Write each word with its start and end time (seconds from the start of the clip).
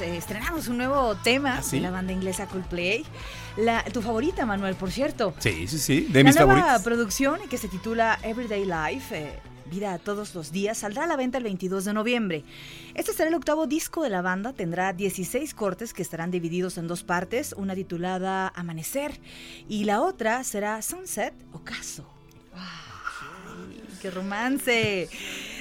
Eh, 0.00 0.16
estrenamos 0.16 0.68
un 0.68 0.78
nuevo 0.78 1.14
tema 1.16 1.58
¿Ah, 1.58 1.62
de 1.70 1.80
la 1.80 1.90
banda 1.90 2.12
inglesa 2.12 2.46
Coldplay. 2.46 3.04
La, 3.56 3.84
tu 3.84 4.02
favorita, 4.02 4.46
Manuel, 4.46 4.74
por 4.74 4.90
cierto. 4.90 5.34
Sí, 5.38 5.66
sí, 5.68 5.78
sí, 5.78 6.00
de 6.10 6.22
la 6.22 6.30
mis 6.30 6.36
nueva 6.40 6.78
producción 6.80 7.38
que 7.48 7.58
se 7.58 7.68
titula 7.68 8.18
Everyday 8.22 8.64
Life. 8.64 9.16
eh, 9.16 9.38
Vida 9.66 9.94
a 9.94 9.98
todos 9.98 10.34
los 10.34 10.52
días 10.52 10.78
saldrá 10.78 11.04
a 11.04 11.06
la 11.06 11.16
venta 11.16 11.38
el 11.38 11.44
22 11.44 11.86
de 11.86 11.92
noviembre. 11.94 12.44
Este 12.94 13.12
será 13.12 13.28
el 13.28 13.34
octavo 13.34 13.66
disco 13.66 14.02
de 14.02 14.10
la 14.10 14.20
banda, 14.20 14.52
tendrá 14.52 14.92
16 14.92 15.54
cortes 15.54 15.94
que 15.94 16.02
estarán 16.02 16.30
divididos 16.30 16.76
en 16.76 16.86
dos 16.86 17.02
partes, 17.02 17.54
una 17.56 17.74
titulada 17.74 18.52
Amanecer 18.54 19.20
y 19.68 19.84
la 19.84 20.02
otra 20.02 20.44
será 20.44 20.82
Sunset 20.82 21.34
Ocaso. 21.52 22.06
¡Ay, 22.54 23.82
¡Qué 24.02 24.10
romance! 24.10 25.08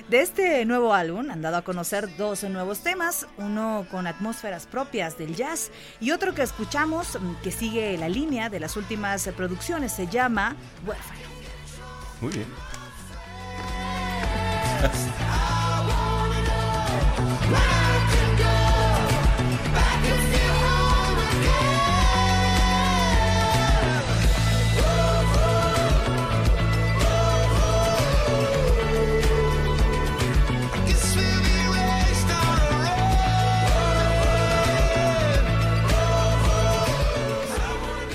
De 0.10 0.20
este 0.20 0.66
nuevo 0.66 0.94
álbum 0.94 1.32
han 1.32 1.42
dado 1.42 1.56
a 1.56 1.62
conocer 1.62 2.18
dos 2.18 2.44
nuevos 2.44 2.80
temas, 2.80 3.26
uno 3.38 3.88
con 3.90 4.06
atmósferas 4.06 4.68
propias 4.68 5.18
del 5.18 5.34
jazz 5.34 5.72
y 6.02 6.12
otro 6.12 6.36
que 6.36 6.42
escuchamos 6.42 7.18
mm, 7.20 7.36
que 7.42 7.52
sigue 7.52 7.98
la 7.98 8.10
línea 8.10 8.50
de 8.50 8.60
las 8.60 8.76
últimas 8.76 9.26
producciones, 9.30 9.94
se 9.94 10.08
llama 10.08 10.58
Huérfano. 10.86 11.22
Muy 12.20 12.34
bien. 12.34 12.48
I 14.86 15.86
wanna 15.88 17.52
know. 17.52 17.83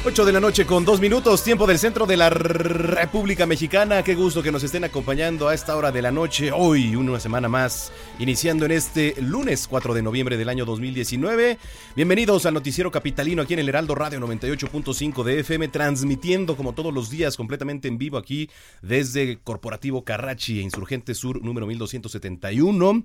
Ocho 0.08 0.24
de 0.24 0.32
la 0.32 0.40
noche 0.40 0.64
con 0.64 0.86
dos 0.86 1.00
minutos, 1.00 1.44
tiempo 1.44 1.66
del 1.66 1.78
centro 1.78 2.06
de 2.06 2.16
la 2.16 2.30
República 2.30 3.44
Mexicana. 3.44 4.02
Qué 4.02 4.14
gusto 4.14 4.42
que 4.42 4.50
nos 4.50 4.62
estén 4.62 4.82
acompañando 4.84 5.48
a 5.48 5.54
esta 5.54 5.76
hora 5.76 5.92
de 5.92 6.00
la 6.00 6.10
noche. 6.10 6.50
Hoy, 6.50 6.96
una 6.96 7.20
semana 7.20 7.46
más, 7.46 7.92
iniciando 8.18 8.64
en 8.64 8.72
este 8.72 9.14
lunes 9.20 9.68
4 9.68 9.94
de 9.94 10.02
noviembre 10.02 10.36
del 10.36 10.48
año 10.48 10.64
2019. 10.64 11.58
Bienvenidos 11.94 12.46
al 12.46 12.54
Noticiero 12.54 12.90
Capitalino 12.90 13.42
aquí 13.42 13.54
en 13.54 13.60
el 13.60 13.68
Heraldo 13.68 13.94
Radio 13.94 14.18
98.5 14.18 15.22
de 15.22 15.40
FM, 15.40 15.68
transmitiendo 15.68 16.56
como 16.56 16.72
todos 16.72 16.92
los 16.92 17.10
días 17.10 17.36
completamente 17.36 17.86
en 17.86 17.96
vivo 17.96 18.18
aquí 18.18 18.50
desde 18.82 19.38
Corporativo 19.38 20.02
Carrachi 20.02 20.58
e 20.58 20.62
Insurgente 20.62 21.14
Sur 21.14 21.42
número 21.42 21.66
1271. 21.66 23.04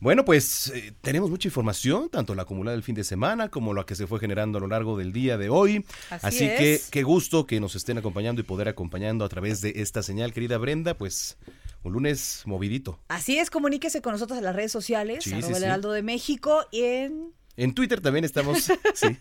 Bueno, 0.00 0.24
pues 0.24 0.72
eh, 0.74 0.92
tenemos 1.02 1.28
mucha 1.28 1.48
información, 1.48 2.08
tanto 2.08 2.34
la 2.34 2.42
acumulada 2.42 2.74
del 2.74 2.82
fin 2.82 2.94
de 2.94 3.04
semana 3.04 3.50
como 3.50 3.74
la 3.74 3.84
que 3.84 3.94
se 3.94 4.06
fue 4.06 4.18
generando 4.18 4.58
a 4.58 4.60
lo 4.62 4.68
largo 4.68 4.96
del 4.96 5.12
día 5.12 5.36
de 5.36 5.50
hoy. 5.50 5.84
Así 6.10 6.26
Así 6.26 6.46
que 6.46 6.80
qué 6.90 7.02
gusto 7.02 7.46
que 7.46 7.60
nos 7.60 7.76
estén 7.76 7.98
acompañando 7.98 8.40
y 8.40 8.44
poder 8.44 8.68
acompañando 8.68 9.24
a 9.24 9.28
través 9.28 9.60
de 9.60 9.74
esta 9.76 10.02
señal, 10.02 10.32
querida 10.32 10.56
Brenda, 10.58 10.94
pues 10.94 11.36
un 11.84 11.92
lunes 11.92 12.42
movidito. 12.46 12.98
Así 13.08 13.38
es, 13.38 13.50
comuníquese 13.50 14.02
con 14.02 14.12
nosotros 14.12 14.38
en 14.38 14.44
las 14.44 14.56
redes 14.56 14.72
sociales, 14.72 15.22
Sí, 15.24 15.30
arroba 15.32 15.46
sí, 15.46 15.52
el 15.52 15.58
sí. 15.58 15.64
Heraldo 15.64 15.92
de 15.92 16.02
México 16.02 16.64
y 16.72 16.82
en 16.82 17.32
En 17.56 17.74
Twitter 17.74 18.00
también 18.00 18.24
estamos, 18.24 18.58
sí, 18.94 19.16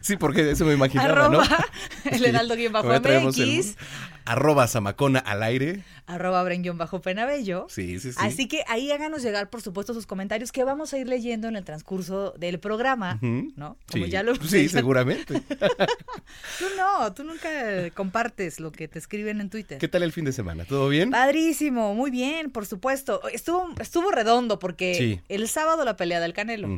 sí, 0.00 0.16
porque 0.16 0.50
eso 0.50 0.64
me 0.64 0.74
imaginaba, 0.74 1.08
arroba 1.26 1.30
¿no? 1.30 1.42
el 2.10 2.24
heraldo 2.24 2.56
guion 2.56 2.72
bajo 2.72 2.92
el- 2.92 3.00
MX, 3.00 3.76
arroba 4.24 4.66
Zamacona 4.68 5.18
al 5.18 5.42
aire. 5.42 5.82
arroba 6.06 6.42
bren 6.44 6.62
guion 6.62 6.78
bajo 6.78 7.00
penabello. 7.00 7.66
Sí, 7.68 7.98
sí, 7.98 8.12
sí. 8.12 8.18
Así 8.20 8.46
que 8.48 8.62
ahí 8.68 8.90
háganos 8.92 9.22
llegar, 9.22 9.50
por 9.50 9.62
supuesto, 9.62 9.94
sus 9.94 10.06
comentarios 10.06 10.52
que 10.52 10.62
vamos 10.64 10.92
a 10.92 10.98
ir 10.98 11.08
leyendo 11.08 11.48
en 11.48 11.56
el 11.56 11.64
transcurso 11.64 12.32
del 12.38 12.60
programa. 12.60 13.18
¿no? 13.22 13.76
Como 13.90 14.04
Sí, 14.04 14.10
ya 14.10 14.22
lo 14.22 14.34
sí, 14.46 14.68
seguramente. 14.68 15.40
Tú 16.58 16.64
no, 16.76 17.12
tú 17.12 17.24
nunca 17.24 17.48
compartes 17.94 18.60
lo 18.60 18.72
que 18.72 18.88
te 18.88 18.98
escriben 18.98 19.40
en 19.40 19.50
Twitter. 19.50 19.78
¿Qué 19.78 19.88
tal 19.88 20.02
el 20.02 20.12
fin 20.12 20.24
de 20.24 20.32
semana? 20.32 20.64
¿Todo 20.64 20.88
bien? 20.88 21.10
Padrísimo, 21.10 21.94
muy 21.94 22.10
bien, 22.10 22.50
por 22.50 22.66
supuesto. 22.66 23.20
Estuvo, 23.28 23.68
estuvo 23.80 24.10
redondo 24.10 24.58
porque 24.58 24.94
Sí. 24.94 25.20
el 25.28 25.48
sábado 25.48 25.84
la 25.84 25.96
pelea 25.96 26.20
del 26.20 26.32
Canelo. 26.32 26.68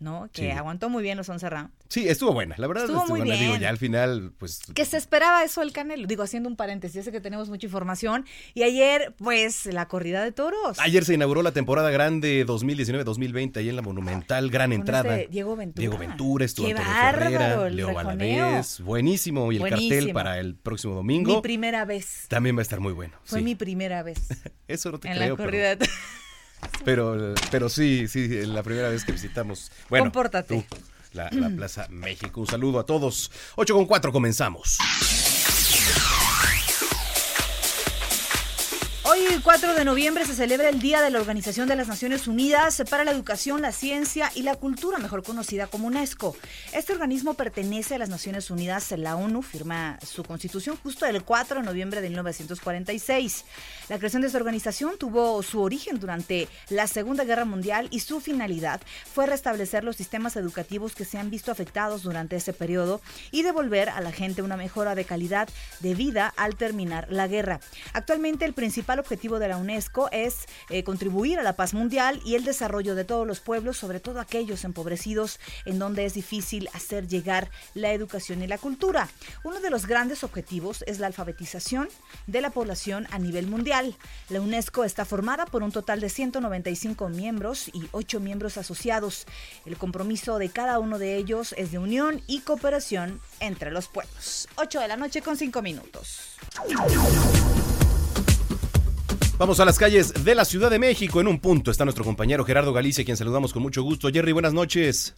¿no? 0.00 0.28
Que 0.32 0.52
aguantó 0.52 0.88
muy 0.88 1.02
bien 1.02 1.16
los 1.18 1.28
11 1.28 1.50
rounds. 1.50 1.72
Sí, 1.88 2.08
estuvo 2.08 2.27
buena, 2.32 2.54
la 2.58 2.66
verdad. 2.66 2.84
Estuvo 2.84 3.06
muy 3.06 3.20
buena. 3.20 3.34
Digo, 3.34 3.50
bien. 3.52 3.60
ya 3.62 3.68
al 3.68 3.78
final, 3.78 4.32
pues... 4.38 4.60
Que 4.74 4.84
se 4.84 4.96
esperaba 4.96 5.42
eso 5.44 5.60
del 5.60 5.72
Canelo. 5.72 6.06
Digo, 6.06 6.22
haciendo 6.22 6.48
un 6.48 6.56
paréntesis, 6.56 6.94
ya 6.96 7.02
sé 7.02 7.12
que 7.12 7.20
tenemos 7.20 7.48
mucha 7.48 7.66
información. 7.66 8.24
Y 8.54 8.62
ayer, 8.62 9.14
pues, 9.18 9.66
la 9.66 9.88
corrida 9.88 10.22
de 10.22 10.32
toros. 10.32 10.78
Ayer 10.80 11.04
se 11.04 11.14
inauguró 11.14 11.42
la 11.42 11.52
temporada 11.52 11.90
grande 11.90 12.44
2019-2020 12.46 13.56
ahí 13.58 13.68
en 13.68 13.76
la 13.76 13.82
Monumental, 13.82 14.50
gran 14.50 14.70
Con 14.70 14.80
entrada. 14.80 15.16
este 15.18 15.30
Diego 15.32 15.56
Ventura. 15.56 15.80
Diego 15.80 15.98
Ventura, 15.98 16.44
estuvo 16.44 16.66
el 16.68 17.76
Leo. 17.76 17.92
Valadez, 17.94 18.80
buenísimo 18.80 19.50
y 19.52 19.56
el 19.56 19.68
cartel 19.68 20.12
para 20.12 20.38
el 20.38 20.54
próximo 20.54 20.94
domingo 20.94 21.36
Mi 21.36 21.42
primera 21.42 21.84
vez. 21.84 22.26
también 22.28 22.56
va 22.56 22.60
a 22.60 22.62
estar 22.62 22.80
muy 22.80 22.92
bueno. 22.92 23.14
Fue 23.24 23.38
sí. 23.40 23.44
mi 23.44 23.54
primera 23.54 24.02
vez 24.02 24.18
Eso 24.68 24.92
no 24.92 24.98
te 24.98 25.08
en 25.08 25.14
creo, 25.16 25.30
la 25.30 25.36
pero- 25.36 25.46
corrida 25.48 25.68
de 25.70 25.76
toros. 25.76 25.94
pero, 26.84 27.34
pero 27.50 27.68
sí, 27.68 28.08
sí, 28.08 28.28
la 28.46 28.62
primera 28.62 28.88
vez 28.88 29.04
que 29.04 29.12
visitamos. 29.12 29.70
Bueno, 29.88 30.06
Compórtate. 30.06 30.54
tú, 30.68 30.76
la, 31.18 31.30
la 31.32 31.50
Plaza 31.50 31.86
México. 31.90 32.40
Un 32.40 32.46
saludo 32.46 32.78
a 32.78 32.86
todos. 32.86 33.30
8 33.56 33.74
con 33.74 33.86
4 33.86 34.12
comenzamos. 34.12 34.78
El 39.38 39.44
4 39.44 39.74
de 39.74 39.84
noviembre 39.84 40.24
se 40.24 40.34
celebra 40.34 40.68
el 40.68 40.80
Día 40.80 41.00
de 41.00 41.10
la 41.10 41.20
Organización 41.20 41.68
de 41.68 41.76
las 41.76 41.86
Naciones 41.86 42.26
Unidas 42.26 42.82
para 42.90 43.04
la 43.04 43.12
Educación, 43.12 43.62
la 43.62 43.70
Ciencia 43.70 44.32
y 44.34 44.42
la 44.42 44.56
Cultura, 44.56 44.98
mejor 44.98 45.22
conocida 45.22 45.68
como 45.68 45.86
UNESCO. 45.86 46.36
Este 46.72 46.92
organismo 46.92 47.34
pertenece 47.34 47.94
a 47.94 47.98
las 47.98 48.08
Naciones 48.08 48.50
Unidas. 48.50 48.90
La 48.98 49.14
ONU 49.14 49.42
firma 49.42 49.96
su 50.04 50.24
constitución 50.24 50.76
justo 50.82 51.06
el 51.06 51.22
4 51.22 51.60
de 51.60 51.66
noviembre 51.66 52.00
de 52.00 52.08
1946. 52.08 53.44
La 53.88 53.98
creación 53.98 54.22
de 54.22 54.26
esta 54.26 54.38
organización 54.38 54.98
tuvo 54.98 55.40
su 55.44 55.62
origen 55.62 56.00
durante 56.00 56.48
la 56.68 56.88
Segunda 56.88 57.22
Guerra 57.22 57.44
Mundial 57.44 57.86
y 57.92 58.00
su 58.00 58.18
finalidad 58.18 58.80
fue 59.14 59.26
restablecer 59.26 59.84
los 59.84 59.94
sistemas 59.94 60.34
educativos 60.34 60.96
que 60.96 61.04
se 61.04 61.16
han 61.16 61.30
visto 61.30 61.52
afectados 61.52 62.02
durante 62.02 62.34
ese 62.34 62.52
periodo 62.52 63.00
y 63.30 63.42
devolver 63.42 63.88
a 63.88 64.00
la 64.00 64.10
gente 64.10 64.42
una 64.42 64.56
mejora 64.56 64.96
de 64.96 65.04
calidad 65.04 65.48
de 65.78 65.94
vida 65.94 66.34
al 66.36 66.56
terminar 66.56 67.06
la 67.08 67.28
guerra. 67.28 67.60
Actualmente 67.92 68.44
el 68.44 68.52
principal 68.52 68.98
objetivo 68.98 69.27
de 69.36 69.48
la 69.48 69.58
UNESCO 69.58 70.08
es 70.12 70.46
eh, 70.70 70.82
contribuir 70.82 71.38
a 71.38 71.42
la 71.42 71.56
paz 71.56 71.74
mundial 71.74 72.22
y 72.24 72.34
el 72.34 72.44
desarrollo 72.44 72.94
de 72.94 73.04
todos 73.04 73.26
los 73.26 73.40
pueblos, 73.40 73.76
sobre 73.76 74.00
todo 74.00 74.20
aquellos 74.20 74.64
empobrecidos 74.64 75.38
en 75.66 75.78
donde 75.78 76.06
es 76.06 76.14
difícil 76.14 76.70
hacer 76.72 77.06
llegar 77.06 77.50
la 77.74 77.92
educación 77.92 78.42
y 78.42 78.46
la 78.46 78.56
cultura. 78.56 79.10
Uno 79.44 79.60
de 79.60 79.68
los 79.68 79.86
grandes 79.86 80.24
objetivos 80.24 80.82
es 80.86 80.98
la 80.98 81.08
alfabetización 81.08 81.88
de 82.26 82.40
la 82.40 82.48
población 82.48 83.06
a 83.10 83.18
nivel 83.18 83.46
mundial. 83.46 83.94
La 84.30 84.40
UNESCO 84.40 84.84
está 84.84 85.04
formada 85.04 85.44
por 85.44 85.62
un 85.62 85.72
total 85.72 86.00
de 86.00 86.08
195 86.08 87.10
miembros 87.10 87.68
y 87.68 87.88
8 87.92 88.20
miembros 88.20 88.56
asociados. 88.56 89.26
El 89.66 89.76
compromiso 89.76 90.38
de 90.38 90.48
cada 90.48 90.78
uno 90.78 90.98
de 90.98 91.16
ellos 91.16 91.54
es 91.58 91.72
de 91.72 91.78
unión 91.78 92.22
y 92.26 92.40
cooperación 92.40 93.20
entre 93.40 93.70
los 93.70 93.88
pueblos. 93.88 94.48
8 94.56 94.80
de 94.80 94.88
la 94.88 94.96
noche 94.96 95.22
con 95.22 95.36
5 95.36 95.62
minutos. 95.62 96.36
Vamos 99.38 99.60
a 99.60 99.64
las 99.64 99.78
calles 99.78 100.24
de 100.24 100.34
la 100.34 100.44
Ciudad 100.44 100.68
de 100.68 100.80
México. 100.80 101.20
En 101.20 101.28
un 101.28 101.38
punto 101.38 101.70
está 101.70 101.84
nuestro 101.84 102.02
compañero 102.02 102.44
Gerardo 102.44 102.72
Galicia, 102.72 103.04
quien 103.04 103.16
saludamos 103.16 103.52
con 103.52 103.62
mucho 103.62 103.84
gusto. 103.84 104.08
Jerry, 104.08 104.32
buenas 104.32 104.52
noches. 104.52 105.14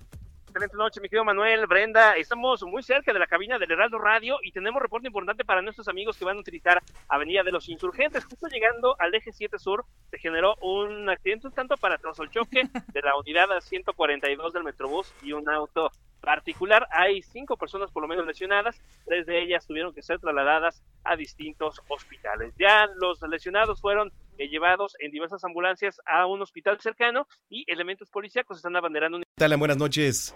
Excelente 0.47 0.77
noche, 0.77 1.01
mi 1.01 1.09
querido 1.09 1.25
Manuel, 1.25 1.67
Brenda. 1.67 2.17
Estamos 2.19 2.63
muy 2.65 2.83
cerca 2.83 3.15
de 3.15 3.19
la 3.19 3.27
cabina 3.27 3.59
del 3.59 3.71
Heraldo 3.71 3.99
Radio 3.99 4.37
y 4.43 4.53
tenemos 4.53 4.83
reporte 4.83 5.07
importante 5.07 5.43
para 5.43 5.63
nuestros 5.63 5.89
amigos 5.89 6.19
que 6.19 6.27
van 6.27 6.37
a 6.37 6.41
utilizar 6.41 6.83
Avenida 7.09 7.43
de 7.43 7.51
los 7.51 7.67
Insurgentes. 7.71 8.27
Justo 8.27 8.47
llegando 8.49 8.95
al 8.99 9.15
eje 9.15 9.33
7 9.33 9.59
Sur, 9.59 9.87
se 10.11 10.19
generó 10.19 10.55
un 10.61 11.09
accidente 11.09 11.47
un 11.47 11.55
tanto 11.55 11.79
para 11.79 11.97
tras 11.97 12.19
el 12.19 12.29
choque 12.29 12.65
de 12.93 13.01
la 13.01 13.17
unidad 13.17 13.47
142 13.59 14.53
del 14.53 14.65
Metrobús 14.65 15.15
y 15.23 15.33
un 15.33 15.49
auto 15.49 15.91
particular. 16.21 16.87
Hay 16.91 17.23
cinco 17.23 17.57
personas 17.57 17.91
por 17.91 18.03
lo 18.03 18.09
menos 18.09 18.27
lesionadas, 18.27 18.81
tres 19.07 19.27
de 19.27 19.43
ellas 19.43 19.67
tuvieron 19.67 19.93
que 19.93 20.03
ser 20.03 20.19
trasladadas 20.19 20.83
a 21.05 21.17
distintos 21.17 21.81
hospitales. 21.89 22.55
Ya 22.59 22.87
los 23.01 23.21
lesionados 23.23 23.81
fueron 23.81 24.13
eh, 24.39 24.49
llevados 24.49 24.97
en 25.01 25.11
diversas 25.11 25.45
ambulancias 25.45 26.01
a 26.07 26.27
un 26.27 26.43
hospital 26.43 26.79
cercano 26.81 27.27
y 27.49 27.65
elementos 27.67 28.11
policíacos 28.11 28.59
están 28.59 28.77
abanderando. 28.77 29.19
Un... 29.19 29.25
Tal, 29.37 29.57
buenas 29.57 29.77
noches. 29.77 30.35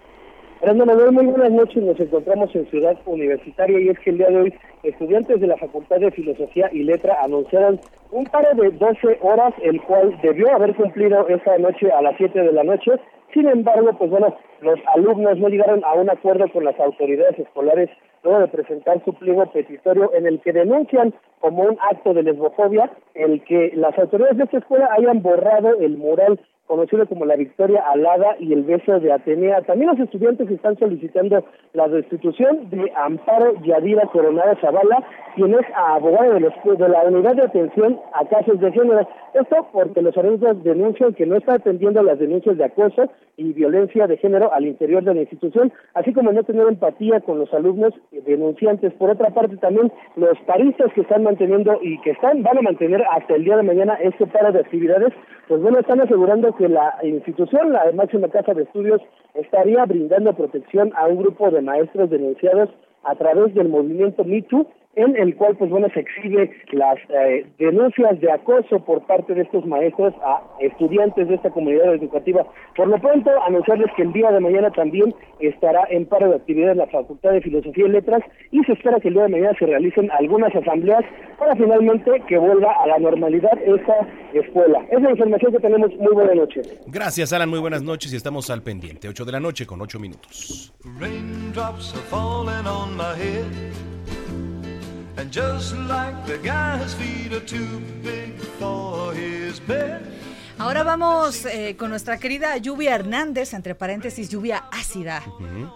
muy 1.12 1.26
buenas 1.26 1.52
noches. 1.52 1.82
Nos 1.82 1.98
encontramos 2.00 2.54
en 2.54 2.68
Ciudad 2.70 2.96
Universitaria 3.06 3.78
y 3.80 3.88
es 3.88 3.98
que 3.98 4.10
el 4.10 4.18
día 4.18 4.28
de 4.28 4.36
hoy 4.36 4.54
estudiantes 4.82 5.40
de 5.40 5.46
la 5.46 5.56
Facultad 5.56 5.96
de 5.96 6.10
Filosofía 6.10 6.70
y 6.72 6.82
Letra 6.82 7.16
anunciaron 7.22 7.80
un 8.10 8.24
paro 8.24 8.54
de 8.54 8.70
12 8.70 9.18
horas, 9.22 9.52
el 9.62 9.80
cual 9.82 10.18
debió 10.22 10.54
haber 10.54 10.74
cumplido 10.74 11.26
esa 11.28 11.58
noche 11.58 11.90
a 11.90 12.00
las 12.02 12.16
7 12.16 12.38
de 12.40 12.52
la 12.52 12.64
noche. 12.64 12.92
Sin 13.34 13.48
embargo, 13.48 13.90
pues 13.98 14.10
bueno, 14.10 14.36
los 14.60 14.78
alumnos 14.94 15.36
no 15.38 15.48
llegaron 15.48 15.84
a 15.84 15.94
un 15.94 16.08
acuerdo 16.08 16.48
con 16.52 16.64
las 16.64 16.78
autoridades 16.78 17.36
escolares 17.36 17.90
luego 18.22 18.38
de 18.38 18.48
presentar 18.48 19.04
su 19.04 19.12
pliego 19.12 19.44
petitorio 19.50 20.14
en 20.14 20.26
el 20.26 20.40
que 20.40 20.52
denuncian 20.52 21.12
como 21.40 21.64
un 21.64 21.76
acto 21.90 22.14
de 22.14 22.22
lesbofobia 22.22 22.90
el 23.14 23.42
que 23.44 23.72
las 23.74 23.98
autoridades 23.98 24.38
de 24.38 24.44
esta 24.44 24.58
escuela 24.58 24.88
hayan 24.96 25.20
borrado 25.20 25.78
el 25.80 25.98
mural 25.98 26.40
conocido 26.66 27.06
como 27.06 27.24
la 27.24 27.36
Victoria 27.36 27.84
Alada 27.92 28.36
y 28.38 28.52
el 28.52 28.62
beso 28.62 28.98
de 29.00 29.12
Atenea. 29.12 29.62
También 29.62 29.90
los 29.90 30.00
estudiantes 30.00 30.50
están 30.50 30.78
solicitando 30.78 31.44
la 31.72 31.86
restitución 31.86 32.70
de 32.70 32.90
Amparo 32.96 33.54
Yadira 33.62 34.06
Coronada 34.06 34.56
Zavala, 34.60 35.04
quien 35.34 35.54
es 35.54 35.66
abogado 35.76 36.34
de, 36.34 36.40
los, 36.40 36.52
de 36.64 36.88
la 36.88 37.04
Unidad 37.04 37.36
de 37.36 37.42
Atención 37.42 38.00
a 38.14 38.24
Casos 38.26 38.60
de 38.60 38.72
Género. 38.72 39.06
Esto 39.34 39.66
porque 39.72 40.00
los 40.00 40.16
alumnos 40.16 40.62
denuncian 40.62 41.12
que 41.12 41.26
no 41.26 41.36
está 41.36 41.54
atendiendo 41.54 42.02
las 42.02 42.18
denuncias 42.18 42.56
de 42.56 42.64
acoso 42.64 43.10
y 43.36 43.52
violencia 43.52 44.06
de 44.06 44.16
género 44.16 44.52
al 44.52 44.64
interior 44.64 45.02
de 45.02 45.12
la 45.12 45.22
institución, 45.22 45.72
así 45.94 46.12
como 46.12 46.30
no 46.30 46.44
tener 46.44 46.68
empatía 46.68 47.20
con 47.20 47.40
los 47.40 47.52
alumnos 47.52 47.92
denunciantes. 48.12 48.92
Por 48.94 49.10
otra 49.10 49.30
parte, 49.30 49.56
también 49.56 49.92
los 50.14 50.38
paristas 50.46 50.92
que 50.92 51.00
están 51.00 51.24
manteniendo 51.24 51.78
y 51.82 52.00
que 52.02 52.12
están 52.12 52.44
van 52.44 52.58
a 52.58 52.62
mantener 52.62 53.04
hasta 53.10 53.34
el 53.34 53.44
día 53.44 53.56
de 53.56 53.64
mañana 53.64 53.94
este 53.94 54.26
paro 54.26 54.52
de 54.52 54.60
actividades, 54.60 55.12
pues 55.48 55.60
bueno, 55.60 55.80
están 55.80 56.00
asegurando 56.00 56.53
que 56.56 56.68
la 56.68 56.94
institución, 57.02 57.72
la 57.72 57.90
máxima 57.92 58.28
casa 58.28 58.54
de 58.54 58.62
estudios, 58.62 59.00
estaría 59.34 59.84
brindando 59.84 60.32
protección 60.34 60.92
a 60.96 61.06
un 61.06 61.18
grupo 61.18 61.50
de 61.50 61.60
maestros 61.60 62.10
denunciados 62.10 62.70
a 63.04 63.14
través 63.16 63.54
del 63.54 63.68
movimiento 63.68 64.24
MeToo 64.24 64.66
en 64.96 65.16
el 65.16 65.34
cual 65.36 65.56
pues 65.56 65.70
bueno 65.70 65.88
se 65.92 66.00
exhibe 66.00 66.50
las 66.72 66.96
eh, 67.08 67.46
denuncias 67.58 68.20
de 68.20 68.30
acoso 68.30 68.80
por 68.84 69.06
parte 69.06 69.34
de 69.34 69.42
estos 69.42 69.66
maestros 69.66 70.14
a 70.24 70.42
estudiantes 70.60 71.28
de 71.28 71.34
esta 71.34 71.50
comunidad 71.50 71.94
educativa. 71.94 72.46
Por 72.76 72.88
lo 72.88 72.98
pronto, 72.98 73.30
anunciarles 73.46 73.90
que 73.96 74.02
el 74.02 74.12
día 74.12 74.30
de 74.30 74.40
mañana 74.40 74.70
también 74.70 75.14
estará 75.40 75.84
en 75.90 76.06
paro 76.06 76.28
de 76.28 76.36
actividades 76.36 76.76
la 76.76 76.86
Facultad 76.86 77.32
de 77.32 77.40
Filosofía 77.40 77.86
y 77.86 77.90
Letras 77.90 78.22
y 78.50 78.62
se 78.64 78.72
espera 78.72 79.00
que 79.00 79.08
el 79.08 79.14
día 79.14 79.24
de 79.24 79.30
mañana 79.30 79.56
se 79.58 79.66
realicen 79.66 80.10
algunas 80.12 80.54
asambleas 80.54 81.04
para 81.38 81.54
finalmente 81.56 82.22
que 82.28 82.38
vuelva 82.38 82.72
a 82.82 82.86
la 82.86 82.98
normalidad 82.98 83.52
esa 83.64 84.06
escuela. 84.32 84.80
Esa 84.88 84.96
es 84.96 85.02
la 85.02 85.10
información 85.10 85.52
que 85.52 85.58
tenemos. 85.58 85.90
Muy 85.96 86.12
buena 86.12 86.34
noche. 86.34 86.62
Gracias, 86.86 87.32
Alan. 87.32 87.48
Muy 87.48 87.60
buenas 87.60 87.82
noches 87.82 88.12
y 88.12 88.16
estamos 88.16 88.50
al 88.50 88.62
pendiente. 88.62 89.08
8 89.08 89.24
de 89.24 89.32
la 89.32 89.40
noche 89.40 89.66
con 89.66 89.80
8 89.80 89.98
minutos. 89.98 90.72
Ahora 100.58 100.82
vamos 100.82 101.44
eh, 101.46 101.76
con 101.76 101.90
nuestra 101.90 102.18
querida 102.18 102.56
Lluvia 102.56 102.94
Hernández, 102.94 103.54
entre 103.54 103.74
paréntesis, 103.74 104.28
lluvia 104.28 104.64
ácida. 104.70 105.22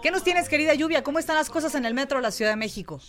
¿Qué 0.01 0.11
nos 0.11 0.23
tienes, 0.23 0.49
querida 0.49 0.73
Lluvia? 0.73 1.03
¿Cómo 1.03 1.19
están 1.19 1.35
las 1.35 1.49
cosas 1.49 1.75
en 1.75 1.85
el 1.85 1.93
metro 1.93 2.17
de 2.17 2.23
la 2.23 2.31
Ciudad 2.31 2.51
de 2.51 2.57
México? 2.57 2.99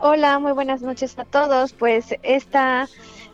Hola, 0.00 0.38
muy 0.38 0.52
buenas 0.52 0.82
noches 0.82 1.18
a 1.18 1.24
todos. 1.24 1.72
Pues 1.72 2.14
esta 2.22 2.88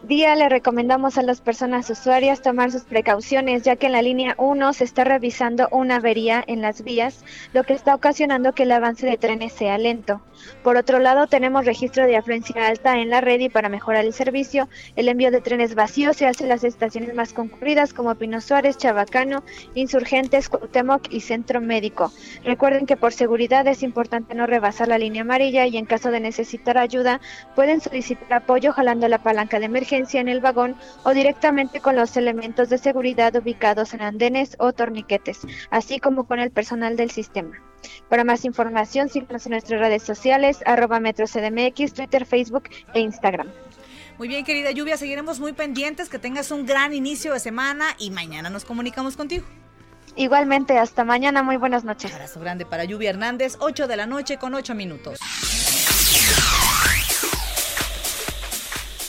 día 0.07 0.37
le 0.37 0.49
recomendamos 0.49 1.17
a 1.17 1.23
las 1.23 1.41
personas 1.41 1.89
usuarias 1.89 2.43
tomar 2.43 2.71
sus 2.71 2.83
precauciones, 2.83 3.63
ya 3.63 3.77
que 3.77 3.87
en 3.87 3.93
la 3.93 4.03
línea 4.03 4.35
1 4.39 4.73
se 4.75 4.85
está 4.85 5.05
revisando 5.05 5.69
una 5.71 5.97
avería 5.97 6.45
en 6.47 6.61
las 6.61 6.85
vías, 6.85 7.25
lo 7.55 7.65
que 7.65 7.73
está 7.73 7.95
ocasionando 7.95 8.53
que 8.53 8.65
el 8.65 8.73
avance 8.73 9.07
de 9.07 9.17
trenes 9.17 9.55
sea 9.55 9.79
lento. 9.79 10.21
Por 10.63 10.77
otro 10.77 10.99
lado, 10.99 11.27
tenemos 11.27 11.65
registro 11.65 12.07
de 12.07 12.17
afluencia 12.17 12.67
alta 12.67 12.99
en 12.99 13.09
la 13.09 13.23
red 13.23 13.41
y 13.41 13.49
para 13.49 13.71
mejorar 13.71 14.05
el 14.05 14.13
servicio, 14.13 14.69
el 14.97 15.09
envío 15.09 15.31
de 15.31 15.41
trenes 15.41 15.75
vacíos 15.75 16.17
se 16.17 16.27
hace 16.27 16.43
en 16.43 16.51
las 16.51 16.65
estaciones 16.65 17.15
más 17.15 17.33
concurridas 17.33 17.95
como 17.95 18.15
Pino 18.15 18.41
Suárez, 18.43 18.77
Chabacano, 18.77 19.43
Insurgentes, 19.75 20.51
Cuauhtémoc 20.51 21.11
y 21.11 21.21
Centro 21.21 21.63
Médico. 21.63 22.13
Recuerden 22.45 22.85
que 22.85 22.97
por 22.97 23.13
seguridad 23.13 23.67
es 23.69 23.83
importante 23.83 24.35
no 24.35 24.47
rebasar 24.47 24.89
la 24.89 24.99
línea 24.99 25.23
amarilla 25.23 25.67
y 25.67 25.79
en 25.79 25.87
caso 25.87 26.11
de 26.11 26.21
necesitar 26.21 26.77
ayuda 26.77 27.21
pueden 27.55 27.81
solicitar 27.81 28.33
apoyo 28.35 28.73
jalando 28.73 29.09
la 29.09 29.23
palanca 29.23 29.59
de 29.59 29.67
emergencia 29.67 29.94
en 29.95 30.29
el 30.29 30.41
vagón 30.41 30.77
o 31.05 31.15
directamente 31.15 31.81
con 31.81 31.97
los 31.97 32.17
elementos 32.17 32.69
de 32.69 32.79
seguridad 32.79 33.35
ubicados 33.37 33.95
en 33.95 34.03
andenes 34.03 34.57
o 34.59 34.73
torniquetes, 34.73 35.41
así 35.71 36.01
como 36.01 36.27
con 36.27 36.41
el 36.41 36.51
personal 36.51 36.97
del 36.97 37.11
sistema. 37.11 37.57
Para 38.09 38.25
más 38.25 38.45
información, 38.45 39.09
síganos 39.09 39.47
en 39.47 39.53
nuestras 39.53 39.81
redes 39.81 40.03
sociales, 40.03 40.61
arroba 40.67 41.01
MetroCDMX, 41.01 41.95
Twitter, 41.95 42.27
Facebook 42.27 42.65
e 42.93 43.01
Instagram. 43.01 43.49
Muy 44.19 44.29
bien, 44.29 44.45
querida 44.45 44.71
Lluvia, 44.71 44.97
seguiremos 44.97 45.41
muy 45.41 45.53
pendientes, 45.53 46.09
que 46.09 46.19
tengas 46.19 46.51
un 46.51 46.67
gran 46.67 46.93
inicio 46.93 47.33
de 47.33 47.41
semana 47.41 47.87
y 47.99 48.11
mañana 48.11 48.51
nos 48.51 48.65
comunicamos 48.65 49.17
contigo. 49.17 49.45
Igualmente, 50.17 50.79
hasta 50.79 51.05
mañana, 51.05 51.43
muy 51.43 51.57
buenas 51.57 51.85
noches. 51.85 52.13
abrazo 52.13 52.41
grande 52.41 52.65
para 52.65 52.85
Lluvia 52.85 53.11
Hernández, 53.11 53.57
8 53.61 53.87
de 53.89 53.97
la 53.97 54.07
noche 54.07 54.39
con 54.39 54.55
8 54.55 54.75
minutos. 54.75 55.19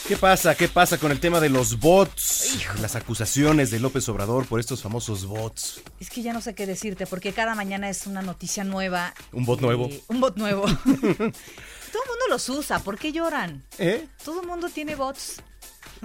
¿Qué 0.08 0.16
pasa? 0.16 0.54
¿Qué 0.54 0.68
pasa 0.68 0.98
con 0.98 1.10
el 1.10 1.18
tema 1.18 1.40
de 1.40 1.48
los 1.48 1.80
bots? 1.80 2.58
Las 2.80 2.94
acusaciones 2.94 3.72
de 3.72 3.80
López 3.80 4.08
Obrador 4.08 4.46
por 4.46 4.60
estos 4.60 4.80
famosos 4.80 5.26
bots. 5.26 5.82
Es 5.98 6.10
que 6.10 6.22
ya 6.22 6.32
no 6.32 6.40
sé 6.40 6.54
qué 6.54 6.64
decirte, 6.64 7.06
porque 7.08 7.32
cada 7.32 7.56
mañana 7.56 7.90
es 7.90 8.06
una 8.06 8.22
noticia 8.22 8.62
nueva. 8.62 9.14
Un 9.32 9.44
bot 9.44 9.60
nuevo. 9.60 9.90
Un 10.06 10.20
bot 10.20 10.36
nuevo. 10.36 10.62
Todo 10.84 10.92
el 10.94 12.08
mundo 12.08 12.24
los 12.28 12.48
usa, 12.48 12.78
¿por 12.78 12.96
qué 12.98 13.10
lloran? 13.10 13.64
¿Eh? 13.78 14.06
Todo 14.24 14.42
el 14.42 14.46
mundo 14.46 14.68
tiene 14.68 14.94
bots. 14.94 15.42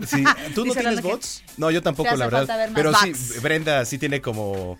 Sí. 0.07 0.23
¿Tú 0.55 0.65
no 0.65 0.73
tienes 0.73 1.01
bots? 1.03 1.43
No, 1.57 1.69
yo 1.69 1.83
tampoco, 1.83 2.15
la 2.15 2.27
verdad. 2.27 2.71
Pero 2.73 2.93
sí, 2.95 3.13
Brenda 3.39 3.85
sí 3.85 3.99
tiene 3.99 4.19
como... 4.19 4.79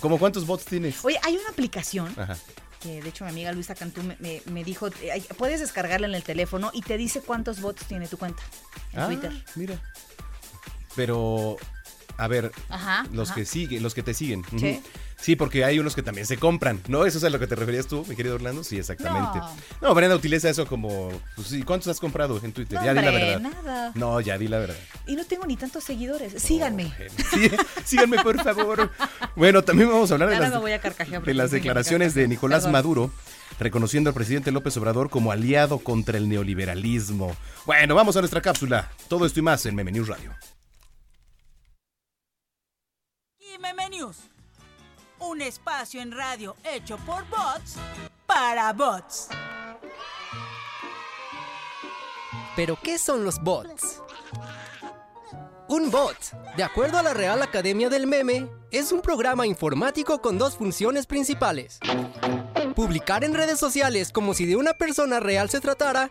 ¿Como 0.00 0.18
cuántos 0.18 0.46
bots 0.46 0.66
tienes? 0.66 1.02
Oye, 1.02 1.18
hay 1.22 1.34
una 1.38 1.48
aplicación 1.48 2.14
Ajá 2.18 2.36
que 2.80 3.02
de 3.02 3.08
hecho 3.08 3.24
mi 3.24 3.30
amiga 3.30 3.52
Luisa 3.52 3.74
Cantú 3.74 4.02
me, 4.02 4.64
dijo, 4.64 4.88
puedes 5.36 5.60
descargarla 5.60 6.06
en 6.06 6.14
el 6.14 6.22
teléfono 6.22 6.70
y 6.72 6.82
te 6.82 6.96
dice 6.96 7.20
cuántos 7.20 7.60
bots 7.60 7.84
tiene 7.86 8.06
tu 8.06 8.18
cuenta 8.18 8.42
en 8.92 9.00
ah, 9.00 9.06
Twitter. 9.06 9.32
Mira. 9.56 9.80
pero 10.94 11.56
a 12.18 12.28
ver, 12.28 12.52
Ajá, 12.68 13.06
los 13.12 13.30
ajá. 13.30 13.36
que 13.40 13.46
siguen, 13.46 13.82
los 13.82 13.94
que 13.94 14.02
te 14.02 14.12
siguen. 14.12 14.44
Sí. 14.58 14.82
Sí, 15.20 15.34
porque 15.34 15.64
hay 15.64 15.78
unos 15.80 15.96
que 15.96 16.02
también 16.02 16.26
se 16.28 16.36
compran, 16.36 16.80
¿no? 16.86 17.04
¿Eso 17.04 17.18
es 17.18 17.24
a 17.24 17.30
lo 17.30 17.40
que 17.40 17.48
te 17.48 17.56
referías 17.56 17.88
tú, 17.88 18.04
mi 18.08 18.14
querido 18.14 18.36
Orlando? 18.36 18.62
Sí, 18.62 18.78
exactamente. 18.78 19.38
No. 19.38 19.50
No, 19.80 19.94
Brenda 19.94 20.14
utiliza 20.14 20.48
eso 20.48 20.64
como, 20.66 21.10
pues 21.34 21.48
sí, 21.48 21.62
¿cuántos 21.64 21.88
has 21.88 21.98
comprado 21.98 22.40
en 22.42 22.52
Twitter? 22.52 22.78
No, 22.78 22.84
ya 22.84 22.94
di 22.94 23.00
la 23.00 23.08
hombre, 23.08 23.24
verdad. 23.24 23.40
nada. 23.40 23.92
No, 23.96 24.20
ya 24.20 24.38
di 24.38 24.46
la 24.46 24.58
verdad. 24.58 24.76
Y 25.08 25.16
no 25.16 25.24
tengo 25.24 25.44
ni 25.46 25.56
tantos 25.56 25.82
seguidores. 25.82 26.40
Síganme. 26.40 26.92
Sí, 27.32 27.50
síganme, 27.84 28.22
por 28.22 28.40
favor. 28.42 28.90
Bueno, 29.34 29.62
también 29.64 29.88
vamos 29.88 30.10
a 30.10 30.14
hablar 30.14 30.28
de 30.28 30.36
las, 30.38 30.52
a 30.52 30.60
de 30.60 31.48
declaraciones 31.48 32.14
de. 32.14 32.28
Nicolás 32.28 32.60
Perdón. 32.60 32.72
Maduro, 32.72 33.10
reconociendo 33.58 34.10
al 34.10 34.14
presidente 34.14 34.52
López 34.52 34.76
Obrador 34.76 35.10
como 35.10 35.32
aliado 35.32 35.78
contra 35.78 36.16
el 36.18 36.28
neoliberalismo. 36.28 37.34
Bueno, 37.66 37.94
vamos 37.94 38.16
a 38.16 38.20
nuestra 38.20 38.40
cápsula. 38.40 38.90
Todo 39.08 39.26
esto 39.26 39.40
y 39.40 39.42
más 39.42 39.66
en 39.66 39.74
Meme 39.74 39.92
News 39.92 40.08
Radio. 40.08 40.32
Meme 43.60 43.88
News, 43.90 44.16
un 45.18 45.42
espacio 45.42 46.00
en 46.00 46.12
radio 46.12 46.54
hecho 46.64 46.96
por 46.98 47.28
bots 47.28 47.76
para 48.26 48.72
bots. 48.72 49.28
¿Pero 52.54 52.78
qué 52.82 52.98
son 52.98 53.24
los 53.24 53.40
bots? 53.40 54.02
Un 55.68 55.90
bot, 55.90 56.16
de 56.56 56.62
acuerdo 56.62 56.98
a 56.98 57.02
la 57.02 57.14
Real 57.14 57.42
Academia 57.42 57.88
del 57.88 58.06
Meme, 58.06 58.48
es 58.70 58.92
un 58.92 59.00
programa 59.00 59.46
informático 59.46 60.20
con 60.22 60.38
dos 60.38 60.56
funciones 60.56 61.06
principales. 61.06 61.78
Publicar 62.74 63.24
en 63.24 63.34
redes 63.34 63.58
sociales 63.58 64.12
como 64.12 64.34
si 64.34 64.46
de 64.46 64.56
una 64.56 64.74
persona 64.74 65.20
real 65.20 65.50
se 65.50 65.60
tratara 65.60 66.10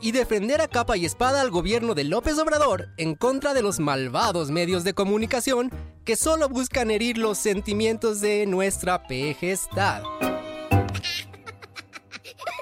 y 0.00 0.12
defender 0.12 0.60
a 0.60 0.68
capa 0.68 0.96
y 0.96 1.04
espada 1.04 1.40
al 1.40 1.50
gobierno 1.50 1.94
de 1.94 2.04
López 2.04 2.38
Obrador 2.38 2.88
en 2.96 3.14
contra 3.14 3.54
de 3.54 3.62
los 3.62 3.80
malvados 3.80 4.50
medios 4.50 4.84
de 4.84 4.94
comunicación 4.94 5.70
que 6.04 6.16
solo 6.16 6.48
buscan 6.48 6.90
herir 6.90 7.18
los 7.18 7.38
sentimientos 7.38 8.20
de 8.20 8.46
nuestra 8.46 9.02
pejestad. 9.06 10.02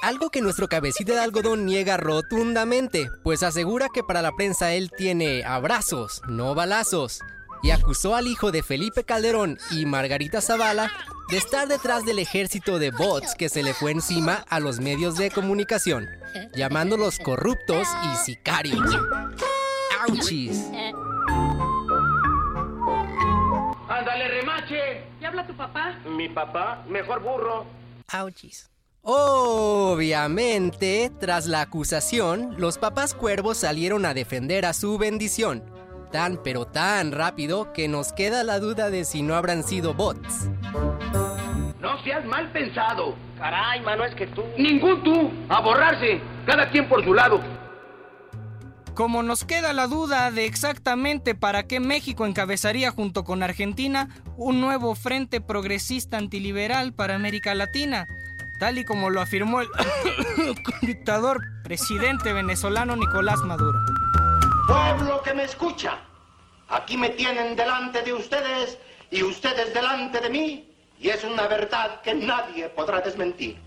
Algo 0.03 0.31
que 0.31 0.41
nuestro 0.41 0.69
cabecita 0.69 1.15
de 1.15 1.21
algodón 1.21 1.67
niega 1.67 1.97
rotundamente, 1.97 3.09
pues 3.25 3.43
asegura 3.43 3.89
que 3.93 4.05
para 4.05 4.23
la 4.23 4.33
prensa 4.33 4.73
él 4.73 4.91
tiene 4.97 5.43
abrazos, 5.45 6.23
no 6.29 6.55
balazos, 6.55 7.21
y 7.67 7.73
acusó 7.73 8.15
al 8.15 8.29
hijo 8.29 8.53
de 8.53 8.63
Felipe 8.63 9.03
Calderón 9.03 9.59
y 9.73 9.87
Margarita 9.87 10.41
Zavala 10.41 10.89
de 11.29 11.37
estar 11.37 11.67
detrás 11.67 12.05
del 12.05 12.21
ejército 12.21 12.79
de 12.79 12.93
bots 12.93 13.35
que 13.35 13.49
se 13.49 13.65
le 13.65 13.75
fue 13.75 13.91
encima 13.91 14.45
a 14.49 14.61
los 14.61 14.79
medios 14.79 15.17
de 15.17 15.33
comunicación, 15.33 16.07
llamándolos 16.55 17.19
corruptos 17.19 17.89
y 18.05 18.17
sicarios. 18.19 18.89
¡Auchis! 20.09 20.65
Ándale, 23.89 24.29
remache. 24.29 25.03
¿Ya 25.21 25.27
habla 25.27 25.45
tu 25.45 25.57
papá? 25.57 25.99
Mi 26.09 26.29
papá, 26.29 26.85
mejor 26.89 27.21
burro. 27.21 27.67
¡Auchis! 28.13 28.71
Obviamente, 29.03 31.11
tras 31.19 31.47
la 31.47 31.63
acusación, 31.63 32.55
los 32.59 32.79
papás 32.79 33.13
cuervos 33.13 33.57
salieron 33.57 34.07
a 34.07 34.15
defender 34.15 34.67
a 34.67 34.73
su 34.73 34.99
bendición. 34.99 35.76
Tan 36.11 36.39
pero 36.43 36.67
tan 36.67 37.13
rápido 37.13 37.73
que 37.73 37.89
nos 37.89 38.13
queda 38.13 38.45
la 38.45 38.59
duda 38.59 38.91
de 38.91 39.05
si 39.05 39.23
no 39.23 39.35
habrán 39.35 39.63
sido 39.65 39.95
bots. 39.95 40.49
No 41.81 42.03
seas 42.05 42.25
mal 42.25 42.51
pensado. 42.53 43.15
Caray, 43.39 43.81
mano, 43.83 44.05
es 44.05 44.15
que 44.15 44.27
tú. 44.29 44.43
Ningún 44.57 45.03
tú. 45.03 45.31
A 45.49 45.61
borrarse. 45.61 46.21
Cada 46.47 46.71
quien 46.71 46.89
por 46.89 47.05
su 47.05 47.13
lado. 47.13 47.41
Como 48.95 49.23
nos 49.23 49.45
queda 49.45 49.75
la 49.75 49.89
duda 49.89 50.31
de 50.31 50.47
exactamente 50.47 51.35
para 51.35 51.65
qué 51.65 51.81
México 51.81 52.25
encabezaría 52.25 52.91
junto 52.91 53.25
con 53.25 53.43
Argentina 53.43 54.09
un 54.39 54.63
nuevo 54.63 54.95
frente 54.95 55.43
progresista 55.43 56.17
antiliberal 56.17 56.95
para 56.95 57.15
América 57.15 57.55
Latina, 57.55 58.09
tal 58.59 58.79
y 58.79 58.87
como 58.87 59.11
lo 59.11 59.21
afirmó 59.21 59.61
el 59.61 59.69
dictador 60.81 61.43
presidente 61.63 62.33
venezolano 62.33 62.97
Nicolás 62.97 63.41
Maduro. 63.41 63.79
Pueblo 64.67 65.23
que 65.23 65.33
me 65.33 65.45
escucha. 65.45 65.99
Aquí 66.69 66.97
me 66.97 67.11
tienen 67.11 67.55
delante 67.55 68.03
de 68.03 68.13
ustedes 68.13 68.79
y 69.11 69.23
ustedes 69.23 69.73
delante 69.73 70.21
de 70.21 70.31
mí. 70.31 70.69
Y 70.99 71.11
es 71.11 71.23
una 71.25 71.47
verdad 71.47 72.01
que 72.03 72.15
nadie 72.15 72.69
podrá 72.71 73.01
desmentir. 73.01 73.59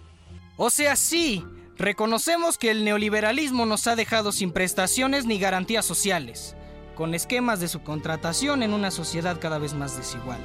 O 0.57 0.69
sea, 0.69 0.95
sí, 0.95 1.45
reconocemos 1.77 2.57
que 2.57 2.71
el 2.71 2.83
neoliberalismo 2.83 3.65
nos 3.65 3.87
ha 3.87 3.95
dejado 3.95 4.31
sin 4.33 4.51
prestaciones 4.51 5.25
ni 5.25 5.39
garantías 5.39 5.85
sociales, 5.85 6.55
con 6.95 7.13
esquemas 7.13 7.61
de 7.61 7.69
subcontratación 7.69 8.63
en 8.63 8.73
una 8.73 8.91
sociedad 8.91 9.39
cada 9.39 9.59
vez 9.59 9.73
más 9.73 9.95
desigual. 9.95 10.39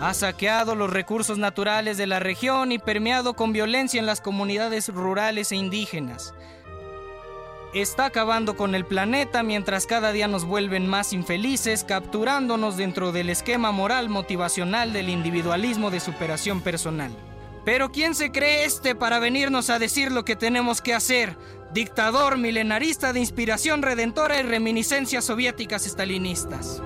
Ha 0.00 0.14
saqueado 0.14 0.74
los 0.74 0.90
recursos 0.90 1.38
naturales 1.38 1.98
de 1.98 2.06
la 2.06 2.18
región 2.18 2.72
y 2.72 2.78
permeado 2.78 3.34
con 3.34 3.52
violencia 3.52 4.00
en 4.00 4.06
las 4.06 4.20
comunidades 4.20 4.88
rurales 4.88 5.52
e 5.52 5.56
indígenas. 5.56 6.34
Está 7.74 8.04
acabando 8.04 8.54
con 8.54 8.74
el 8.74 8.84
planeta 8.84 9.42
mientras 9.42 9.86
cada 9.86 10.12
día 10.12 10.28
nos 10.28 10.44
vuelven 10.44 10.86
más 10.86 11.14
infelices, 11.14 11.84
capturándonos 11.84 12.76
dentro 12.76 13.12
del 13.12 13.30
esquema 13.30 13.72
moral 13.72 14.10
motivacional 14.10 14.92
del 14.92 15.08
individualismo 15.08 15.90
de 15.90 16.00
superación 16.00 16.60
personal. 16.60 17.10
Pero 17.64 17.90
¿quién 17.90 18.14
se 18.14 18.30
cree 18.30 18.66
este 18.66 18.94
para 18.94 19.20
venirnos 19.20 19.70
a 19.70 19.78
decir 19.78 20.12
lo 20.12 20.22
que 20.22 20.36
tenemos 20.36 20.82
que 20.82 20.92
hacer? 20.92 21.34
Dictador 21.72 22.36
milenarista 22.36 23.14
de 23.14 23.20
inspiración 23.20 23.80
redentora 23.80 24.38
y 24.38 24.42
reminiscencias 24.42 25.24
soviéticas 25.24 25.86
estalinistas. 25.86 26.82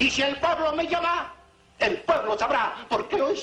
Y 0.00 0.10
si 0.10 0.20
el 0.20 0.36
pueblo 0.38 0.74
me 0.76 0.86
llama, 0.86 1.32
el 1.78 1.96
pueblo 2.02 2.38
sabrá, 2.38 2.74
porque 2.90 3.22
hoy 3.22 3.38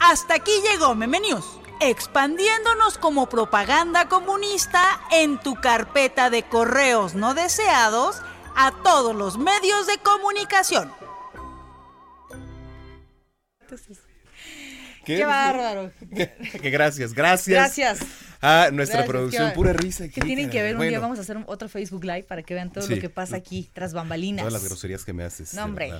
Hasta 0.00 0.34
aquí 0.34 0.52
llegó 0.62 0.94
Meme 0.94 1.20
News, 1.20 1.44
expandiéndonos 1.80 2.98
como 2.98 3.28
propaganda 3.28 4.08
comunista 4.08 4.82
en 5.10 5.38
tu 5.38 5.54
carpeta 5.54 6.30
de 6.30 6.42
correos 6.42 7.14
no 7.14 7.34
deseados 7.34 8.22
a 8.56 8.72
todos 8.82 9.14
los 9.14 9.38
medios 9.38 9.86
de 9.86 9.98
comunicación. 9.98 10.92
Qué 15.04 15.24
bárbaro. 15.24 15.92
Que 16.10 16.70
gracias, 16.70 17.12
gracias. 17.12 17.76
Gracias. 17.76 18.00
A 18.42 18.70
nuestra 18.72 18.98
Gracias, 19.00 19.06
producción, 19.06 19.52
pura 19.52 19.72
risa. 19.74 20.08
Que 20.08 20.22
tienen 20.22 20.48
que 20.48 20.62
ver 20.62 20.76
un 20.76 20.88
día, 20.88 20.98
vamos 20.98 21.18
a 21.18 21.22
hacer 21.22 21.36
un- 21.36 21.44
otro 21.46 21.68
Facebook 21.68 22.04
Live 22.04 22.22
para 22.22 22.42
que 22.42 22.54
vean 22.54 22.72
todo 22.72 22.86
Sí. 22.86 22.94
lo 22.94 23.00
que 23.00 23.10
pasa 23.10 23.36
aquí, 23.36 23.68
tras 23.74 23.92
bambalinas. 23.92 24.40
Todas 24.46 24.54
las 24.54 24.64
groserías 24.64 25.04
que 25.04 25.12
me 25.12 25.24
haces. 25.24 25.52
No, 25.52 25.64
hombre, 25.64 25.92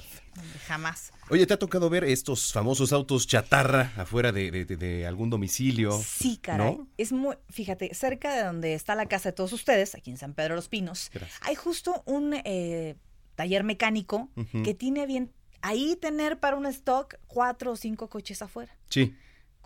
jamás. 0.67 1.13
Oye, 1.29 1.47
¿te 1.47 1.55
ha 1.55 1.59
tocado 1.59 1.91
ver 1.91 2.05
estos 2.05 2.53
famosos 2.53 2.93
autos 2.93 3.27
chatarra 3.27 3.93
afuera 3.97 4.33
de, 4.33 4.51
de- 4.51 4.65
de- 4.65 4.77
de 4.77 5.07
algún 5.07 5.29
domicilio? 5.31 5.93
Sí, 6.03 6.39
caray. 6.39 6.77
¿No? 6.77 6.89
Es 6.97 7.13
muy, 7.13 7.37
fíjate, 7.51 7.95
cerca 7.95 8.35
de 8.35 8.43
donde 8.45 8.75
está 8.75 8.95
la 8.95 9.07
casa 9.07 9.29
de 9.31 9.33
todos 9.35 9.53
ustedes, 9.53 9.95
aquí 9.95 10.11
en 10.11 10.17
San 10.17 10.33
Pedro 10.35 10.55
de 10.55 10.57
los 10.57 10.69
Pinos, 10.69 11.11
Gracias. 11.13 11.39
hay 11.43 11.55
justo 11.55 12.03
un 12.07 12.35
eh, 12.45 12.97
taller 13.35 13.65
mecánico 13.65 14.31
que 14.65 14.75
tiene 14.75 15.07
bien 15.07 15.31
ahí 15.63 15.95
tener 16.01 16.39
para 16.41 16.57
un 16.57 16.65
stock 16.67 17.17
cuatro 17.27 17.73
o 17.73 17.77
cinco 17.77 18.09
coches 18.09 18.41
afuera. 18.41 18.75
Sí. 18.89 19.15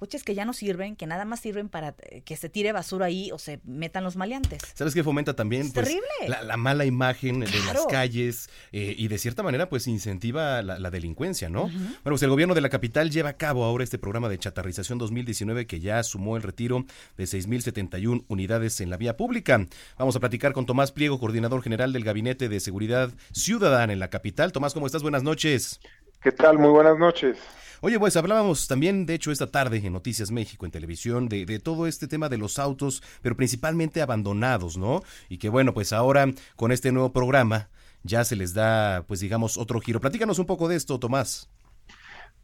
Coches 0.04 0.22
que 0.22 0.34
ya 0.34 0.44
no 0.44 0.52
sirven, 0.52 0.96
que 0.96 1.06
nada 1.06 1.24
más 1.24 1.40
sirven 1.40 1.70
para 1.70 1.94
eh, 2.02 2.20
que 2.26 2.36
se 2.36 2.50
tire 2.50 2.72
basura 2.72 3.06
ahí 3.06 3.30
o 3.32 3.38
se 3.38 3.60
metan 3.64 4.04
los 4.04 4.16
maleantes. 4.16 4.60
¿Sabes 4.74 4.92
qué 4.92 5.02
fomenta 5.02 5.34
también? 5.34 5.62
Es 5.62 5.72
Pues, 5.72 5.86
terrible. 5.86 6.28
La, 6.28 6.42
la 6.42 6.58
mala 6.58 6.84
imagen 6.84 7.40
de 7.40 7.46
las 7.46 7.86
calles 7.86 8.50
eh, 8.72 8.94
y 8.98 9.08
de 9.08 9.16
cierta 9.16 9.42
manera 9.42 9.70
pues 9.70 9.86
incentiva 9.86 10.60
la, 10.60 10.78
la 10.78 10.90
delincuencia, 10.90 11.48
¿no? 11.48 11.68
Bueno, 11.68 12.00
pues 12.04 12.22
el 12.22 12.28
gobierno 12.28 12.54
de 12.54 12.60
la 12.60 12.68
capital 12.68 13.08
lleva 13.08 13.30
a 13.30 13.36
cabo 13.38 13.64
ahora 13.64 13.82
este 13.82 13.96
programa 13.96 14.28
de 14.28 14.36
chatarrización 14.38 14.98
2019 14.98 15.66
que 15.66 15.80
ya 15.80 16.02
sumó 16.02 16.36
el 16.36 16.42
retiro 16.42 16.84
de 17.16 17.24
6.071 17.24 18.26
unidades 18.28 18.82
en 18.82 18.90
la 18.90 18.98
vía 18.98 19.16
pública. 19.16 19.66
Vamos 19.96 20.16
a 20.16 20.20
platicar 20.20 20.52
con 20.52 20.66
Tomás 20.66 20.92
Pliego, 20.92 21.18
coordinador 21.18 21.62
general 21.62 21.94
del 21.94 22.04
Gabinete 22.04 22.50
de 22.50 22.60
Seguridad 22.60 23.10
Ciudadana 23.32 23.94
en 23.94 24.00
la 24.00 24.10
capital. 24.10 24.52
Tomás, 24.52 24.74
¿cómo 24.74 24.84
estás? 24.84 25.00
Buenas 25.00 25.22
noches. 25.22 25.80
¿Qué 26.22 26.30
tal? 26.30 26.58
Muy 26.58 26.68
buenas 26.70 26.98
noches. 26.98 27.38
Oye, 27.86 27.98
pues 27.98 28.16
hablábamos 28.16 28.66
también, 28.66 29.04
de 29.04 29.12
hecho, 29.12 29.30
esta 29.30 29.50
tarde 29.50 29.76
en 29.76 29.92
Noticias 29.92 30.30
México, 30.30 30.64
en 30.64 30.72
televisión, 30.72 31.28
de, 31.28 31.44
todo 31.58 31.86
este 31.86 32.08
tema 32.08 32.30
de 32.30 32.38
los 32.38 32.58
autos, 32.58 33.02
pero 33.20 33.36
principalmente 33.36 34.00
abandonados, 34.00 34.78
¿no? 34.78 35.02
Y 35.28 35.36
que 35.36 35.50
bueno, 35.50 35.74
pues 35.74 35.92
ahora 35.92 36.24
con 36.56 36.72
este 36.72 36.92
nuevo 36.92 37.12
programa 37.12 37.68
ya 38.02 38.24
se 38.24 38.36
les 38.36 38.54
da, 38.54 39.04
pues 39.06 39.20
digamos, 39.20 39.58
otro 39.58 39.80
giro. 39.80 40.00
Platícanos 40.00 40.38
un 40.38 40.46
poco 40.46 40.66
de 40.66 40.76
esto, 40.76 40.98
Tomás. 40.98 41.50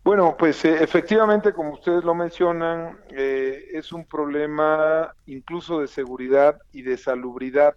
Bueno, 0.04 0.36
pues 0.38 0.62
eh, 0.66 0.84
efectivamente, 0.84 1.54
como 1.54 1.72
ustedes 1.72 2.04
lo 2.04 2.14
mencionan, 2.14 2.98
eh, 3.08 3.64
es 3.72 3.94
un 3.94 4.04
problema 4.04 5.14
incluso 5.24 5.80
de 5.80 5.88
seguridad 5.88 6.58
y 6.70 6.82
de 6.82 6.98
salubridad, 6.98 7.76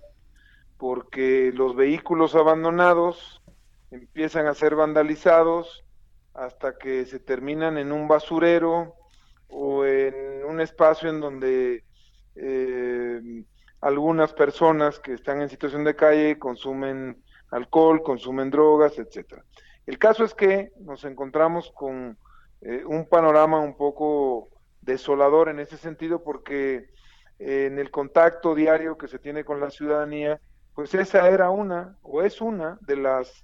porque 0.77 1.53
los 1.55 1.77
vehículos 1.77 2.35
abandonados 2.35 3.41
empiezan 3.89 4.47
a 4.47 4.53
ser 4.53 4.75
vandalizados 4.75 5.82
hasta 6.33 6.77
que 6.77 7.05
se 7.05 7.19
terminan 7.19 7.77
en 7.77 7.91
un 7.91 8.07
basurero 8.07 8.95
o 9.49 9.85
en 9.85 10.43
un 10.45 10.61
espacio 10.61 11.09
en 11.09 11.19
donde 11.19 11.83
eh, 12.35 13.43
algunas 13.81 14.33
personas 14.33 14.99
que 14.99 15.13
están 15.13 15.41
en 15.41 15.49
situación 15.49 15.83
de 15.83 15.95
calle 15.95 16.39
consumen 16.39 17.21
alcohol, 17.51 18.01
consumen 18.01 18.49
drogas, 18.49 18.97
etcétera. 18.97 19.43
El 19.85 19.99
caso 19.99 20.23
es 20.23 20.33
que 20.33 20.71
nos 20.79 21.03
encontramos 21.03 21.71
con 21.71 22.17
eh, 22.61 22.83
un 22.85 23.07
panorama 23.07 23.59
un 23.59 23.75
poco 23.75 24.49
desolador 24.81 25.49
en 25.49 25.59
ese 25.59 25.77
sentido 25.77 26.23
porque 26.23 26.89
eh, 27.39 27.65
en 27.67 27.77
el 27.77 27.91
contacto 27.91 28.55
diario 28.55 28.97
que 28.97 29.07
se 29.07 29.19
tiene 29.19 29.43
con 29.43 29.59
la 29.59 29.69
ciudadanía, 29.69 30.39
pues 30.73 30.93
esa 30.93 31.29
era 31.29 31.49
una 31.49 31.97
o 32.01 32.23
es 32.23 32.41
una 32.41 32.77
de 32.81 32.95
las 32.95 33.43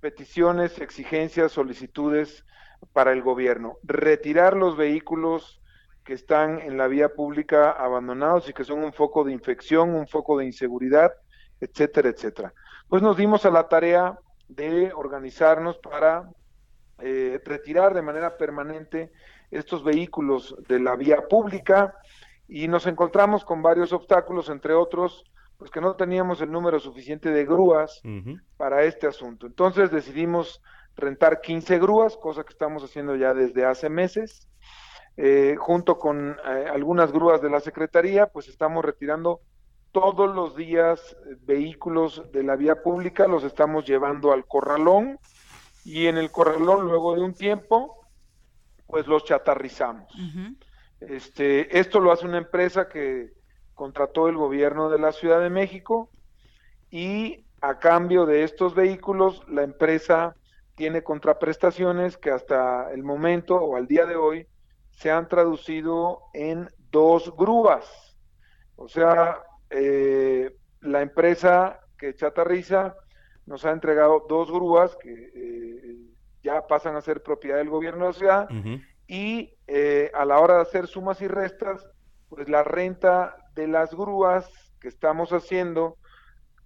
peticiones, 0.00 0.80
exigencias, 0.80 1.52
solicitudes 1.52 2.44
para 2.92 3.12
el 3.12 3.22
gobierno. 3.22 3.78
Retirar 3.82 4.56
los 4.56 4.76
vehículos 4.76 5.60
que 6.04 6.14
están 6.14 6.60
en 6.60 6.78
la 6.78 6.88
vía 6.88 7.10
pública 7.10 7.70
abandonados 7.70 8.48
y 8.48 8.52
que 8.52 8.64
son 8.64 8.82
un 8.82 8.92
foco 8.92 9.24
de 9.24 9.32
infección, 9.32 9.94
un 9.94 10.08
foco 10.08 10.38
de 10.38 10.46
inseguridad, 10.46 11.12
etcétera, 11.60 12.08
etcétera. 12.08 12.54
Pues 12.88 13.02
nos 13.02 13.16
dimos 13.16 13.44
a 13.44 13.50
la 13.50 13.68
tarea 13.68 14.18
de 14.48 14.92
organizarnos 14.94 15.78
para 15.78 16.30
eh, 17.00 17.40
retirar 17.44 17.94
de 17.94 18.02
manera 18.02 18.36
permanente 18.36 19.12
estos 19.50 19.84
vehículos 19.84 20.56
de 20.68 20.80
la 20.80 20.96
vía 20.96 21.28
pública 21.28 21.94
y 22.48 22.68
nos 22.68 22.86
encontramos 22.86 23.44
con 23.44 23.62
varios 23.62 23.92
obstáculos, 23.92 24.48
entre 24.48 24.72
otros, 24.72 25.24
pues 25.58 25.72
que 25.72 25.80
no 25.80 25.96
teníamos 25.96 26.40
el 26.40 26.52
número 26.52 26.78
suficiente 26.78 27.30
de 27.30 27.44
grúas 27.44 28.00
para 28.56 28.84
este 28.84 29.08
asunto. 29.08 29.46
Entonces 29.46 29.90
decidimos 29.90 30.62
rentar 30.96 31.40
15 31.40 31.78
grúas, 31.80 32.16
cosa 32.16 32.44
que 32.44 32.52
estamos 32.52 32.84
haciendo 32.84 33.16
ya 33.16 33.34
desde 33.34 33.64
hace 33.64 33.90
meses. 33.90 34.48
Eh, 35.16 35.56
junto 35.58 35.98
con 35.98 36.30
eh, 36.30 36.66
algunas 36.72 37.10
grúas 37.10 37.42
de 37.42 37.50
la 37.50 37.58
Secretaría, 37.58 38.28
pues 38.28 38.46
estamos 38.46 38.84
retirando 38.84 39.40
todos 39.90 40.32
los 40.32 40.54
días 40.54 41.16
vehículos 41.40 42.30
de 42.30 42.44
la 42.44 42.54
vía 42.54 42.80
pública, 42.84 43.26
los 43.26 43.42
estamos 43.42 43.84
llevando 43.84 44.32
al 44.32 44.46
corralón 44.46 45.18
y 45.84 46.06
en 46.06 46.18
el 46.18 46.30
corralón 46.30 46.86
luego 46.86 47.16
de 47.16 47.22
un 47.22 47.34
tiempo, 47.34 48.06
pues 48.86 49.08
los 49.08 49.24
chatarrizamos. 49.24 50.12
este, 51.00 51.76
esto 51.76 51.98
lo 51.98 52.12
hace 52.12 52.24
una 52.24 52.38
empresa 52.38 52.88
que 52.88 53.37
contrató 53.78 54.28
el 54.28 54.36
gobierno 54.36 54.90
de 54.90 54.98
la 54.98 55.12
Ciudad 55.12 55.40
de 55.40 55.50
México 55.50 56.10
y 56.90 57.44
a 57.60 57.78
cambio 57.78 58.26
de 58.26 58.42
estos 58.42 58.74
vehículos 58.74 59.44
la 59.46 59.62
empresa 59.62 60.34
tiene 60.74 61.04
contraprestaciones 61.04 62.16
que 62.16 62.32
hasta 62.32 62.92
el 62.92 63.04
momento 63.04 63.54
o 63.54 63.76
al 63.76 63.86
día 63.86 64.04
de 64.04 64.16
hoy 64.16 64.48
se 64.90 65.12
han 65.12 65.28
traducido 65.28 66.22
en 66.34 66.68
dos 66.90 67.32
grúas. 67.36 68.16
O 68.74 68.88
sea, 68.88 69.42
eh, 69.70 70.56
la 70.80 71.00
empresa 71.00 71.78
que 71.96 72.16
chatarriza 72.16 72.96
nos 73.46 73.64
ha 73.64 73.70
entregado 73.70 74.26
dos 74.28 74.50
grúas 74.50 74.96
que 74.96 75.30
eh, 75.34 75.98
ya 76.42 76.66
pasan 76.66 76.96
a 76.96 77.00
ser 77.00 77.22
propiedad 77.22 77.58
del 77.58 77.70
gobierno 77.70 78.06
de 78.06 78.10
la 78.12 78.18
ciudad 78.18 78.48
y 79.06 79.54
eh, 79.68 80.10
a 80.14 80.24
la 80.24 80.40
hora 80.40 80.56
de 80.56 80.62
hacer 80.62 80.88
sumas 80.88 81.22
y 81.22 81.28
restas, 81.28 81.86
pues 82.28 82.48
la 82.48 82.64
renta 82.64 83.36
de 83.58 83.66
las 83.66 83.92
grúas 83.92 84.48
que 84.80 84.86
estamos 84.86 85.32
haciendo 85.32 85.96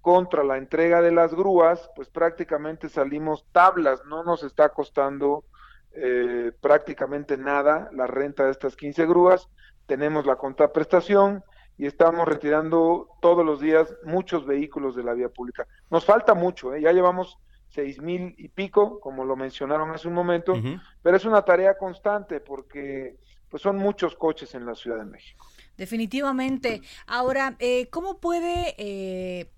contra 0.02 0.44
la 0.44 0.58
entrega 0.58 1.00
de 1.00 1.10
las 1.10 1.32
grúas, 1.32 1.88
pues 1.96 2.10
prácticamente 2.10 2.90
salimos 2.90 3.46
tablas, 3.50 4.04
no 4.04 4.22
nos 4.24 4.42
está 4.42 4.68
costando 4.68 5.44
eh, 5.92 6.52
prácticamente 6.60 7.38
nada 7.38 7.88
la 7.92 8.06
renta 8.06 8.44
de 8.44 8.50
estas 8.50 8.76
15 8.76 9.06
grúas, 9.06 9.48
tenemos 9.86 10.26
la 10.26 10.36
contraprestación 10.36 11.42
y 11.78 11.86
estamos 11.86 12.28
retirando 12.28 13.08
todos 13.22 13.44
los 13.44 13.58
días 13.58 13.96
muchos 14.04 14.44
vehículos 14.44 14.94
de 14.94 15.04
la 15.04 15.14
vía 15.14 15.30
pública. 15.30 15.66
Nos 15.88 16.04
falta 16.04 16.34
mucho, 16.34 16.74
¿eh? 16.74 16.82
ya 16.82 16.92
llevamos 16.92 17.38
seis 17.68 18.02
mil 18.02 18.34
y 18.36 18.48
pico, 18.48 19.00
como 19.00 19.24
lo 19.24 19.34
mencionaron 19.34 19.92
hace 19.92 20.08
un 20.08 20.14
momento, 20.14 20.52
pero 21.00 21.16
es 21.16 21.24
una 21.24 21.42
tarea 21.42 21.78
constante 21.78 22.40
porque 22.40 23.16
pues 23.48 23.62
son 23.62 23.76
muchos 23.76 24.14
coches 24.14 24.54
en 24.54 24.66
la 24.66 24.74
Ciudad 24.74 24.98
de 24.98 25.06
México. 25.06 25.46
Definitivamente. 25.76 26.82
Ahora, 27.06 27.56
eh, 27.58 27.88
¿cómo 27.90 28.18
puede, 28.18 28.74
eh, 28.78 29.50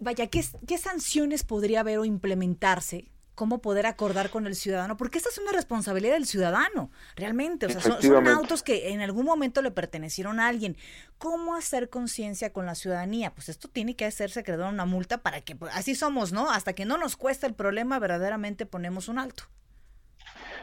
vaya, 0.00 0.26
¿qué, 0.26 0.44
qué 0.66 0.78
sanciones 0.78 1.44
podría 1.44 1.80
haber 1.80 1.98
o 1.98 2.04
implementarse 2.04 3.10
cómo 3.36 3.60
poder 3.60 3.86
acordar 3.86 4.30
con 4.30 4.46
el 4.48 4.56
ciudadano, 4.56 4.96
porque 4.96 5.18
esta 5.18 5.30
es 5.30 5.38
una 5.38 5.52
responsabilidad 5.52 6.14
del 6.14 6.26
ciudadano, 6.26 6.90
realmente. 7.14 7.66
O 7.66 7.70
sea, 7.70 7.80
son, 7.80 8.26
autos 8.26 8.62
que 8.62 8.88
en 8.92 9.02
algún 9.02 9.26
momento 9.26 9.62
le 9.62 9.70
pertenecieron 9.70 10.40
a 10.40 10.48
alguien. 10.48 10.76
¿Cómo 11.18 11.54
hacer 11.54 11.90
conciencia 11.90 12.52
con 12.52 12.64
la 12.64 12.74
ciudadanía? 12.74 13.32
Pues 13.34 13.50
esto 13.50 13.68
tiene 13.68 13.94
que 13.94 14.06
hacerse 14.06 14.42
crear 14.42 14.60
una 14.62 14.86
multa 14.86 15.18
para 15.18 15.42
que, 15.42 15.54
pues, 15.54 15.70
así 15.76 15.94
somos, 15.94 16.32
¿no? 16.32 16.50
Hasta 16.50 16.72
que 16.72 16.86
no 16.86 16.96
nos 16.96 17.16
cuesta 17.16 17.46
el 17.46 17.54
problema, 17.54 17.98
verdaderamente 17.98 18.64
ponemos 18.64 19.08
un 19.08 19.18
alto. 19.18 19.44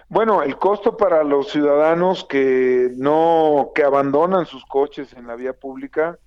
Bueno, 0.10 0.44
el 0.44 0.58
costo 0.58 0.98
para 0.98 1.24
los 1.24 1.50
ciudadanos 1.50 2.26
que 2.26 2.92
no, 2.96 3.72
que 3.74 3.84
abandonan 3.84 4.46
sus 4.46 4.66
coches 4.66 5.14
en 5.14 5.28
la 5.28 5.36
vía 5.36 5.54
pública, 5.54 6.20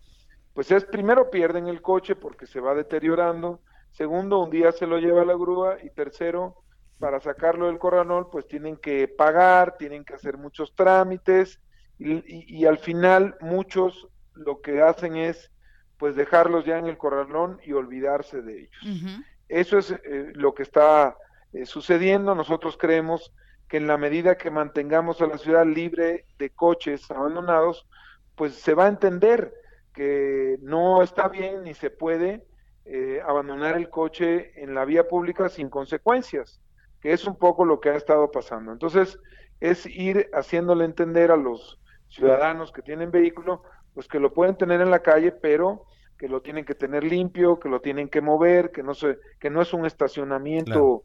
pues 0.54 0.70
es 0.70 0.84
primero 0.84 1.30
pierden 1.30 1.68
el 1.68 1.82
coche 1.82 2.16
porque 2.16 2.46
se 2.46 2.60
va 2.60 2.74
deteriorando, 2.74 3.60
segundo 3.90 4.42
un 4.42 4.50
día 4.50 4.72
se 4.72 4.86
lo 4.86 4.98
lleva 4.98 5.24
la 5.24 5.34
grúa 5.34 5.76
y 5.82 5.90
tercero 5.90 6.56
para 6.98 7.20
sacarlo 7.20 7.66
del 7.66 7.78
corralón 7.78 8.28
pues 8.30 8.48
tienen 8.48 8.76
que 8.76 9.06
pagar, 9.06 9.76
tienen 9.76 10.04
que 10.04 10.14
hacer 10.14 10.38
muchos 10.38 10.74
trámites 10.74 11.60
y, 11.98 12.64
al 12.66 12.78
final 12.78 13.36
muchos 13.40 14.08
lo 14.34 14.60
que 14.60 14.82
hacen 14.82 15.16
es 15.16 15.50
pues 15.98 16.14
dejarlos 16.14 16.64
ya 16.64 16.78
en 16.78 16.86
el 16.86 16.98
corralón 16.98 17.58
y 17.64 17.72
olvidarse 17.72 18.42
de 18.42 18.60
ellos. 18.60 19.22
Eso 19.48 19.78
es 19.78 19.90
eh, 19.90 20.32
lo 20.34 20.54
que 20.54 20.62
está 20.62 21.16
eh, 21.52 21.64
sucediendo. 21.64 22.34
Nosotros 22.34 22.76
creemos 22.76 23.32
que 23.68 23.76
en 23.78 23.86
la 23.86 23.96
medida 23.96 24.36
que 24.36 24.50
mantengamos 24.50 25.20
a 25.20 25.26
la 25.26 25.38
ciudad 25.38 25.66
libre 25.66 26.26
de 26.38 26.50
coches 26.50 27.10
abandonados, 27.10 27.86
pues 28.34 28.54
se 28.54 28.74
va 28.74 28.84
a 28.84 28.88
entender 28.88 29.52
que 29.92 30.58
no 30.60 31.02
está 31.02 31.28
bien 31.28 31.64
ni 31.64 31.74
se 31.74 31.90
puede 31.90 32.44
eh, 32.84 33.20
abandonar 33.26 33.76
el 33.76 33.88
coche 33.88 34.62
en 34.62 34.74
la 34.74 34.84
vía 34.84 35.08
pública 35.08 35.48
sin 35.48 35.68
consecuencias, 35.68 36.60
que 37.00 37.12
es 37.12 37.26
un 37.26 37.36
poco 37.36 37.64
lo 37.64 37.80
que 37.80 37.90
ha 37.90 37.96
estado 37.96 38.30
pasando. 38.30 38.72
Entonces, 38.72 39.18
es 39.58 39.86
ir 39.86 40.28
haciéndole 40.32 40.84
entender 40.84 41.30
a 41.30 41.36
los 41.36 41.80
ciudadanos 42.08 42.72
que 42.72 42.82
tienen 42.82 43.10
vehículo, 43.10 43.62
pues 43.94 44.06
que 44.06 44.20
lo 44.20 44.32
pueden 44.32 44.56
tener 44.56 44.80
en 44.80 44.90
la 44.90 45.00
calle, 45.00 45.32
pero 45.32 45.86
que 46.18 46.28
lo 46.28 46.42
tienen 46.42 46.64
que 46.64 46.74
tener 46.74 47.04
limpio, 47.04 47.58
que 47.58 47.68
lo 47.68 47.80
tienen 47.80 48.08
que 48.08 48.20
mover, 48.20 48.70
que 48.70 48.82
no 48.82 48.94
se, 48.94 49.18
que 49.40 49.50
no 49.50 49.60
es 49.60 49.72
un 49.72 49.86
estacionamiento 49.86 51.04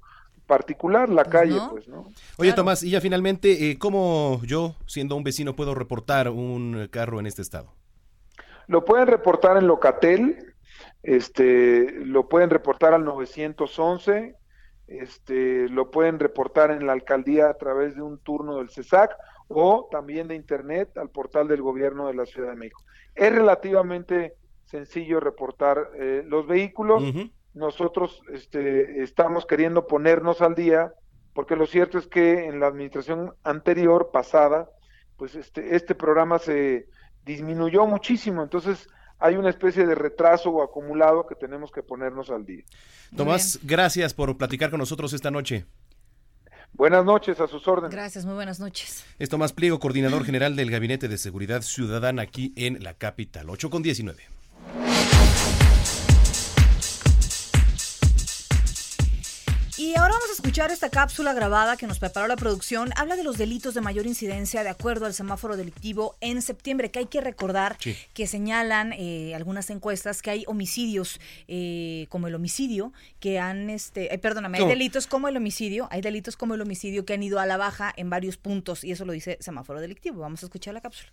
particular 0.52 1.08
la 1.08 1.24
pues 1.24 1.34
calle, 1.34 1.60
pues, 1.70 1.88
¿no? 1.88 2.08
Oye, 2.38 2.52
Tomás, 2.52 2.84
y 2.84 2.90
ya 2.90 3.00
finalmente, 3.00 3.70
eh, 3.72 3.78
¿cómo 3.80 4.42
yo, 4.44 4.76
siendo 4.86 5.16
un 5.16 5.24
vecino, 5.24 5.56
puedo 5.56 5.74
reportar 5.74 6.28
un 6.28 6.90
carro 6.92 7.22
en 7.22 7.26
este 7.26 7.42
estado? 7.42 7.74
Lo 8.68 8.84
pueden 8.84 9.08
reportar 9.08 9.56
en 9.56 9.68
Locatel, 9.68 10.54
este, 11.04 11.90
lo 12.04 12.28
pueden 12.28 12.50
reportar 12.50 12.94
al 12.94 13.06
911, 13.06 14.36
este, 14.88 15.70
lo 15.70 15.90
pueden 15.90 16.20
reportar 16.20 16.72
en 16.72 16.86
la 16.86 16.92
alcaldía 16.92 17.48
a 17.48 17.54
través 17.54 17.96
de 17.96 18.02
un 18.02 18.18
turno 18.18 18.58
del 18.58 18.70
CESAC 18.70 19.16
o 19.48 19.88
también 19.90 20.28
de 20.28 20.36
internet 20.36 20.98
al 20.98 21.12
portal 21.12 21.48
del 21.48 21.62
gobierno 21.62 22.08
de 22.08 22.14
la 22.16 22.26
Ciudad 22.26 22.50
de 22.50 22.58
México. 22.58 22.84
Es 23.16 23.32
relativamente 23.34 24.36
sencillo 24.66 25.22
reportar 25.22 25.92
eh, 25.96 26.26
los 26.28 26.46
vehículos 26.46 27.04
nosotros 27.54 28.22
este, 28.34 29.04
estamos 29.04 29.46
queriendo 29.46 29.88
ponernos 29.88 30.42
al 30.42 30.56
día, 30.56 30.94
porque 31.34 31.56
lo 31.56 31.66
cierto 31.66 31.98
es 31.98 32.08
que 32.08 32.46
en 32.46 32.60
la 32.60 32.68
administración 32.68 33.34
anterior, 33.44 34.10
pasada, 34.12 34.70
pues 35.18 35.36
este, 35.36 35.76
este 35.76 35.96
programa 35.96 36.40
se 36.40 36.88
disminuyó 37.26 37.86
muchísimo, 37.86 38.42
entonces 38.42 38.88
hay 39.20 39.36
una 39.36 39.50
especie 39.50 39.86
de 39.86 39.96
retraso 39.96 40.64
acumulado 40.64 41.28
que 41.28 41.36
tenemos 41.36 41.72
que 41.72 41.84
ponernos 41.84 42.30
al 42.32 42.46
día. 42.46 42.64
Tomás, 43.16 43.60
gracias 43.62 44.14
por 44.14 44.36
platicar 44.38 44.72
con 44.72 44.80
nosotros 44.80 45.14
esta 45.14 45.30
noche. 45.30 45.66
Buenas 46.74 47.06
noches, 47.06 47.40
a 47.40 47.48
sus 47.48 47.68
órdenes. 47.68 47.92
Gracias, 47.92 48.26
muy 48.26 48.34
buenas 48.34 48.60
noches. 48.60 49.06
Es 49.20 49.30
Tomás 49.30 49.54
Pliego, 49.54 49.80
coordinador 49.80 50.24
general 50.24 50.56
del 50.56 50.72
Gabinete 50.72 51.08
de 51.08 51.18
Seguridad 51.18 51.62
Ciudadana 51.62 52.24
aquí 52.24 52.54
en 52.56 52.82
la 52.82 52.94
capital. 52.94 53.50
8 53.50 53.70
con 53.70 53.84
19. 53.84 54.41
Y 59.92 59.96
ahora 59.98 60.14
vamos 60.14 60.30
a 60.30 60.34
escuchar 60.34 60.72
esta 60.72 60.90
cápsula 60.90 61.34
grabada 61.34 61.76
que 61.76 61.86
nos 61.86 62.00
preparó 62.00 62.26
la 62.26 62.38
producción. 62.38 62.92
Habla 62.96 63.18
de 63.18 63.26
los 63.26 63.38
delitos 63.38 63.74
de 63.74 63.82
mayor 63.82 64.06
incidencia 64.06 64.64
de 64.64 64.70
acuerdo 64.70 65.06
al 65.06 65.14
semáforo 65.14 65.58
delictivo 65.58 66.16
en 66.22 66.42
septiembre, 66.42 66.92
que 66.92 67.00
hay 67.00 67.08
que 67.08 67.20
recordar 67.20 67.78
que 68.14 68.26
señalan 68.26 68.94
eh, 68.94 69.36
algunas 69.36 69.70
encuestas 69.70 70.22
que 70.22 70.30
hay 70.30 70.44
homicidios 70.48 71.20
eh, 71.50 72.06
como 72.08 72.28
el 72.28 72.36
homicidio 72.36 72.94
que 73.20 73.38
han, 73.38 73.70
este, 73.70 74.14
eh, 74.14 74.18
perdóname, 74.18 74.60
hay 74.60 74.66
delitos 74.66 75.08
como 75.08 75.28
el 75.28 75.36
homicidio, 75.36 75.90
hay 75.92 76.00
delitos 76.00 76.38
como 76.38 76.54
el 76.54 76.62
homicidio 76.62 77.04
que 77.04 77.14
han 77.14 77.24
ido 77.24 77.42
a 77.42 77.46
la 77.46 77.58
baja 77.58 77.94
en 77.98 78.10
varios 78.10 78.38
puntos 78.38 78.86
y 78.86 78.94
eso 78.94 79.04
lo 79.04 79.12
dice 79.12 79.40
semáforo 79.42 79.82
delictivo. 79.82 80.22
Vamos 80.22 80.42
a 80.44 80.46
escuchar 80.46 80.74
la 80.74 80.80
cápsula. 80.80 81.10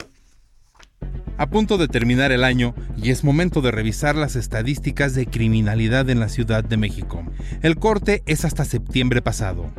A 1.39 1.49
punto 1.49 1.79
de 1.79 1.87
terminar 1.87 2.33
el 2.33 2.43
año 2.43 2.75
y 3.01 3.11
es 3.11 3.23
momento 3.23 3.61
de 3.61 3.71
revisar 3.71 4.17
las 4.17 4.35
estadísticas 4.35 5.15
de 5.15 5.27
criminalidad 5.27 6.11
en 6.11 6.19
la 6.19 6.29
Ciudad 6.29 6.65
de 6.65 6.77
México. 6.77 7.25
El 7.63 7.77
corte 7.77 8.25
es 8.27 8.45
hasta 8.45 8.65
septiembre 8.65 9.23
pasado. 9.23 9.71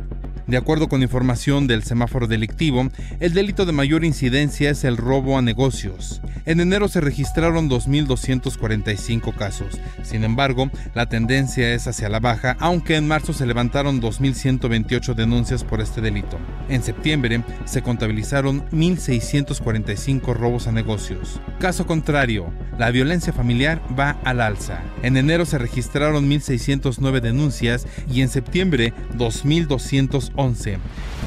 De 0.50 0.56
acuerdo 0.56 0.88
con 0.88 1.00
información 1.00 1.68
del 1.68 1.84
semáforo 1.84 2.26
delictivo, 2.26 2.88
el 3.20 3.34
delito 3.34 3.66
de 3.66 3.70
mayor 3.70 4.04
incidencia 4.04 4.70
es 4.70 4.82
el 4.82 4.96
robo 4.96 5.38
a 5.38 5.42
negocios. 5.42 6.20
En 6.44 6.58
enero 6.58 6.88
se 6.88 7.00
registraron 7.00 7.70
2.245 7.70 9.32
casos. 9.36 9.78
Sin 10.02 10.24
embargo, 10.24 10.68
la 10.92 11.06
tendencia 11.06 11.72
es 11.72 11.86
hacia 11.86 12.08
la 12.08 12.18
baja, 12.18 12.56
aunque 12.58 12.96
en 12.96 13.06
marzo 13.06 13.32
se 13.32 13.46
levantaron 13.46 14.02
2.128 14.02 15.14
denuncias 15.14 15.62
por 15.62 15.80
este 15.80 16.00
delito. 16.00 16.36
En 16.68 16.82
septiembre 16.82 17.44
se 17.64 17.82
contabilizaron 17.82 18.68
1.645 18.70 20.34
robos 20.34 20.66
a 20.66 20.72
negocios. 20.72 21.40
Caso 21.60 21.86
contrario, 21.86 22.52
la 22.76 22.90
violencia 22.90 23.32
familiar 23.32 23.80
va 23.96 24.18
al 24.24 24.40
alza. 24.40 24.82
En 25.04 25.16
enero 25.16 25.46
se 25.46 25.58
registraron 25.58 26.28
1.609 26.28 27.20
denuncias 27.20 27.86
y 28.12 28.22
en 28.22 28.28
septiembre 28.28 28.92
2.211 29.16 30.39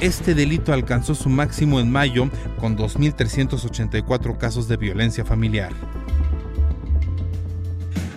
este 0.02 0.34
delito 0.34 0.74
alcanzó 0.74 1.14
su 1.14 1.30
máximo 1.30 1.80
en 1.80 1.92
mayo 1.92 2.30
con 2.60 2.76
2.384 2.76 4.38
casos 4.38 4.68
de 4.68 4.78
violencia 4.78 5.24
familiar. 5.24 5.72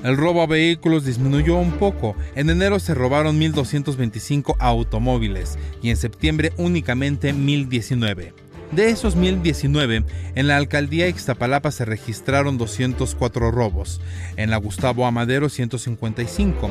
El 0.03 0.17
robo 0.17 0.43
a 0.43 0.47
vehículos 0.47 1.05
disminuyó 1.05 1.57
un 1.57 1.73
poco. 1.73 2.17
En 2.35 2.49
enero 2.49 2.79
se 2.79 2.95
robaron 2.95 3.41
1.225 3.41 4.57
automóviles 4.59 5.59
y 5.83 5.91
en 5.91 5.97
septiembre 5.97 6.53
únicamente 6.57 7.35
1.019. 7.35 8.33
De 8.73 8.89
esos 8.89 9.17
1.019, 9.17 10.05
en 10.35 10.47
la 10.49 10.57
alcaldía 10.57 11.09
Ixtapalapa 11.09 11.71
se 11.71 11.85
registraron 11.85 12.59
204 12.59 13.51
robos, 13.51 14.01
en 14.37 14.51
la 14.51 14.57
Gustavo 14.57 15.07
Amadero 15.07 15.49
155, 15.49 16.71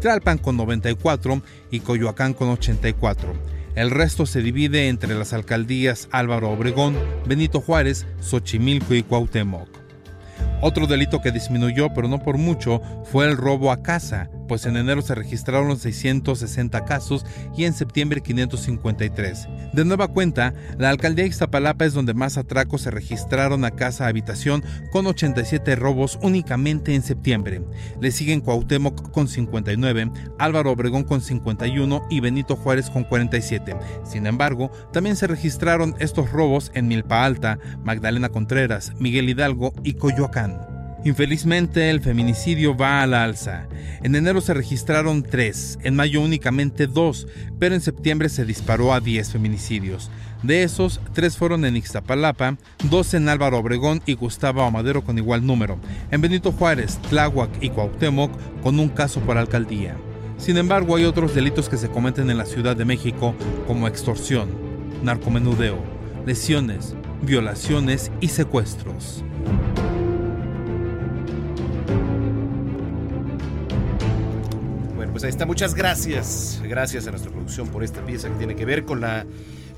Tlalpan 0.00 0.38
con 0.38 0.56
94 0.56 1.42
y 1.70 1.80
Coyoacán 1.80 2.34
con 2.34 2.48
84. 2.50 3.34
El 3.74 3.90
resto 3.90 4.24
se 4.24 4.40
divide 4.40 4.88
entre 4.88 5.16
las 5.16 5.32
alcaldías 5.32 6.08
Álvaro 6.12 6.50
Obregón, 6.50 6.96
Benito 7.26 7.60
Juárez, 7.60 8.06
Xochimilco 8.20 8.94
y 8.94 9.02
Cuauhtémoc. 9.02 9.68
Otro 10.60 10.86
delito 10.86 11.20
que 11.20 11.32
disminuyó, 11.32 11.92
pero 11.92 12.06
no 12.06 12.20
por 12.20 12.38
mucho, 12.38 12.80
fue 13.04 13.26
el 13.26 13.36
robo 13.36 13.72
a 13.72 13.82
casa, 13.82 14.30
pues 14.46 14.66
en 14.66 14.76
enero 14.76 15.02
se 15.02 15.14
registraron 15.14 15.78
660 15.78 16.84
casos 16.84 17.26
y 17.56 17.64
en 17.64 17.72
septiembre 17.72 18.20
553. 18.20 19.48
De 19.72 19.84
nueva 19.84 20.08
cuenta, 20.08 20.54
la 20.78 20.90
alcaldía 20.90 21.24
de 21.24 21.30
Iztapalapa 21.30 21.84
es 21.84 21.94
donde 21.94 22.14
más 22.14 22.36
atracos 22.36 22.82
se 22.82 22.90
registraron 22.90 23.64
a 23.64 23.70
casa 23.70 24.06
habitación 24.06 24.62
con 24.92 25.06
87 25.06 25.76
robos 25.76 26.18
únicamente 26.22 26.94
en 26.94 27.02
septiembre. 27.02 27.62
Le 28.00 28.10
siguen 28.10 28.40
Cuauhtémoc 28.40 29.10
con 29.10 29.28
59, 29.28 30.10
Álvaro 30.38 30.72
Obregón 30.72 31.04
con 31.04 31.20
51 31.20 32.06
y 32.10 32.20
Benito 32.20 32.56
Juárez 32.56 32.90
con 32.90 33.04
47. 33.04 33.76
Sin 34.04 34.26
embargo, 34.26 34.70
también 34.92 35.16
se 35.16 35.26
registraron 35.26 35.94
estos 35.98 36.30
robos 36.30 36.70
en 36.74 36.88
Milpa 36.88 37.24
Alta, 37.24 37.58
Magdalena 37.84 38.28
Contreras, 38.28 38.92
Miguel 38.98 39.28
Hidalgo 39.28 39.72
y 39.82 39.94
Coyoacán. 39.94 40.73
Infelizmente, 41.04 41.90
el 41.90 42.00
feminicidio 42.00 42.74
va 42.74 43.02
a 43.02 43.06
la 43.06 43.24
alza. 43.24 43.66
En 44.02 44.14
enero 44.16 44.40
se 44.40 44.54
registraron 44.54 45.22
tres, 45.22 45.78
en 45.82 45.94
mayo 45.94 46.22
únicamente 46.22 46.86
dos, 46.86 47.28
pero 47.58 47.74
en 47.74 47.82
septiembre 47.82 48.30
se 48.30 48.46
disparó 48.46 48.94
a 48.94 49.00
10 49.00 49.32
feminicidios. 49.32 50.10
De 50.42 50.62
esos, 50.62 51.00
tres 51.12 51.36
fueron 51.36 51.66
en 51.66 51.76
Ixtapalapa, 51.76 52.56
dos 52.90 53.12
en 53.12 53.28
Álvaro 53.28 53.58
Obregón 53.58 54.02
y 54.06 54.14
Gustavo 54.14 54.62
Amadero 54.62 55.04
con 55.04 55.18
igual 55.18 55.46
número, 55.46 55.78
en 56.10 56.20
Benito 56.22 56.52
Juárez, 56.52 56.98
Tláhuac 57.10 57.50
y 57.62 57.68
Cuauhtémoc 57.68 58.30
con 58.62 58.78
un 58.78 58.88
caso 58.88 59.20
por 59.20 59.36
alcaldía. 59.36 59.96
Sin 60.38 60.56
embargo, 60.56 60.96
hay 60.96 61.04
otros 61.04 61.34
delitos 61.34 61.68
que 61.68 61.76
se 61.76 61.88
cometen 61.88 62.30
en 62.30 62.38
la 62.38 62.46
Ciudad 62.46 62.76
de 62.76 62.84
México 62.84 63.34
como 63.66 63.88
extorsión, 63.88 64.48
narcomenudeo, 65.02 65.78
lesiones, 66.26 66.94
violaciones 67.22 68.10
y 68.20 68.28
secuestros. 68.28 69.22
Pues 75.14 75.22
ahí 75.22 75.30
está. 75.30 75.46
Muchas 75.46 75.76
gracias. 75.76 76.60
Gracias 76.64 77.06
a 77.06 77.12
nuestra 77.12 77.30
producción 77.30 77.68
por 77.68 77.84
esta 77.84 78.04
pieza 78.04 78.28
que 78.28 78.34
tiene 78.34 78.56
que 78.56 78.64
ver 78.64 78.84
con 78.84 79.00
la 79.00 79.24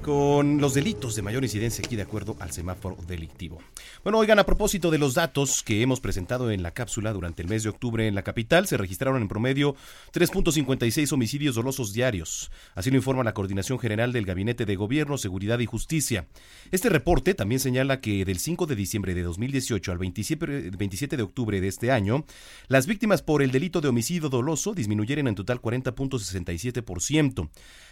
con 0.06 0.60
los 0.60 0.72
delitos 0.72 1.16
de 1.16 1.22
mayor 1.22 1.42
incidencia 1.42 1.82
aquí 1.84 1.96
de 1.96 2.02
acuerdo 2.02 2.36
al 2.38 2.52
semáforo 2.52 2.96
delictivo. 3.08 3.58
Bueno, 4.04 4.18
oigan, 4.18 4.38
a 4.38 4.46
propósito 4.46 4.92
de 4.92 4.98
los 4.98 5.14
datos 5.14 5.64
que 5.64 5.82
hemos 5.82 5.98
presentado 5.98 6.52
en 6.52 6.62
la 6.62 6.70
cápsula 6.70 7.12
durante 7.12 7.42
el 7.42 7.48
mes 7.48 7.64
de 7.64 7.70
octubre 7.70 8.06
en 8.06 8.14
la 8.14 8.22
capital, 8.22 8.68
se 8.68 8.76
registraron 8.76 9.20
en 9.20 9.26
promedio 9.26 9.74
3.56 10.12 11.12
homicidios 11.12 11.56
dolosos 11.56 11.92
diarios. 11.92 12.52
Así 12.76 12.92
lo 12.92 12.98
informa 12.98 13.24
la 13.24 13.34
Coordinación 13.34 13.80
General 13.80 14.12
del 14.12 14.26
Gabinete 14.26 14.64
de 14.64 14.76
Gobierno, 14.76 15.18
Seguridad 15.18 15.58
y 15.58 15.66
Justicia. 15.66 16.28
Este 16.70 16.88
reporte 16.88 17.34
también 17.34 17.58
señala 17.58 18.00
que 18.00 18.24
del 18.24 18.38
5 18.38 18.66
de 18.66 18.76
diciembre 18.76 19.12
de 19.12 19.24
2018 19.24 19.90
al 19.90 19.98
27 19.98 21.16
de 21.16 21.22
octubre 21.24 21.60
de 21.60 21.66
este 21.66 21.90
año, 21.90 22.24
las 22.68 22.86
víctimas 22.86 23.22
por 23.22 23.42
el 23.42 23.50
delito 23.50 23.80
de 23.80 23.88
homicidio 23.88 24.28
doloso 24.28 24.72
disminuyeron 24.72 25.26
en 25.26 25.34
total 25.34 25.60
40.67% 25.60 27.48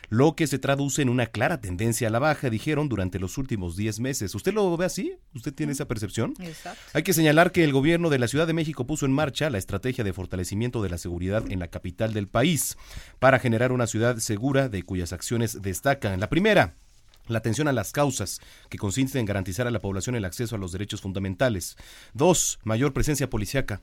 lo 0.09 0.37
que 0.37 0.47
se 0.47 0.59
traduce 0.59 1.03
en 1.03 1.09
una 1.09 1.27
clara 1.27 1.61
tendencia 1.61 2.09
a 2.09 2.11
la 2.11 2.19
baja, 2.19 2.51
dijeron, 2.51 2.89
durante 2.89 3.19
los 3.19 3.39
últimos 3.39 3.77
10 3.77 4.01
meses. 4.01 4.35
¿Usted 4.35 4.53
lo 4.53 4.77
ve 4.77 4.87
así? 4.87 5.17
¿Usted 5.35 5.53
tiene 5.53 5.73
esa 5.73 5.87
percepción? 5.87 6.35
Exacto. 6.41 6.81
Hay 6.93 7.03
que 7.03 7.13
señalar 7.13 7.53
que 7.53 7.65
el 7.65 7.73
gobierno 7.73 8.11
de 8.11 8.19
la 8.19 8.29
Ciudad 8.29 8.47
de 8.47 8.53
México 8.53 8.87
puso 8.87 9.07
en 9.07 9.13
marcha 9.13 9.51
la 9.51 9.59
estrategia 9.59 10.05
de 10.05 10.13
fortalecimiento 10.13 10.83
de 10.83 10.91
la 10.91 10.99
seguridad 10.99 11.45
en 11.51 11.59
la 11.59 11.69
capital 11.69 12.13
del 12.13 12.29
país 12.29 12.77
para 13.19 13.39
generar 13.39 13.73
una 13.73 13.87
ciudad 13.87 14.19
segura 14.19 14.69
de 14.69 14.83
cuyas 14.83 15.13
acciones 15.13 15.63
destacan. 15.63 16.21
La 16.21 16.29
primera, 16.29 16.75
la 17.27 17.39
atención 17.39 17.69
a 17.69 17.73
las 17.73 17.93
causas, 17.93 18.41
que 18.69 18.79
consiste 18.79 19.19
en 19.19 19.27
garantizar 19.27 19.67
a 19.67 19.71
la 19.71 19.81
población 19.81 20.15
el 20.15 20.25
acceso 20.25 20.57
a 20.57 20.59
los 20.59 20.73
derechos 20.73 21.01
fundamentales. 21.01 21.77
Dos, 22.13 22.59
mayor 22.65 22.93
presencia 22.93 23.31
policíaca. 23.31 23.81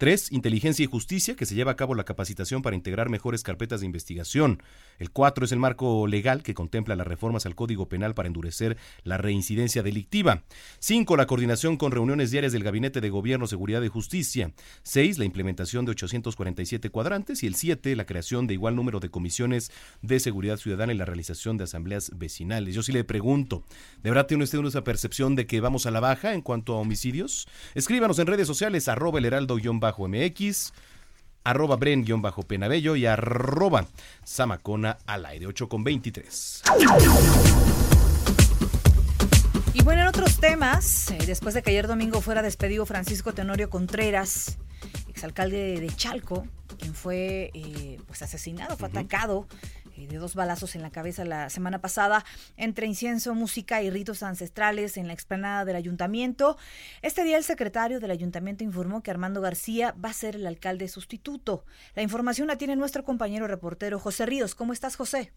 Tres, 0.00 0.32
inteligencia 0.32 0.82
y 0.82 0.86
justicia, 0.86 1.36
que 1.36 1.44
se 1.44 1.54
lleva 1.54 1.72
a 1.72 1.76
cabo 1.76 1.94
la 1.94 2.04
capacitación 2.04 2.62
para 2.62 2.74
integrar 2.74 3.10
mejores 3.10 3.42
carpetas 3.42 3.80
de 3.80 3.86
investigación. 3.86 4.62
El 4.98 5.10
cuatro 5.10 5.44
es 5.44 5.52
el 5.52 5.58
marco 5.58 6.06
legal 6.06 6.42
que 6.42 6.54
contempla 6.54 6.96
las 6.96 7.06
reformas 7.06 7.44
al 7.44 7.54
Código 7.54 7.86
Penal 7.90 8.14
para 8.14 8.26
endurecer 8.26 8.78
la 9.04 9.18
reincidencia 9.18 9.82
delictiva. 9.82 10.42
Cinco, 10.78 11.18
la 11.18 11.26
coordinación 11.26 11.76
con 11.76 11.92
reuniones 11.92 12.30
diarias 12.30 12.54
del 12.54 12.64
Gabinete 12.64 13.02
de 13.02 13.10
Gobierno, 13.10 13.46
Seguridad 13.46 13.82
y 13.82 13.88
Justicia. 13.88 14.54
Seis, 14.82 15.18
la 15.18 15.26
implementación 15.26 15.84
de 15.84 15.90
847 15.90 16.88
cuadrantes. 16.88 17.42
Y 17.42 17.46
el 17.46 17.54
siete, 17.54 17.94
la 17.94 18.06
creación 18.06 18.46
de 18.46 18.54
igual 18.54 18.76
número 18.76 19.00
de 19.00 19.10
comisiones 19.10 19.70
de 20.00 20.18
seguridad 20.18 20.56
ciudadana 20.56 20.94
y 20.94 20.96
la 20.96 21.04
realización 21.04 21.58
de 21.58 21.64
asambleas 21.64 22.12
vecinales. 22.16 22.74
Yo 22.74 22.82
sí 22.82 22.92
le 22.92 23.04
pregunto, 23.04 23.64
¿de 24.02 24.08
verdad 24.08 24.26
tiene 24.26 24.44
usted 24.44 24.64
esa 24.64 24.82
percepción 24.82 25.36
de 25.36 25.46
que 25.46 25.60
vamos 25.60 25.84
a 25.84 25.90
la 25.90 26.00
baja 26.00 26.32
en 26.32 26.40
cuanto 26.40 26.72
a 26.72 26.78
homicidios? 26.78 27.46
Escríbanos 27.74 28.18
en 28.18 28.28
redes 28.28 28.46
sociales, 28.46 28.88
arroba 28.88 29.18
el 29.18 29.26
heraldo 29.26 29.58
mx 29.98 30.72
arroba 31.44 31.76
bren-penabello 31.76 32.96
y 32.96 33.06
arroba 33.06 33.86
samacona 34.24 34.98
al 35.06 35.26
aire 35.26 35.46
8 35.46 35.68
con 35.68 35.84
23. 35.84 36.62
Y 39.72 39.82
bueno, 39.82 40.02
en 40.02 40.08
otros 40.08 40.38
temas, 40.38 41.10
eh, 41.10 41.18
después 41.26 41.54
de 41.54 41.62
que 41.62 41.70
ayer 41.70 41.86
domingo 41.86 42.20
fuera 42.20 42.42
despedido 42.42 42.84
Francisco 42.86 43.32
Tenorio 43.32 43.70
Contreras, 43.70 44.58
exalcalde 45.08 45.80
de 45.80 45.88
Chalco, 45.94 46.46
quien 46.78 46.94
fue 46.94 47.50
eh, 47.54 47.98
pues 48.06 48.22
asesinado, 48.22 48.76
fue 48.76 48.88
atacado 48.88 49.46
de 50.06 50.18
dos 50.18 50.34
balazos 50.34 50.74
en 50.74 50.82
la 50.82 50.90
cabeza 50.90 51.24
la 51.24 51.50
semana 51.50 51.80
pasada 51.80 52.24
entre 52.56 52.86
incienso, 52.86 53.34
música 53.34 53.82
y 53.82 53.90
ritos 53.90 54.22
ancestrales 54.22 54.96
en 54.96 55.06
la 55.06 55.12
explanada 55.12 55.64
del 55.64 55.76
ayuntamiento. 55.76 56.56
Este 57.02 57.24
día 57.24 57.36
el 57.36 57.44
secretario 57.44 58.00
del 58.00 58.10
ayuntamiento 58.10 58.64
informó 58.64 59.02
que 59.02 59.10
Armando 59.10 59.40
García 59.40 59.94
va 60.02 60.10
a 60.10 60.14
ser 60.14 60.36
el 60.36 60.46
alcalde 60.46 60.88
sustituto. 60.88 61.64
La 61.94 62.02
información 62.02 62.48
la 62.48 62.56
tiene 62.56 62.76
nuestro 62.76 63.04
compañero 63.04 63.46
reportero 63.46 63.98
José 63.98 64.26
Ríos. 64.26 64.54
¿Cómo 64.54 64.72
estás, 64.72 64.96
José? 64.96 65.32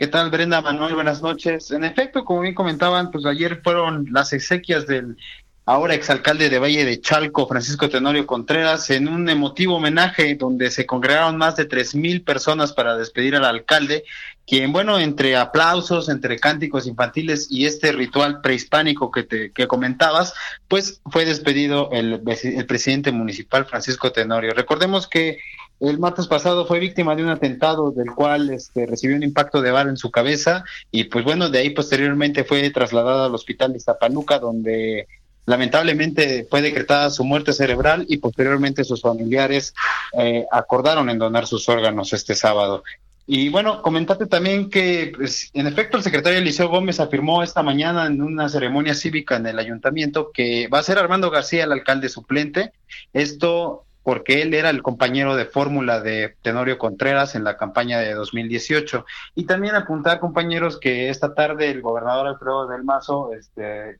¿Qué 0.00 0.06
tal, 0.06 0.30
Brenda 0.30 0.62
Manuel? 0.62 0.94
Buenas 0.94 1.20
noches. 1.20 1.70
En 1.72 1.84
efecto, 1.84 2.24
como 2.24 2.40
bien 2.40 2.54
comentaban, 2.54 3.10
pues 3.10 3.26
ayer 3.26 3.60
fueron 3.62 4.06
las 4.10 4.32
exequias 4.32 4.86
del 4.86 5.18
ahora 5.66 5.94
exalcalde 5.94 6.50
de 6.50 6.58
Valle 6.58 6.84
de 6.84 7.00
Chalco, 7.00 7.46
Francisco 7.46 7.88
Tenorio 7.88 8.26
Contreras, 8.26 8.90
en 8.90 9.08
un 9.08 9.28
emotivo 9.28 9.76
homenaje 9.76 10.34
donde 10.34 10.70
se 10.70 10.86
congregaron 10.86 11.36
más 11.36 11.56
de 11.56 11.64
tres 11.64 11.94
mil 11.94 12.22
personas 12.22 12.72
para 12.72 12.96
despedir 12.96 13.36
al 13.36 13.44
alcalde, 13.44 14.04
quien, 14.46 14.72
bueno, 14.72 14.98
entre 14.98 15.36
aplausos, 15.36 16.08
entre 16.08 16.38
cánticos 16.38 16.86
infantiles 16.86 17.46
y 17.50 17.66
este 17.66 17.92
ritual 17.92 18.40
prehispánico 18.40 19.10
que 19.10 19.22
te 19.22 19.52
que 19.52 19.68
comentabas, 19.68 20.34
pues 20.66 21.00
fue 21.06 21.24
despedido 21.24 21.90
el, 21.92 22.20
presidente 22.66 23.12
municipal 23.12 23.64
Francisco 23.64 24.10
Tenorio. 24.10 24.52
Recordemos 24.54 25.06
que 25.06 25.38
el 25.78 25.98
martes 25.98 26.26
pasado 26.26 26.66
fue 26.66 26.78
víctima 26.78 27.14
de 27.14 27.22
un 27.22 27.30
atentado 27.30 27.90
del 27.90 28.10
cual 28.10 28.50
este, 28.50 28.86
recibió 28.86 29.16
un 29.16 29.22
impacto 29.22 29.62
de 29.62 29.70
bala 29.70 29.90
en 29.90 29.96
su 29.96 30.10
cabeza 30.10 30.64
y 30.90 31.04
pues 31.04 31.24
bueno, 31.24 31.48
de 31.48 31.58
ahí 31.58 31.70
posteriormente 31.70 32.44
fue 32.44 32.68
trasladado 32.70 33.24
al 33.24 33.34
hospital 33.34 33.72
de 33.72 33.80
Zapaluca 33.80 34.38
donde 34.38 35.06
lamentablemente 35.46 36.46
fue 36.48 36.62
decretada 36.62 37.10
su 37.10 37.24
muerte 37.24 37.52
cerebral 37.52 38.06
y 38.08 38.18
posteriormente 38.18 38.84
sus 38.84 39.02
familiares 39.02 39.74
eh, 40.18 40.46
acordaron 40.50 41.10
en 41.10 41.18
donar 41.18 41.46
sus 41.46 41.68
órganos 41.68 42.12
este 42.12 42.34
sábado. 42.34 42.82
Y 43.26 43.48
bueno, 43.48 43.80
comentate 43.80 44.26
también 44.26 44.70
que, 44.70 45.12
pues, 45.16 45.50
en 45.54 45.68
efecto, 45.68 45.96
el 45.96 46.02
secretario 46.02 46.40
Eliseo 46.40 46.68
Gómez 46.68 46.98
afirmó 46.98 47.44
esta 47.44 47.62
mañana 47.62 48.06
en 48.06 48.20
una 48.22 48.48
ceremonia 48.48 48.94
cívica 48.94 49.36
en 49.36 49.46
el 49.46 49.58
ayuntamiento 49.58 50.32
que 50.32 50.66
va 50.66 50.80
a 50.80 50.82
ser 50.82 50.98
Armando 50.98 51.30
García 51.30 51.62
el 51.62 51.70
alcalde 51.70 52.08
suplente. 52.08 52.72
Esto 53.12 53.84
porque 54.02 54.42
él 54.42 54.54
era 54.54 54.70
el 54.70 54.82
compañero 54.82 55.36
de 55.36 55.44
fórmula 55.44 56.00
de 56.00 56.34
Tenorio 56.42 56.78
Contreras 56.78 57.34
en 57.34 57.44
la 57.44 57.56
campaña 57.56 57.98
de 57.98 58.14
2018. 58.14 59.04
Y 59.34 59.44
también 59.44 59.74
apuntar, 59.74 60.20
compañeros, 60.20 60.78
que 60.78 61.10
esta 61.10 61.34
tarde 61.34 61.70
el 61.70 61.82
gobernador 61.82 62.26
Alfredo 62.26 62.66
del 62.66 62.84
Mazo 62.84 63.32
este, 63.32 63.98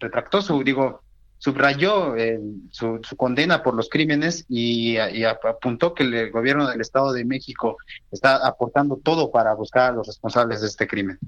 retractó 0.00 0.42
su, 0.42 0.62
digo, 0.64 1.02
subrayó 1.38 2.16
eh, 2.16 2.40
su, 2.70 3.00
condena 3.16 3.62
por 3.62 3.74
los 3.74 3.88
crímenes 3.88 4.44
y, 4.48 4.96
y, 4.98 5.24
apuntó 5.24 5.94
que 5.94 6.02
el 6.02 6.30
gobierno 6.30 6.68
del 6.68 6.80
Estado 6.80 7.12
de 7.12 7.24
México 7.24 7.76
está 8.10 8.46
aportando 8.46 8.96
todo 8.96 9.30
para 9.30 9.54
buscar 9.54 9.90
a 9.90 9.94
los 9.94 10.06
responsables 10.06 10.60
de 10.60 10.66
este 10.66 10.86
crimen. 10.86 11.18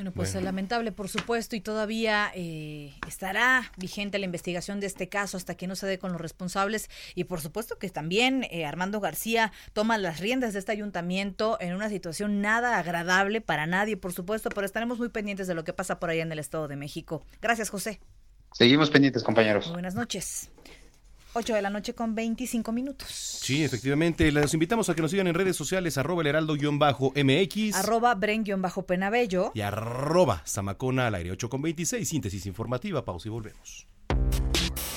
Bueno, 0.00 0.12
pues 0.12 0.34
lamentable, 0.34 0.92
por 0.92 1.10
supuesto, 1.10 1.56
y 1.56 1.60
todavía 1.60 2.32
eh, 2.34 2.94
estará 3.06 3.70
vigente 3.76 4.18
la 4.18 4.24
investigación 4.24 4.80
de 4.80 4.86
este 4.86 5.10
caso 5.10 5.36
hasta 5.36 5.56
que 5.56 5.66
no 5.66 5.76
se 5.76 5.86
dé 5.86 5.98
con 5.98 6.10
los 6.10 6.22
responsables. 6.22 6.88
Y 7.14 7.24
por 7.24 7.42
supuesto 7.42 7.76
que 7.78 7.90
también 7.90 8.46
eh, 8.50 8.64
Armando 8.64 9.00
García 9.00 9.52
toma 9.74 9.98
las 9.98 10.18
riendas 10.18 10.54
de 10.54 10.60
este 10.60 10.72
ayuntamiento 10.72 11.58
en 11.60 11.74
una 11.74 11.90
situación 11.90 12.40
nada 12.40 12.78
agradable 12.78 13.42
para 13.42 13.66
nadie, 13.66 13.98
por 13.98 14.14
supuesto, 14.14 14.48
pero 14.48 14.64
estaremos 14.64 14.98
muy 14.98 15.10
pendientes 15.10 15.46
de 15.46 15.54
lo 15.54 15.64
que 15.64 15.74
pasa 15.74 16.00
por 16.00 16.08
allá 16.08 16.22
en 16.22 16.32
el 16.32 16.38
Estado 16.38 16.66
de 16.66 16.76
México. 16.76 17.22
Gracias, 17.42 17.68
José. 17.68 18.00
Seguimos 18.52 18.88
pendientes, 18.88 19.22
compañeros. 19.22 19.70
buenas 19.70 19.94
noches. 19.94 20.50
8 21.32 21.54
de 21.54 21.62
la 21.62 21.70
noche 21.70 21.94
con 21.94 22.14
25 22.14 22.72
minutos. 22.72 23.08
Sí, 23.08 23.62
efectivamente. 23.64 24.30
Les 24.32 24.52
invitamos 24.54 24.88
a 24.88 24.94
que 24.94 25.02
nos 25.02 25.10
sigan 25.10 25.26
en 25.26 25.34
redes 25.34 25.56
sociales, 25.56 25.96
arroba 25.98 26.22
el 26.22 26.28
heraldo-mx. 26.28 27.74
Arroba 27.74 28.14
bren-penabello. 28.14 29.52
Y 29.54 29.60
arroba 29.60 30.42
zamacona 30.46 31.06
al 31.06 31.14
aire 31.14 31.30
8 31.32 31.48
con 31.48 31.62
26. 31.62 32.08
Síntesis 32.08 32.46
informativa. 32.46 33.04
Pausa 33.04 33.28
y 33.28 33.30
volvemos. 33.30 33.86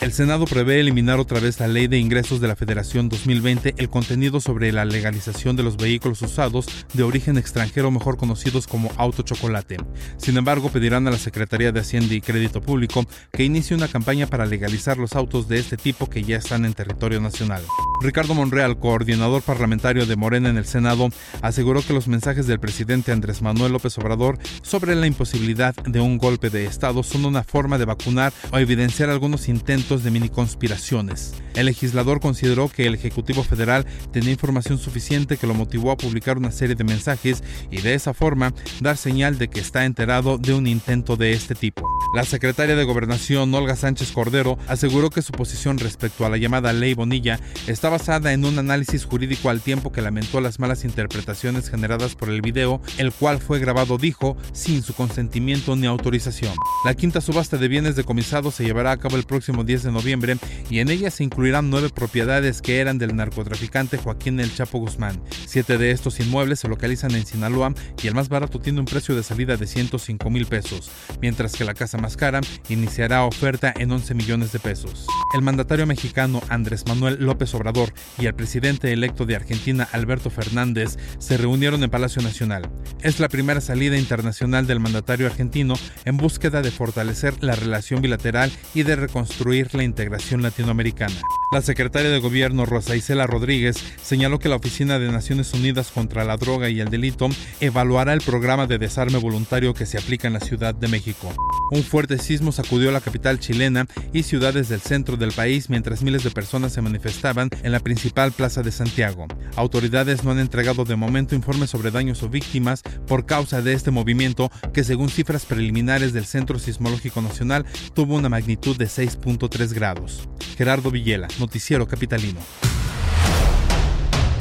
El 0.04 0.12
Senado 0.12 0.44
prevé 0.44 0.82
eliminar 0.82 1.18
otra 1.22 1.40
vez 1.40 1.62
la 1.62 1.70
Ley 1.70 1.88
de 1.88 1.98
Ingresos 1.98 2.42
de 2.42 2.50
la 2.50 2.58
Federación 2.58 3.08
2020, 3.08 3.76
el 3.78 3.90
contenido 3.90 4.42
sobre 4.42 4.74
la 4.74 4.84
legalización 4.84 5.56
de 5.56 5.64
los 5.64 5.78
vehículos 5.78 6.22
usados 6.22 6.66
de 6.92 7.04
origen 7.04 7.38
extranjero, 7.38 7.90
mejor 7.90 8.18
conocidos 8.18 8.68
como 8.68 8.92
auto 8.98 9.24
chocolate. 9.24 9.78
Sin 10.18 10.36
embargo, 10.36 10.70
pedirán 10.70 11.08
a 11.08 11.12
la 11.12 11.18
Secretaría 11.18 11.72
de 11.72 11.80
Hacienda 11.80 12.14
y 12.14 12.20
Crédito 12.20 12.60
Público 12.60 13.06
que 13.32 13.46
inicie 13.46 13.78
una 13.78 13.88
campaña 13.88 14.28
para 14.28 14.46
legalizar 14.46 14.98
los 14.98 15.16
autos 15.16 15.48
de 15.48 15.60
este 15.60 15.78
tipo 15.78 16.10
que 16.10 16.22
ya 16.22 16.36
están 16.36 16.66
en 16.66 16.74
territorio 16.74 17.22
nacional. 17.22 17.64
Ricardo 18.02 18.34
Monreal, 18.34 18.80
coordinador 18.80 19.42
parlamentario 19.42 20.06
de 20.06 20.18
Morena 20.18 20.50
en 20.50 20.58
el 20.58 20.66
Senado, 20.66 21.08
aseguró 21.42 21.82
que 21.82 21.94
los 21.94 22.10
mensajes 22.10 22.46
del 22.46 22.60
presidente 22.60 23.14
Andrés 23.14 23.42
Manuel 23.42 23.72
López 23.72 23.98
Obrador 24.00 24.38
sobre 24.64 24.96
la 24.96 25.08
imposibilidad 25.08 25.74
de 25.76 26.02
un 26.02 26.18
golpe 26.18 26.50
de 26.50 26.66
Estado 26.66 27.04
son 27.04 27.24
una 27.24 27.46
forma 27.46 27.78
de 27.78 27.86
vacunar 27.86 28.34
o 28.52 28.58
evidenciar 28.58 29.10
algunos 29.10 29.48
intentos 29.48 29.93
de 30.02 30.10
mini 30.10 30.30
conspiraciones. 30.30 31.34
El 31.54 31.68
legislador 31.68 32.20
consideró 32.20 32.70
que 32.70 32.88
el 32.88 32.96
Ejecutivo 32.96 33.44
Federal 33.44 33.86
tenía 34.12 34.32
información 34.32 34.80
suficiente 34.80 35.38
que 35.38 35.46
lo 35.46 35.54
motivó 35.54 35.92
a 35.92 35.98
publicar 35.98 36.38
una 36.38 36.52
serie 36.52 36.76
de 36.76 36.84
mensajes 36.84 37.44
y 37.70 37.82
de 37.82 37.94
esa 37.94 38.14
forma 38.14 38.54
dar 38.80 38.98
señal 38.98 39.38
de 39.38 39.50
que 39.50 39.60
está 39.60 39.86
enterado 39.86 40.38
de 40.38 40.54
un 40.54 40.66
intento 40.66 41.16
de 41.16 41.34
este 41.34 41.54
tipo. 41.54 41.88
La 42.16 42.24
secretaria 42.24 42.76
de 42.76 42.84
Gobernación, 42.84 43.54
Olga 43.54 43.76
Sánchez 43.76 44.12
Cordero, 44.12 44.58
aseguró 44.68 45.10
que 45.10 45.22
su 45.22 45.32
posición 45.32 45.80
respecto 45.80 46.26
a 46.26 46.30
la 46.30 46.38
llamada 46.38 46.72
Ley 46.72 46.94
Bonilla 46.94 47.40
está 47.68 47.90
basada 47.90 48.34
en 48.34 48.46
un 48.46 48.60
análisis 48.60 49.06
jurídico 49.06 49.50
al 49.50 49.62
tiempo 49.62 49.92
que 49.92 50.02
lamentó 50.02 50.40
las 50.40 50.60
malas 50.60 50.86
interpretaciones 50.86 51.70
generadas 51.70 52.16
por 52.16 52.30
el 52.30 52.42
video, 52.42 52.82
el 52.98 53.12
cual 53.12 53.40
fue 53.40 53.60
grabado, 53.60 53.98
dijo, 53.98 54.38
sin 54.54 54.84
su 54.84 54.94
consentimiento 54.94 55.76
ni 55.76 55.88
autorización. 55.88 56.54
La 56.86 56.94
quinta 56.94 57.20
subasta 57.20 57.58
de 57.58 57.68
bienes 57.68 57.96
decomisados 57.96 58.56
se 58.56 58.64
llevará 58.64 58.92
a 58.92 58.98
cabo 58.98 59.18
el 59.18 59.24
próximo 59.24 59.64
10 59.64 59.83
de 59.84 59.92
noviembre 59.92 60.38
y 60.70 60.80
en 60.80 60.90
ella 60.90 61.12
se 61.12 61.24
incluirán 61.24 61.70
nueve 61.70 61.90
propiedades 61.90 62.62
que 62.62 62.80
eran 62.80 62.98
del 62.98 63.16
narcotraficante 63.16 63.98
Joaquín 63.98 64.40
El 64.40 64.54
Chapo 64.54 64.80
Guzmán. 64.80 65.22
Siete 65.46 65.78
de 65.78 65.92
estos 65.92 66.20
inmuebles 66.20 66.60
se 66.60 66.68
localizan 66.68 67.14
en 67.16 67.26
Sinaloa 67.26 67.74
y 68.02 68.08
el 68.08 68.16
más 68.16 68.30
barato 68.30 68.60
tiene 68.60 68.80
un 68.80 68.86
precio 68.86 69.16
de 69.16 69.24
salida 69.24 69.58
de 69.58 69.68
105 69.68 70.30
mil 70.30 70.46
pesos, 70.46 70.92
mientras 71.22 71.54
que 71.54 71.66
la 71.66 71.74
casa 71.74 71.98
más 71.98 72.18
cara 72.18 72.42
iniciará 72.70 73.26
oferta 73.26 73.74
en 73.78 73.92
11 73.92 74.14
millones 74.14 74.52
de 74.52 74.60
pesos. 74.60 75.08
El 75.34 75.42
mandatario 75.42 75.86
mexicano 75.86 76.42
Andrés 76.50 76.86
Manuel 76.88 77.18
López 77.20 77.54
Obrador 77.54 77.94
y 78.18 78.26
el 78.26 78.36
presidente 78.36 78.92
electo 78.92 79.26
de 79.26 79.36
Argentina 79.36 79.88
Alberto 79.92 80.30
Fernández 80.30 80.98
se 81.20 81.38
reunieron 81.38 81.84
en 81.84 81.90
Palacio 81.90 82.22
Nacional. 82.22 82.70
Es 83.02 83.20
la 83.20 83.30
primera 83.30 83.62
salida 83.62 83.98
internacional 83.98 84.68
del 84.68 84.80
mandatario 84.80 85.28
argentino 85.28 85.76
en 86.06 86.18
búsqueda 86.18 86.62
de 86.62 86.72
fortalecer 86.72 87.44
la 87.44 87.56
relación 87.56 88.02
bilateral 88.02 88.52
y 88.74 88.84
de 88.84 88.96
reconstruir 88.96 89.63
la 89.72 89.84
integración 89.84 90.42
latinoamericana. 90.42 91.16
La 91.54 91.62
secretaria 91.62 92.10
de 92.10 92.20
Gobierno 92.20 92.66
Rosa 92.66 92.96
Isela 92.96 93.28
Rodríguez 93.28 93.78
señaló 94.02 94.40
que 94.40 94.50
la 94.50 94.56
Oficina 94.56 94.98
de 94.98 95.12
Naciones 95.12 95.54
Unidas 95.54 95.92
contra 95.92 96.24
la 96.24 96.38
Droga 96.38 96.70
y 96.70 96.80
el 96.80 96.90
Delito 96.90 97.30
evaluará 97.60 98.14
el 98.14 98.22
programa 98.22 98.66
de 98.66 98.80
desarme 98.80 99.20
voluntario 99.20 99.76
que 99.76 99.86
se 99.86 100.00
aplica 100.00 100.28
en 100.28 100.34
la 100.34 100.40
Ciudad 100.40 100.74
de 100.74 100.88
México. 100.88 101.32
Un 101.70 101.84
fuerte 101.84 102.18
sismo 102.18 102.52
sacudió 102.52 102.92
la 102.92 103.02
capital 103.02 103.40
chilena 103.40 103.86
y 104.12 104.24
ciudades 104.24 104.68
del 104.68 104.82
centro 104.82 105.16
del 105.16 105.32
país 105.32 105.70
mientras 105.70 106.02
miles 106.02 106.24
de 106.24 106.32
personas 106.32 106.74
se 106.74 106.82
manifestaban 106.82 107.50
en 107.62 107.72
la 107.72 107.80
principal 107.80 108.32
plaza 108.32 108.64
de 108.64 108.72
Santiago. 108.72 109.28
Autoridades 109.56 110.24
no 110.24 110.32
han 110.32 110.40
entregado 110.40 110.86
de 110.86 110.96
momento 110.96 111.36
informes 111.36 111.70
sobre 111.70 111.92
daños 111.92 112.24
o 112.24 112.30
víctimas 112.30 112.82
por 113.08 113.28
causa 113.28 113.62
de 113.62 113.74
este 113.74 113.92
movimiento 113.92 114.52
que 114.74 114.84
según 114.84 115.10
cifras 115.10 115.46
preliminares 115.46 116.14
del 116.14 116.26
Centro 116.26 116.58
Sismológico 116.58 117.22
Nacional 117.22 117.66
tuvo 117.94 118.16
una 118.16 118.30
magnitud 118.30 118.76
de 118.76 118.86
6.3 118.86 119.53
grados. 119.74 120.28
Gerardo 120.58 120.92
Villela, 120.92 121.28
Noticiero 121.40 121.88
Capitalino. 121.88 122.40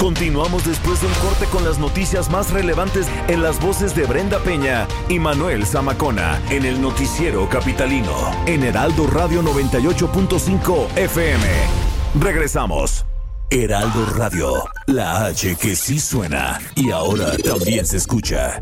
Continuamos 0.03 0.65
después 0.65 0.99
de 0.99 1.07
un 1.07 1.13
corte 1.13 1.45
con 1.45 1.63
las 1.63 1.79
noticias 1.79 2.29
más 2.29 2.51
relevantes 2.51 3.07
en 3.29 3.41
las 3.41 3.61
voces 3.61 3.95
de 3.95 4.05
Brenda 4.05 4.39
Peña 4.39 4.85
y 5.07 5.17
Manuel 5.17 5.65
Zamacona 5.65 6.41
en 6.49 6.65
el 6.65 6.81
Noticiero 6.81 7.47
Capitalino 7.49 8.13
en 8.45 8.63
Heraldo 8.63 9.07
Radio 9.07 9.41
98.5 9.41 10.97
FM. 10.97 11.45
Regresamos. 12.19 13.05
Heraldo 13.49 14.05
Radio, 14.17 14.65
la 14.87 15.27
H 15.27 15.55
que 15.55 15.75
sí 15.75 15.99
suena 15.99 16.59
y 16.75 16.91
ahora 16.91 17.37
también 17.37 17.85
se 17.85 17.97
escucha. 17.97 18.61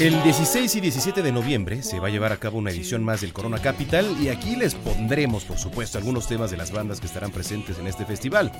El 0.00 0.22
16 0.22 0.76
y 0.76 0.80
17 0.80 1.20
de 1.20 1.30
noviembre 1.30 1.82
se 1.82 2.00
va 2.00 2.08
a 2.08 2.10
llevar 2.10 2.32
a 2.32 2.38
cabo 2.38 2.56
una 2.56 2.70
edición 2.70 3.04
más 3.04 3.20
del 3.20 3.34
Corona 3.34 3.58
Capital 3.58 4.16
y 4.18 4.30
aquí 4.30 4.56
les 4.56 4.74
pondremos, 4.74 5.44
por 5.44 5.58
supuesto, 5.58 5.98
algunos 5.98 6.26
temas 6.26 6.50
de 6.50 6.56
las 6.56 6.72
bandas 6.72 7.00
que 7.00 7.06
estarán 7.06 7.30
presentes 7.30 7.78
en 7.78 7.86
este 7.86 8.06
festival. 8.06 8.50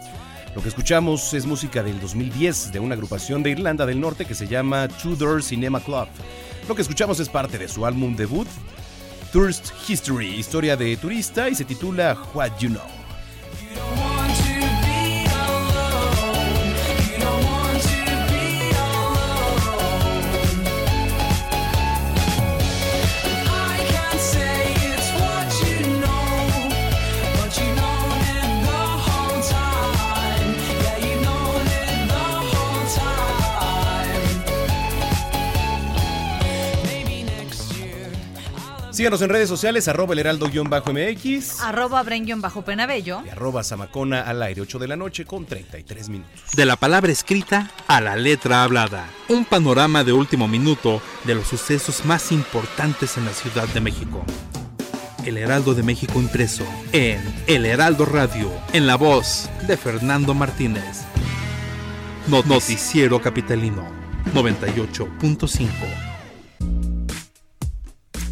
Lo 0.54 0.60
que 0.60 0.68
escuchamos 0.68 1.32
es 1.32 1.46
música 1.46 1.82
del 1.82 1.98
2010 1.98 2.72
de 2.72 2.78
una 2.78 2.92
agrupación 2.92 3.42
de 3.42 3.52
Irlanda 3.52 3.86
del 3.86 4.02
Norte 4.02 4.26
que 4.26 4.34
se 4.34 4.48
llama 4.48 4.86
Tudor 4.88 5.42
Cinema 5.42 5.80
Club. 5.80 6.08
Lo 6.68 6.74
que 6.74 6.82
escuchamos 6.82 7.18
es 7.20 7.30
parte 7.30 7.56
de 7.56 7.68
su 7.68 7.86
álbum 7.86 8.14
debut, 8.14 8.48
Tourist 9.32 9.72
History, 9.88 10.34
historia 10.34 10.76
de 10.76 10.94
turista, 10.98 11.48
y 11.48 11.54
se 11.54 11.64
titula 11.64 12.18
What 12.34 12.58
You 12.58 12.68
Know. 12.68 14.09
Síganos 39.00 39.22
en 39.22 39.30
redes 39.30 39.48
sociales, 39.48 39.88
arroba 39.88 40.12
el 40.12 40.18
heraldo-mx. 40.18 41.60
Arroba 41.60 42.02
bren-penabello. 42.02 43.22
Y 43.24 43.30
arroba 43.30 43.64
zamacona 43.64 44.20
al 44.20 44.42
aire, 44.42 44.60
8 44.60 44.78
de 44.78 44.88
la 44.88 44.96
noche 44.96 45.24
con 45.24 45.46
33 45.46 46.10
minutos. 46.10 46.50
De 46.54 46.66
la 46.66 46.76
palabra 46.76 47.10
escrita 47.10 47.70
a 47.88 48.02
la 48.02 48.14
letra 48.16 48.62
hablada. 48.62 49.08
Un 49.28 49.46
panorama 49.46 50.04
de 50.04 50.12
último 50.12 50.48
minuto 50.48 51.00
de 51.24 51.34
los 51.34 51.46
sucesos 51.46 52.04
más 52.04 52.30
importantes 52.30 53.16
en 53.16 53.24
la 53.24 53.32
Ciudad 53.32 53.66
de 53.68 53.80
México. 53.80 54.22
El 55.24 55.38
Heraldo 55.38 55.72
de 55.72 55.82
México 55.82 56.20
impreso 56.20 56.66
en 56.92 57.22
El 57.46 57.64
Heraldo 57.64 58.04
Radio, 58.04 58.52
en 58.74 58.86
la 58.86 58.96
voz 58.96 59.48
de 59.66 59.78
Fernando 59.78 60.34
Martínez. 60.34 61.06
Noticiero 62.28 63.18
Capitalino 63.22 63.88
98.5. 64.34 66.09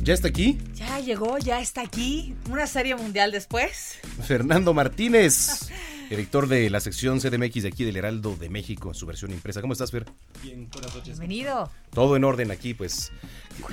¿Ya 0.08 0.14
está 0.14 0.28
aquí? 0.28 0.56
Ya 0.72 1.00
llegó, 1.00 1.36
ya 1.36 1.60
está 1.60 1.82
aquí. 1.82 2.34
Una 2.50 2.66
serie 2.66 2.96
mundial 2.96 3.30
después. 3.30 3.98
Fernando 4.22 4.72
Martínez, 4.72 5.68
director 6.08 6.48
de 6.48 6.70
la 6.70 6.80
sección 6.80 7.20
CDMX 7.20 7.64
de 7.64 7.68
aquí 7.68 7.84
del 7.84 7.94
Heraldo 7.98 8.34
de 8.34 8.48
México, 8.48 8.88
en 8.88 8.94
su 8.94 9.04
versión 9.04 9.32
impresa. 9.32 9.60
¿Cómo 9.60 9.74
estás, 9.74 9.90
Fer? 9.90 10.06
Bien, 10.42 10.66
buenas 10.70 10.94
noches. 10.94 11.18
Bienvenido. 11.18 11.70
Todo 11.90 12.16
en 12.16 12.24
orden 12.24 12.50
aquí, 12.50 12.72
pues. 12.72 13.12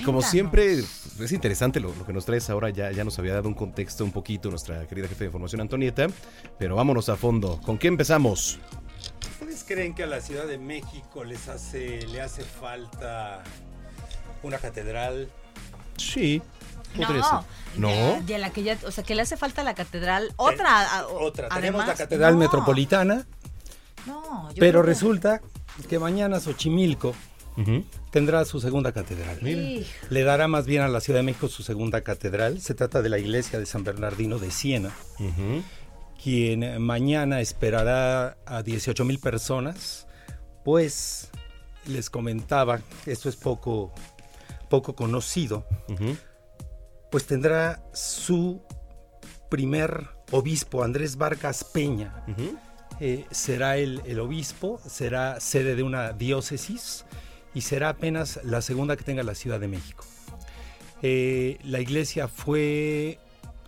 Como 0.03 0.21
siempre, 0.21 0.73
es 0.73 1.31
interesante 1.31 1.79
lo, 1.79 1.95
lo, 1.95 2.05
que 2.05 2.11
nos 2.11 2.25
traes 2.25 2.49
ahora. 2.49 2.69
Ya, 2.69 2.91
ya 2.91 3.05
nos 3.05 3.17
había 3.17 3.33
dado 3.33 3.47
un 3.47 3.55
contexto 3.55 4.03
un 4.03 4.11
poquito 4.11 4.49
nuestra 4.49 4.85
querida 4.87 5.07
jefe 5.07 5.23
de 5.23 5.27
información, 5.27 5.61
Antonieta. 5.61 6.07
Pero 6.59 6.75
vámonos 6.75 7.07
a 7.07 7.15
fondo. 7.15 7.61
¿Con 7.61 7.77
qué 7.77 7.87
empezamos? 7.87 8.59
¿Ustedes 9.39 9.63
creen 9.65 9.95
que 9.95 10.03
a 10.03 10.07
la 10.07 10.19
Ciudad 10.19 10.47
de 10.47 10.57
México 10.57 11.23
les 11.23 11.47
hace, 11.47 12.05
le 12.07 12.19
hace 12.19 12.43
falta 12.43 13.41
una 14.43 14.57
catedral? 14.57 15.29
Sí. 15.97 16.41
No, 16.95 17.43
no. 17.77 17.89
De, 17.89 18.21
de, 18.25 18.37
la 18.37 18.51
que 18.51 18.63
ya, 18.63 18.77
o 18.87 18.91
sea, 18.91 19.03
que 19.03 19.15
le 19.15 19.21
hace 19.21 19.35
falta 19.35 19.63
la 19.63 19.75
catedral. 19.75 20.31
Otra. 20.37 20.83
Eh, 20.83 21.03
otra. 21.19 21.47
Además, 21.47 21.61
Tenemos 21.61 21.87
la 21.87 21.93
catedral 21.95 22.33
no. 22.33 22.39
metropolitana. 22.39 23.25
No, 24.05 24.49
yo 24.51 24.59
pero 24.59 24.81
que- 24.81 24.87
resulta 24.87 25.41
que 25.89 25.99
mañana 25.99 26.39
Xochimilco 26.39 27.13
tendrá 28.11 28.45
su 28.45 28.59
segunda 28.61 28.91
catedral. 28.93 29.39
Le 29.41 30.23
dará 30.23 30.47
más 30.47 30.65
bien 30.65 30.83
a 30.83 30.87
la 30.87 31.01
Ciudad 31.01 31.19
de 31.19 31.23
México 31.23 31.47
su 31.49 31.63
segunda 31.63 32.01
catedral. 32.01 32.61
Se 32.61 32.73
trata 32.75 33.01
de 33.01 33.09
la 33.09 33.17
iglesia 33.17 33.59
de 33.59 33.65
San 33.65 33.83
Bernardino 33.83 34.37
de 34.39 34.51
Siena, 34.51 34.91
quien 36.21 36.81
mañana 36.81 37.41
esperará 37.41 38.37
a 38.45 38.63
18 38.63 39.03
mil 39.05 39.19
personas. 39.19 40.07
Pues 40.63 41.29
les 41.87 42.09
comentaba, 42.09 42.79
esto 43.05 43.29
es 43.29 43.35
poco, 43.35 43.93
poco 44.69 44.95
conocido, 44.95 45.65
pues 47.11 47.25
tendrá 47.25 47.83
su 47.93 48.61
primer 49.49 50.09
obispo, 50.31 50.83
Andrés 50.83 51.17
Vargas 51.17 51.63
Peña. 51.63 52.25
Eh, 52.99 53.25
será 53.31 53.77
el, 53.77 54.01
el 54.05 54.19
obispo, 54.19 54.79
será 54.87 55.39
sede 55.39 55.75
de 55.75 55.83
una 55.83 56.13
diócesis 56.13 57.05
y 57.53 57.61
será 57.61 57.89
apenas 57.89 58.39
la 58.43 58.61
segunda 58.61 58.95
que 58.95 59.03
tenga 59.03 59.23
la 59.23 59.35
Ciudad 59.35 59.59
de 59.59 59.67
México. 59.67 60.05
Eh, 61.01 61.57
la 61.63 61.79
iglesia 61.81 62.27
fue, 62.27 63.19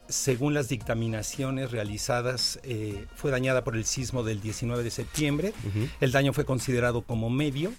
según 0.08 0.54
las 0.54 0.70
dictaminaciones 0.70 1.72
realizadas, 1.72 2.60
eh, 2.64 3.06
fue 3.16 3.32
dañada 3.32 3.64
por 3.64 3.76
el 3.76 3.86
sismo 3.86 4.24
del 4.24 4.42
19 4.42 4.84
de 4.84 4.92
septiembre. 4.92 5.54
El 6.02 6.12
daño 6.12 6.34
fue 6.34 6.46
considerado 6.46 7.02
como 7.02 7.30
medio, 7.30 7.74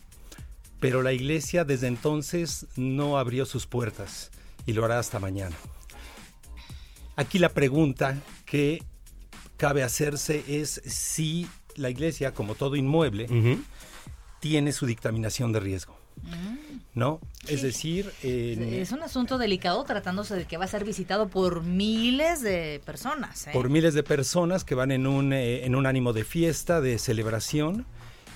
pero 0.81 1.03
la 1.03 1.13
iglesia 1.13 1.65
desde 1.65 1.89
entonces 1.89 2.67
no 2.77 3.19
abrió 3.19 3.47
sus 3.47 3.67
puertas 3.67 4.31
y 4.67 4.73
lo 4.73 4.85
hará 4.85 4.99
hasta 4.99 5.19
mañana. 5.19 5.57
Aquí 7.17 7.39
la 7.39 7.49
pregunta 7.49 8.17
que 8.45 8.83
cabe 9.57 9.83
hacerse 9.83 10.45
es 10.47 10.81
si 10.87 11.49
la 11.75 11.91
iglesia, 11.91 12.33
como 12.33 12.55
todo 12.55 12.77
inmueble, 12.77 13.27
tiene 14.41 14.73
su 14.73 14.87
dictaminación 14.87 15.53
de 15.53 15.61
riesgo. 15.61 15.97
¿No? 16.95 17.21
Es 17.47 17.63
decir, 17.63 18.13
Es 18.23 18.91
un 18.91 19.03
asunto 19.03 19.39
delicado 19.39 19.85
tratándose 19.85 20.35
de 20.35 20.47
que 20.47 20.57
va 20.57 20.65
a 20.65 20.69
ser 20.69 20.85
visitado 20.85 21.29
por 21.29 21.63
miles 21.63 22.43
de 22.43 22.81
personas. 22.85 23.47
¿eh? 23.47 23.51
por 23.53 23.71
miles 23.71 23.95
de 23.95 24.03
personas 24.03 24.65
que 24.65 24.75
van 24.75 24.91
en 24.91 25.07
un, 25.07 25.33
eh, 25.33 25.65
en 25.65 25.77
un 25.77 25.87
ánimo 25.87 26.13
de 26.13 26.25
fiesta, 26.25 26.81
de 26.81 26.99
celebración 26.99 27.87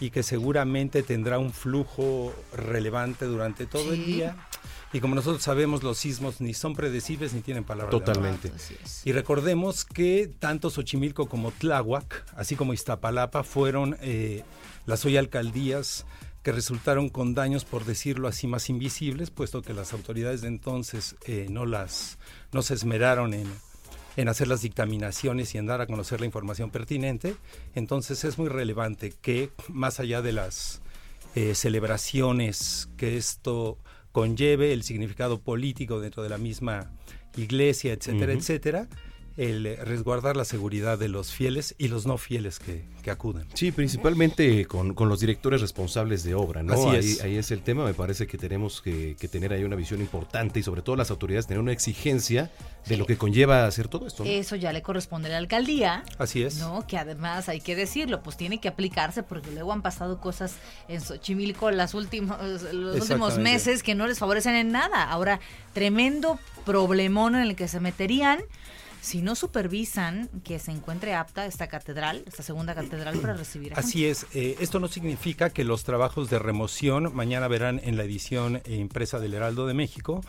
y 0.02 0.10
que 0.10 0.24
seguramente 0.24 1.04
tendrá 1.04 1.38
un 1.38 1.52
flujo 1.52 2.34
relevante 2.56 3.24
durante 3.26 3.66
todo 3.66 3.92
el 3.92 4.04
Sí. 4.04 4.12
día. 4.14 4.36
Y 4.92 5.00
como 5.00 5.14
nosotros 5.14 5.42
sabemos, 5.42 5.82
los 5.84 5.96
sismos 5.96 6.40
ni 6.40 6.54
son 6.54 6.74
predecibles 6.74 7.32
ni 7.32 7.40
tienen 7.40 7.62
palabra 7.62 7.92
de. 7.92 7.98
Totalmente. 8.04 8.52
Y 9.04 9.12
recordemos 9.12 9.84
que 9.84 10.28
tanto 10.40 10.70
Xochimilco 10.70 11.26
como 11.28 11.52
Tláhuac, 11.52 12.24
así 12.36 12.56
como 12.56 12.74
Iztapalapa, 12.74 13.44
fueron 13.44 13.96
eh, 14.00 14.42
las 14.84 15.04
hoy 15.04 15.16
alcaldías 15.16 16.04
que 16.42 16.50
resultaron 16.50 17.08
con 17.08 17.32
daños, 17.34 17.64
por 17.64 17.84
decirlo 17.84 18.26
así, 18.26 18.48
más 18.48 18.68
invisibles, 18.68 19.30
puesto 19.30 19.62
que 19.62 19.72
las 19.72 19.92
autoridades 19.92 20.40
de 20.40 20.48
entonces 20.48 21.14
eh, 21.26 21.46
no 21.48 21.64
las 21.64 22.18
no 22.50 22.62
se 22.62 22.74
esmeraron 22.74 23.32
en, 23.34 23.46
en 24.16 24.28
hacer 24.28 24.48
las 24.48 24.62
dictaminaciones 24.62 25.54
y 25.54 25.58
en 25.58 25.66
dar 25.66 25.80
a 25.80 25.86
conocer 25.86 26.20
la 26.20 26.26
información 26.26 26.70
pertinente. 26.70 27.36
Entonces 27.74 28.24
es 28.24 28.38
muy 28.38 28.48
relevante 28.48 29.12
que 29.20 29.50
más 29.68 30.00
allá 30.00 30.22
de 30.22 30.32
las 30.32 30.82
eh, 31.34 31.54
celebraciones 31.54 32.88
que 32.96 33.16
esto 33.16 33.78
conlleve, 34.12 34.72
el 34.72 34.82
significado 34.82 35.40
político 35.40 36.00
dentro 36.00 36.22
de 36.22 36.28
la 36.28 36.38
misma 36.38 36.90
iglesia, 37.36 37.94
etcétera, 37.94 38.32
etcétera, 38.32 38.88
el 39.36 39.66
eh, 39.66 39.76
resguardar 39.76 40.36
la 40.36 40.44
seguridad 40.44 40.98
de 40.98 41.08
los 41.08 41.32
fieles 41.32 41.74
y 41.78 41.88
los 41.88 42.06
no 42.06 42.18
fieles 42.18 42.58
que, 42.58 42.84
que 43.02 43.10
acuden. 43.10 43.46
Sí, 43.54 43.72
principalmente 43.72 44.66
con, 44.66 44.94
con 44.94 45.08
los 45.08 45.20
directores 45.20 45.60
responsables 45.60 46.24
de 46.24 46.34
obra, 46.34 46.62
¿no? 46.62 46.74
Así 46.74 46.88
ahí, 46.88 47.12
es. 47.12 47.22
ahí 47.22 47.36
es 47.36 47.50
el 47.50 47.62
tema, 47.62 47.84
me 47.84 47.94
parece 47.94 48.26
que 48.26 48.38
tenemos 48.38 48.82
que, 48.82 49.16
que 49.18 49.28
tener 49.28 49.52
ahí 49.52 49.64
una 49.64 49.76
visión 49.76 50.00
importante 50.00 50.60
y 50.60 50.62
sobre 50.62 50.82
todo 50.82 50.96
las 50.96 51.10
autoridades 51.10 51.46
tener 51.46 51.60
una 51.60 51.72
exigencia 51.72 52.50
de 52.86 52.96
lo 52.96 53.06
que 53.06 53.16
conlleva 53.16 53.66
hacer 53.66 53.88
todo 53.88 54.06
esto. 54.06 54.24
¿no? 54.24 54.30
Eso 54.30 54.56
ya 54.56 54.72
le 54.72 54.82
corresponde 54.82 55.28
a 55.28 55.32
la 55.32 55.38
alcaldía. 55.38 56.04
Así 56.18 56.42
es. 56.42 56.56
No, 56.58 56.86
que 56.86 56.98
además 56.98 57.48
hay 57.48 57.60
que 57.60 57.76
decirlo, 57.76 58.22
pues 58.22 58.36
tiene 58.36 58.58
que 58.58 58.68
aplicarse 58.68 59.22
porque 59.22 59.50
luego 59.50 59.72
han 59.72 59.82
pasado 59.82 60.20
cosas 60.20 60.56
en 60.88 61.00
Xochimilco 61.00 61.70
las 61.70 61.94
últimos, 61.94 62.38
los 62.72 63.00
últimos 63.00 63.38
meses 63.38 63.82
que 63.82 63.94
no 63.94 64.06
les 64.06 64.18
favorecen 64.18 64.54
en 64.54 64.72
nada. 64.72 65.04
Ahora, 65.04 65.40
tremendo 65.72 66.38
problemón 66.64 67.34
en 67.34 67.42
el 67.42 67.56
que 67.56 67.68
se 67.68 67.80
meterían 67.80 68.40
si 69.02 69.20
no 69.20 69.34
supervisan 69.34 70.30
que 70.44 70.60
se 70.60 70.70
encuentre 70.70 71.14
apta 71.14 71.44
esta 71.44 71.66
catedral, 71.66 72.22
esta 72.24 72.44
segunda 72.44 72.72
catedral 72.74 73.18
para 73.18 73.34
recibir 73.34 73.74
a 73.74 73.80
Así 73.80 74.06
es, 74.06 74.26
eh, 74.32 74.56
esto 74.60 74.78
no 74.78 74.86
significa 74.86 75.50
que 75.50 75.64
los 75.64 75.82
trabajos 75.82 76.30
de 76.30 76.38
remoción 76.38 77.14
mañana 77.14 77.48
verán 77.48 77.80
en 77.82 77.96
la 77.96 78.04
edición 78.04 78.62
impresa 78.66 79.18
del 79.18 79.34
Heraldo 79.34 79.66
de 79.66 79.74
México 79.74 80.22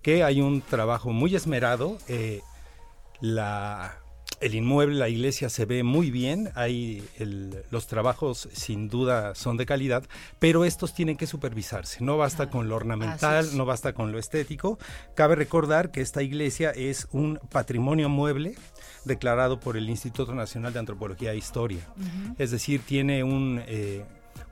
que 0.00 0.24
hay 0.24 0.40
un 0.40 0.62
trabajo 0.62 1.10
muy 1.10 1.34
esmerado. 1.36 1.98
eh, 2.08 2.40
la, 3.20 3.98
el 4.46 4.54
inmueble, 4.54 4.96
la 4.96 5.08
iglesia 5.08 5.48
se 5.48 5.64
ve 5.64 5.82
muy 5.82 6.10
bien, 6.10 6.50
hay 6.54 7.02
el- 7.18 7.62
los 7.70 7.86
trabajos 7.86 8.48
sin 8.52 8.88
duda 8.88 9.34
son 9.34 9.56
de 9.56 9.66
calidad, 9.66 10.04
pero 10.38 10.64
estos 10.64 10.94
tienen 10.94 11.16
que 11.16 11.26
supervisarse. 11.26 12.02
No 12.02 12.16
basta 12.16 12.48
con 12.50 12.68
lo 12.68 12.76
ornamental, 12.76 13.56
no 13.56 13.64
basta 13.66 13.92
con 13.92 14.12
lo 14.12 14.18
estético. 14.18 14.78
Cabe 15.14 15.34
recordar 15.36 15.90
que 15.90 16.00
esta 16.00 16.22
iglesia 16.22 16.70
es 16.70 17.08
un 17.12 17.38
patrimonio 17.50 18.08
mueble 18.08 18.54
declarado 19.04 19.60
por 19.60 19.76
el 19.76 19.88
Instituto 19.90 20.34
Nacional 20.34 20.72
de 20.72 20.78
Antropología 20.80 21.32
e 21.32 21.36
Historia. 21.36 21.80
Es 22.38 22.50
decir, 22.50 22.80
tiene 22.86 23.22
un, 23.24 23.62
eh, 23.66 24.04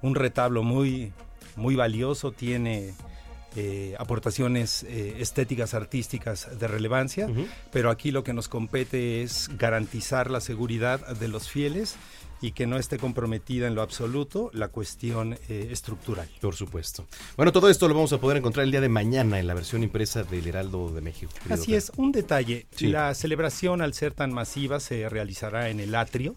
un 0.02 0.14
retablo 0.14 0.62
muy, 0.62 1.12
muy 1.56 1.74
valioso, 1.76 2.32
tiene 2.32 2.94
eh, 3.56 3.94
aportaciones 3.98 4.82
eh, 4.84 5.16
estéticas, 5.18 5.74
artísticas 5.74 6.58
de 6.58 6.68
relevancia, 6.68 7.28
pero 7.72 7.90
aquí 7.90 8.10
lo 8.10 8.24
que 8.24 8.32
nos 8.32 8.48
compete 8.48 9.22
es 9.22 9.50
garantizar 9.56 10.30
la 10.30 10.40
seguridad 10.40 11.06
de 11.16 11.28
los 11.28 11.48
fieles 11.48 11.96
y 12.40 12.52
que 12.52 12.66
no 12.66 12.76
esté 12.76 12.98
comprometida 12.98 13.66
en 13.66 13.74
lo 13.74 13.80
absoluto 13.80 14.50
la 14.52 14.68
cuestión 14.68 15.38
eh, 15.48 15.68
estructural. 15.70 16.28
Por 16.40 16.54
supuesto. 16.54 17.06
Bueno, 17.36 17.52
todo 17.52 17.70
esto 17.70 17.88
lo 17.88 17.94
vamos 17.94 18.12
a 18.12 18.18
poder 18.18 18.36
encontrar 18.36 18.64
el 18.64 18.70
día 18.70 18.82
de 18.82 18.90
mañana 18.90 19.38
en 19.38 19.46
la 19.46 19.54
versión 19.54 19.82
impresa 19.82 20.24
del 20.24 20.46
Heraldo 20.46 20.90
de 20.90 21.00
México. 21.00 21.32
Así 21.48 21.74
es, 21.74 21.90
un 21.96 22.12
detalle. 22.12 22.66
La 22.80 23.14
celebración, 23.14 23.80
al 23.80 23.94
ser 23.94 24.12
tan 24.12 24.32
masiva, 24.32 24.78
se 24.80 25.08
realizará 25.08 25.70
en 25.70 25.80
el 25.80 25.94
atrio, 25.94 26.34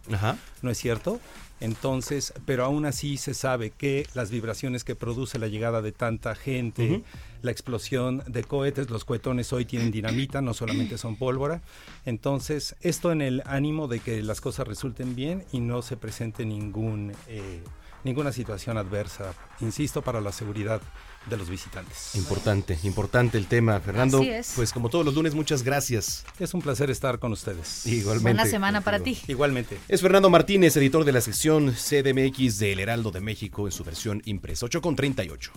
¿no 0.62 0.72
es 0.72 0.78
cierto? 0.78 1.20
Entonces, 1.60 2.34
pero 2.46 2.64
aún 2.66 2.86
así 2.86 3.18
se 3.18 3.34
sabe 3.34 3.72
que 3.72 4.06
las 4.14 4.30
vibraciones 4.30 4.84
que 4.84 4.96
produce 4.96 5.40
la 5.40 5.48
llegada 5.48 5.82
de 5.82 5.92
tanta 5.92 6.36
gente, 6.36 7.04
la 7.42 7.52
explosión 7.52 8.24
de 8.28 8.44
cohetes, 8.44 8.90
los 8.90 9.06
cohetones 9.06 9.52
hoy 9.54 9.66
tienen 9.66 9.92
dinamita, 9.92 10.42
no 10.42 10.54
solamente 10.54 10.98
son 10.98 11.16
pólvora. 11.16 11.62
Entonces, 12.06 12.76
esto 12.82 13.12
en 13.12 13.22
el 13.22 13.42
ánimo 13.46 13.88
de 13.88 14.00
que 14.00 14.22
las 14.22 14.40
cosas 14.40 14.68
resulten 14.68 15.16
bien 15.16 15.46
y 15.52 15.60
no 15.60 15.82
se 15.82 15.98
presente 15.98 16.46
ningún, 16.46 17.14
eh, 17.28 17.64
ninguna 18.04 18.32
situación 18.32 18.78
adversa, 18.78 19.34
insisto, 19.60 20.04
para 20.04 20.22
la 20.22 20.32
seguridad 20.32 20.82
de 21.30 21.38
los 21.38 21.50
visitantes. 21.50 22.16
Importante, 22.16 22.78
importante 22.84 23.38
el 23.38 23.48
tema, 23.48 23.80
Fernando. 23.80 24.24
Pues 24.56 24.72
como 24.72 24.90
todos 24.90 25.06
los 25.06 25.14
lunes, 25.14 25.34
muchas 25.36 25.64
gracias. 25.64 26.26
Es 26.40 26.54
un 26.54 26.62
placer 26.62 26.90
estar 26.90 27.20
con 27.20 27.32
ustedes. 27.32 27.86
Igualmente. 27.86 28.34
Buena 28.34 28.46
semana 28.46 28.82
para 28.82 29.00
ti. 29.00 29.20
Igualmente. 29.28 29.78
Es 29.88 30.02
Fernando 30.02 30.30
Martínez, 30.30 30.76
editor 30.78 31.04
de 31.04 31.12
la 31.12 31.22
sección 31.22 31.74
CDMX 31.74 32.60
del 32.60 32.80
Heraldo 32.80 33.12
de 33.12 33.22
México 33.22 33.68
en 33.68 33.72
su 33.72 33.84
versión 33.84 34.22
impresa 34.26 34.66
8 34.66 34.82
con 34.82 34.96
38. 34.96 35.52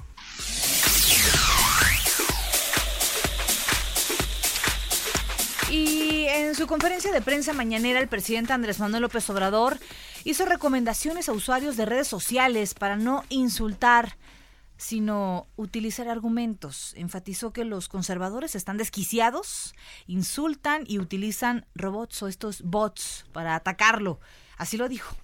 Y 5.70 6.26
en 6.28 6.56
su 6.56 6.66
conferencia 6.66 7.12
de 7.12 7.20
prensa 7.20 7.52
mañanera, 7.52 8.00
el 8.00 8.08
presidente 8.08 8.52
Andrés 8.52 8.80
Manuel 8.80 9.02
López 9.02 9.28
Obrador 9.30 9.78
hizo 10.24 10.44
recomendaciones 10.44 11.28
a 11.28 11.32
usuarios 11.32 11.76
de 11.76 11.86
redes 11.86 12.08
sociales 12.08 12.74
para 12.74 12.96
no 12.96 13.24
insultar, 13.28 14.16
sino 14.80 15.46
utilizar 15.56 16.08
argumentos. 16.08 16.94
Enfatizó 16.96 17.52
que 17.52 17.66
los 17.66 17.88
conservadores 17.88 18.54
están 18.54 18.78
desquiciados, 18.78 19.74
insultan 20.06 20.84
y 20.86 20.98
utilizan 20.98 21.66
robots 21.74 22.22
o 22.22 22.28
estos 22.28 22.62
bots 22.62 23.26
para 23.32 23.54
atacarlo. 23.54 24.20
Así 24.56 24.78
lo 24.78 24.88
dijo. 24.88 25.14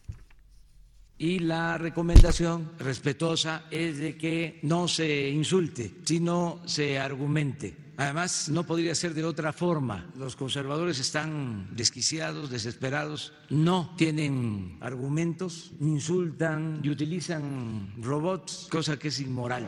Y 1.17 1.39
la 1.39 1.79
recomendación 1.79 2.73
respetuosa 2.79 3.65
es 3.71 3.97
de 3.97 4.19
que 4.19 4.61
no 4.63 4.89
se 4.89 5.31
insulte, 5.31 5.95
sino 6.05 6.61
se 6.67 6.99
argumente. 6.99 7.86
Además, 7.97 8.49
no 8.51 8.65
podría 8.65 8.95
ser 8.95 9.15
de 9.15 9.25
otra 9.25 9.53
forma. 9.53 10.07
Los 10.17 10.37
conservadores 10.37 10.99
están 10.99 11.69
desquiciados, 11.75 12.51
desesperados, 12.51 13.33
no 13.49 13.95
tienen 13.97 14.77
argumentos, 14.81 15.73
insultan 15.81 16.81
y 16.83 16.91
utilizan 16.91 17.95
robots, 17.99 18.69
cosa 18.71 18.99
que 18.99 19.09
es 19.09 19.21
inmoral. 19.21 19.67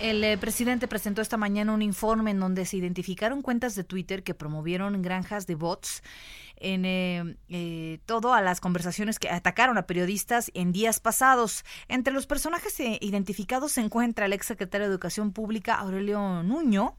El 0.00 0.22
eh, 0.24 0.36
presidente 0.36 0.88
presentó 0.88 1.22
esta 1.22 1.38
mañana 1.38 1.72
un 1.72 1.80
informe 1.80 2.30
en 2.30 2.38
donde 2.38 2.66
se 2.66 2.76
identificaron 2.76 3.40
cuentas 3.40 3.74
de 3.74 3.82
Twitter 3.82 4.22
que 4.22 4.34
promovieron 4.34 5.00
granjas 5.00 5.46
de 5.46 5.54
bots 5.54 6.02
en 6.56 6.84
eh, 6.84 7.36
eh, 7.48 8.00
todo 8.04 8.34
a 8.34 8.42
las 8.42 8.60
conversaciones 8.60 9.18
que 9.18 9.30
atacaron 9.30 9.78
a 9.78 9.86
periodistas 9.86 10.50
en 10.54 10.72
días 10.72 11.00
pasados. 11.00 11.64
Entre 11.88 12.12
los 12.12 12.26
personajes 12.26 12.78
identificados 12.78 13.72
se 13.72 13.80
encuentra 13.80 14.26
el 14.26 14.34
ex 14.34 14.46
secretario 14.46 14.86
de 14.86 14.92
Educación 14.92 15.32
Pública 15.32 15.74
Aurelio 15.76 16.42
Nuño, 16.42 16.98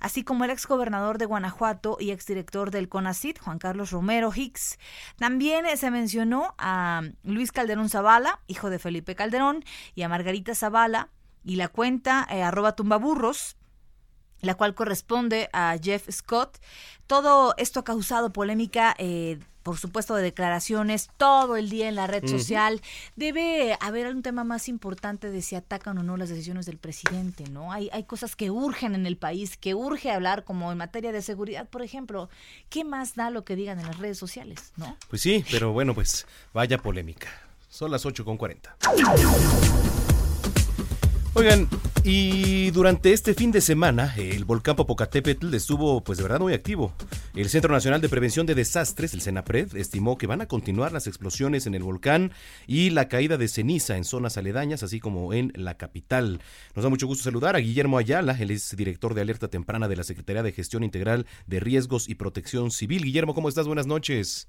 así 0.00 0.24
como 0.24 0.44
el 0.44 0.50
ex 0.50 0.66
gobernador 0.66 1.18
de 1.18 1.26
Guanajuato 1.26 1.98
y 2.00 2.12
exdirector 2.12 2.70
del 2.70 2.88
CONACIT, 2.88 3.40
Juan 3.40 3.58
Carlos 3.58 3.90
Romero 3.90 4.32
Hicks. 4.34 4.78
También 5.16 5.64
se 5.76 5.90
mencionó 5.90 6.54
a 6.56 7.02
Luis 7.24 7.52
Calderón 7.52 7.90
Zavala, 7.90 8.40
hijo 8.46 8.70
de 8.70 8.78
Felipe 8.78 9.14
Calderón, 9.14 9.64
y 9.94 10.02
a 10.02 10.08
Margarita 10.08 10.54
Zavala, 10.54 11.10
y 11.44 11.56
la 11.56 11.68
cuenta 11.68 12.26
eh, 12.30 12.42
arroba 12.42 12.76
tumbaburros, 12.76 13.56
la 14.40 14.54
cual 14.54 14.74
corresponde 14.74 15.48
a 15.52 15.76
Jeff 15.82 16.08
Scott. 16.10 16.58
Todo 17.06 17.54
esto 17.56 17.80
ha 17.80 17.84
causado 17.84 18.32
polémica. 18.32 18.94
Eh, 18.98 19.38
por 19.68 19.76
supuesto, 19.76 20.14
de 20.14 20.22
declaraciones 20.22 21.10
todo 21.18 21.56
el 21.56 21.68
día 21.68 21.90
en 21.90 21.94
la 21.94 22.06
red 22.06 22.26
social. 22.26 22.80
Debe 23.16 23.76
haber 23.80 24.06
un 24.06 24.22
tema 24.22 24.42
más 24.42 24.66
importante 24.66 25.30
de 25.30 25.42
si 25.42 25.56
atacan 25.56 25.98
o 25.98 26.02
no 26.02 26.16
las 26.16 26.30
decisiones 26.30 26.64
del 26.64 26.78
presidente, 26.78 27.44
¿no? 27.50 27.70
Hay, 27.70 27.90
hay 27.92 28.04
cosas 28.04 28.34
que 28.34 28.50
urgen 28.50 28.94
en 28.94 29.04
el 29.04 29.18
país, 29.18 29.58
que 29.58 29.74
urge 29.74 30.10
hablar, 30.10 30.44
como 30.44 30.72
en 30.72 30.78
materia 30.78 31.12
de 31.12 31.20
seguridad, 31.20 31.68
por 31.68 31.82
ejemplo. 31.82 32.30
¿Qué 32.70 32.82
más 32.82 33.14
da 33.14 33.28
lo 33.28 33.44
que 33.44 33.56
digan 33.56 33.78
en 33.78 33.88
las 33.88 33.98
redes 33.98 34.16
sociales, 34.16 34.72
no? 34.78 34.96
Pues 35.10 35.20
sí, 35.20 35.44
pero 35.50 35.72
bueno, 35.72 35.94
pues 35.94 36.26
vaya 36.54 36.78
polémica. 36.78 37.28
Son 37.68 37.90
las 37.90 38.06
8 38.06 38.24
con 38.24 38.38
40. 38.38 38.74
Oigan, 41.38 41.68
y 42.02 42.72
durante 42.72 43.12
este 43.12 43.32
fin 43.32 43.52
de 43.52 43.60
semana, 43.60 44.12
el 44.16 44.44
volcán 44.44 44.74
Popocatépetl 44.74 45.54
estuvo, 45.54 46.02
pues 46.02 46.18
de 46.18 46.24
verdad, 46.24 46.40
muy 46.40 46.52
activo. 46.52 46.92
El 47.32 47.48
Centro 47.48 47.72
Nacional 47.72 48.00
de 48.00 48.08
Prevención 48.08 48.44
de 48.44 48.56
Desastres, 48.56 49.14
el 49.14 49.20
CENAPRED, 49.20 49.76
estimó 49.76 50.18
que 50.18 50.26
van 50.26 50.40
a 50.40 50.46
continuar 50.46 50.90
las 50.90 51.06
explosiones 51.06 51.68
en 51.68 51.76
el 51.76 51.84
volcán 51.84 52.32
y 52.66 52.90
la 52.90 53.06
caída 53.06 53.36
de 53.36 53.46
ceniza 53.46 53.96
en 53.96 54.04
zonas 54.04 54.36
aledañas, 54.36 54.82
así 54.82 54.98
como 54.98 55.32
en 55.32 55.52
la 55.54 55.76
capital. 55.76 56.40
Nos 56.74 56.82
da 56.82 56.88
mucho 56.88 57.06
gusto 57.06 57.22
saludar 57.22 57.54
a 57.54 57.60
Guillermo 57.60 57.98
Ayala, 57.98 58.36
él 58.36 58.50
es 58.50 58.74
director 58.74 59.14
de 59.14 59.20
alerta 59.20 59.46
temprana 59.46 59.86
de 59.86 59.94
la 59.94 60.02
Secretaría 60.02 60.42
de 60.42 60.50
Gestión 60.50 60.82
Integral 60.82 61.24
de 61.46 61.60
Riesgos 61.60 62.08
y 62.08 62.16
Protección 62.16 62.72
Civil. 62.72 63.04
Guillermo, 63.04 63.32
¿cómo 63.32 63.48
estás? 63.48 63.68
Buenas 63.68 63.86
noches. 63.86 64.48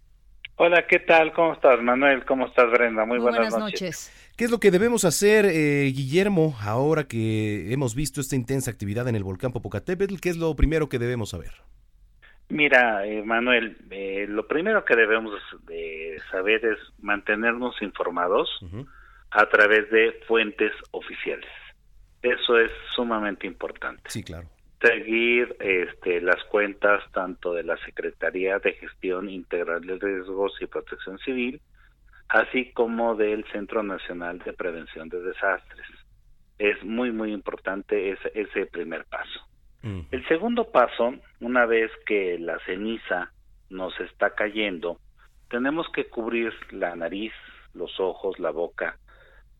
Hola, 0.62 0.86
¿qué 0.86 1.00
tal? 1.00 1.32
¿Cómo 1.32 1.54
estás, 1.54 1.82
Manuel? 1.82 2.26
¿Cómo 2.26 2.46
estás, 2.46 2.70
Brenda? 2.70 3.06
Muy, 3.06 3.18
buenas, 3.18 3.58
noches. 3.58 4.12
¿Qué 4.36 4.44
es 4.44 4.52
lo 4.52 4.60
que 4.60 4.72
debemos 4.72 5.06
hacer, 5.06 5.46
eh, 5.46 5.86
Guillermo, 5.96 6.54
ahora 6.60 7.06
que 7.06 7.72
hemos 7.72 7.96
visto 7.96 8.20
esta 8.20 8.36
intensa 8.36 8.70
actividad 8.70 9.08
en 9.08 9.16
el 9.16 9.24
volcán 9.24 9.54
Popocatépetl? 9.54 10.18
¿Qué 10.18 10.28
es 10.28 10.36
lo 10.36 10.54
primero 10.58 10.90
que 10.90 11.00
debemos 11.00 11.30
saber? 11.30 11.52
Mira, 12.50 13.06
eh, 13.06 13.24
Manuel, 13.24 13.78
eh, 13.90 14.26
lo 14.28 14.50
primero 14.50 14.84
que 14.84 14.98
debemos 14.98 15.40
de 15.66 16.20
saber 16.30 16.66
es 16.66 16.78
mantenernos 17.00 17.82
informados 17.82 18.50
a 19.32 19.46
través 19.48 19.90
de 19.92 20.12
fuentes 20.28 20.74
oficiales. 20.92 21.50
Eso 22.22 22.60
es 22.60 22.70
sumamente 22.94 23.48
importante. 23.48 24.04
Sí, 24.08 24.24
claro 24.24 24.50
seguir 25.10 25.56
este, 25.60 26.22
las 26.22 26.44
cuentas 26.46 27.04
tanto 27.12 27.54
de 27.54 27.64
la 27.64 27.78
Secretaría 27.78 28.60
de 28.60 28.74
Gestión 28.74 29.28
Integral 29.28 29.82
de 29.82 29.98
Riesgos 29.98 30.54
y 30.62 30.68
Protección 30.68 31.18
Civil, 31.20 31.60
así 32.28 32.72
como 32.74 33.16
del 33.16 33.44
Centro 33.52 33.82
Nacional 33.82 34.38
de 34.40 34.54
Prevención 34.54 35.10
de 35.10 35.20
Desastres. 35.22 35.88
Es 36.60 36.84
muy, 36.84 37.12
muy 37.12 37.34
importante 37.34 38.12
ese, 38.12 38.32
ese 38.36 38.68
primer 38.68 39.06
paso. 39.06 39.40
El 40.12 40.28
segundo 40.28 40.70
paso, 40.72 41.16
una 41.40 41.66
vez 41.66 41.90
que 42.06 42.38
la 42.38 42.60
ceniza 42.66 43.32
nos 43.70 43.98
está 44.02 44.36
cayendo, 44.36 45.00
tenemos 45.50 45.88
que 45.90 46.06
cubrir 46.10 46.54
la 46.72 46.96
nariz, 46.96 47.32
los 47.74 47.98
ojos, 48.00 48.38
la 48.40 48.52
boca, 48.52 48.98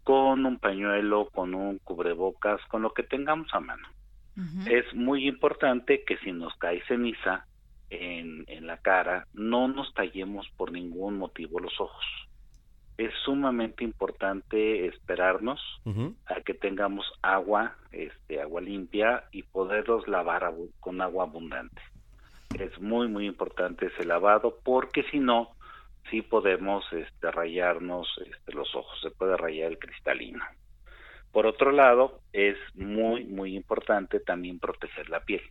con 0.04 0.46
un 0.46 0.60
pañuelo, 0.60 1.30
con 1.34 1.56
un 1.56 1.80
cubrebocas, 1.80 2.62
con 2.68 2.82
lo 2.82 2.94
que 2.94 3.04
tengamos 3.04 3.48
a 3.54 3.62
mano 3.62 3.88
es 4.68 4.94
muy 4.94 5.28
importante 5.28 6.04
que 6.04 6.18
si 6.18 6.32
nos 6.32 6.56
cae 6.56 6.82
ceniza 6.88 7.46
en, 7.90 8.46
en 8.48 8.68
la 8.68 8.78
cara, 8.78 9.28
no 9.34 9.68
nos 9.68 9.94
tallemos 9.94 10.48
por 10.58 10.72
ningún 10.72 11.18
motivo 11.18 11.60
los 11.60 11.80
ojos. 11.80 12.06
Es 12.98 13.14
sumamente 13.24 13.84
importante 13.84 14.86
esperarnos 14.86 15.62
a 16.26 16.42
que 16.42 16.54
tengamos 16.54 17.06
agua, 17.22 17.78
este, 17.92 18.42
agua 18.42 18.62
limpia 18.62 19.24
y 19.32 19.44
poderlos 19.44 20.08
lavar 20.08 20.52
con 20.80 21.02
agua 21.02 21.24
abundante. 21.24 21.82
Es 22.58 22.80
muy, 22.82 23.08
muy 23.08 23.26
importante 23.26 23.88
ese 23.88 24.06
lavado 24.06 24.58
porque 24.64 25.04
si 25.04 25.20
no, 25.20 25.56
sí 26.10 26.22
podemos 26.22 26.84
este, 26.92 27.32
rayarnos 27.32 28.08
este, 28.26 28.54
los 28.54 28.76
ojos, 28.76 29.00
se 29.02 29.12
puede 29.12 29.38
rayar 29.38 29.72
el 29.72 29.80
cristalino. 29.80 30.44
Por 31.32 31.46
otro 31.46 31.72
lado, 31.72 32.22
es 32.34 32.58
muy, 32.74 33.26
muy 33.26 33.56
importante 33.56 34.20
también 34.20 34.60
proteger 34.60 35.10
la 35.10 35.22
piel. 35.22 35.42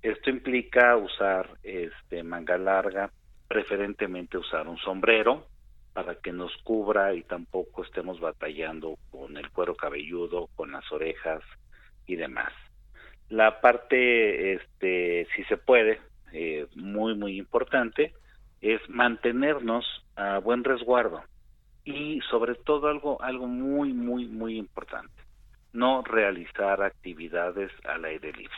Esto 0.00 0.30
implica 0.30 0.96
usar 0.96 1.50
este, 1.62 2.22
manga 2.22 2.56
larga, 2.56 3.10
preferentemente 3.46 4.38
usar 4.38 4.66
un 4.66 4.78
sombrero 4.78 5.46
para 5.92 6.14
que 6.14 6.32
nos 6.32 6.56
cubra 6.64 7.14
y 7.14 7.22
tampoco 7.22 7.84
estemos 7.84 8.18
batallando 8.18 8.96
con 9.10 9.36
el 9.36 9.50
cuero 9.50 9.74
cabelludo, 9.74 10.48
con 10.56 10.72
las 10.72 10.90
orejas 10.90 11.42
y 12.06 12.16
demás. 12.16 12.52
La 13.28 13.60
parte, 13.60 14.54
este, 14.54 15.28
si 15.36 15.44
se 15.44 15.58
puede, 15.58 16.00
eh, 16.32 16.66
muy, 16.74 17.14
muy 17.14 17.38
importante, 17.38 18.14
es 18.62 18.80
mantenernos 18.88 19.84
a 20.16 20.38
buen 20.38 20.64
resguardo 20.64 21.22
y 21.84 22.20
sobre 22.30 22.54
todo 22.54 22.88
algo 22.88 23.20
algo 23.22 23.46
muy 23.46 23.92
muy 23.92 24.26
muy 24.26 24.56
importante 24.56 25.22
no 25.72 26.02
realizar 26.02 26.82
actividades 26.82 27.70
al 27.84 28.04
aire 28.04 28.32
libre. 28.32 28.54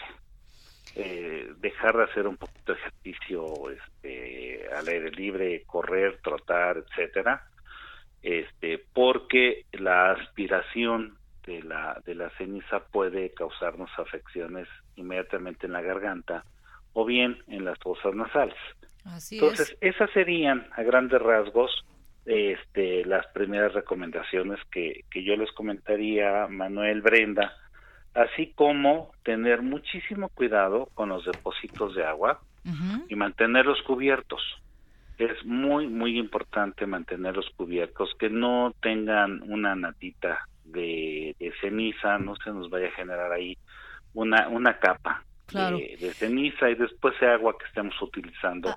Eh, 0.96 1.52
dejar 1.58 1.96
de 1.96 2.04
hacer 2.04 2.28
un 2.28 2.36
poquito 2.36 2.72
de 2.72 2.78
ejercicio 2.78 3.70
este, 3.70 4.68
al 4.72 4.86
aire 4.86 5.10
libre, 5.10 5.62
correr, 5.66 6.20
trotar, 6.22 6.78
etcétera, 6.78 7.48
este, 8.22 8.78
porque 8.92 9.64
la 9.72 10.12
aspiración 10.12 11.18
de 11.46 11.62
la, 11.62 12.00
de 12.04 12.14
la 12.14 12.30
ceniza 12.30 12.80
puede 12.80 13.34
causarnos 13.34 13.90
afecciones 13.98 14.68
inmediatamente 14.96 15.66
en 15.66 15.72
la 15.72 15.82
garganta 15.82 16.44
o 16.92 17.04
bien 17.04 17.38
en 17.48 17.64
las 17.64 17.78
fosas 17.80 18.14
nasales. 18.14 18.56
Entonces, 19.30 19.76
esas 19.80 20.10
serían 20.12 20.66
a 20.72 20.82
grandes 20.82 21.20
rasgos 21.20 21.84
este, 22.26 23.04
las 23.04 23.26
primeras 23.28 23.72
recomendaciones 23.74 24.58
que, 24.70 25.04
que 25.10 25.22
yo 25.24 25.36
les 25.36 25.52
comentaría, 25.52 26.46
Manuel 26.48 27.02
Brenda, 27.02 27.54
así 28.14 28.52
como 28.54 29.12
tener 29.24 29.62
muchísimo 29.62 30.28
cuidado 30.28 30.88
con 30.94 31.08
los 31.08 31.24
depósitos 31.24 31.94
de 31.94 32.04
agua 32.04 32.40
y 33.08 33.14
mantenerlos 33.14 33.82
cubiertos. 33.82 34.40
Es 35.18 35.44
muy, 35.44 35.86
muy 35.86 36.18
importante 36.18 36.86
mantenerlos 36.86 37.50
cubiertos, 37.56 38.14
que 38.18 38.30
no 38.30 38.74
tengan 38.80 39.42
una 39.42 39.74
natita 39.74 40.48
de, 40.64 41.36
ceniza, 41.60 42.18
no 42.18 42.36
se 42.36 42.50
nos 42.50 42.70
vaya 42.70 42.88
a 42.88 42.92
generar 42.92 43.30
ahí 43.32 43.58
una, 44.14 44.48
una 44.48 44.78
capa 44.78 45.22
de, 45.52 46.14
ceniza 46.14 46.70
y 46.70 46.74
después 46.74 47.14
ese 47.16 47.26
agua 47.26 47.54
que 47.58 47.66
estemos 47.66 48.00
utilizando. 48.00 48.74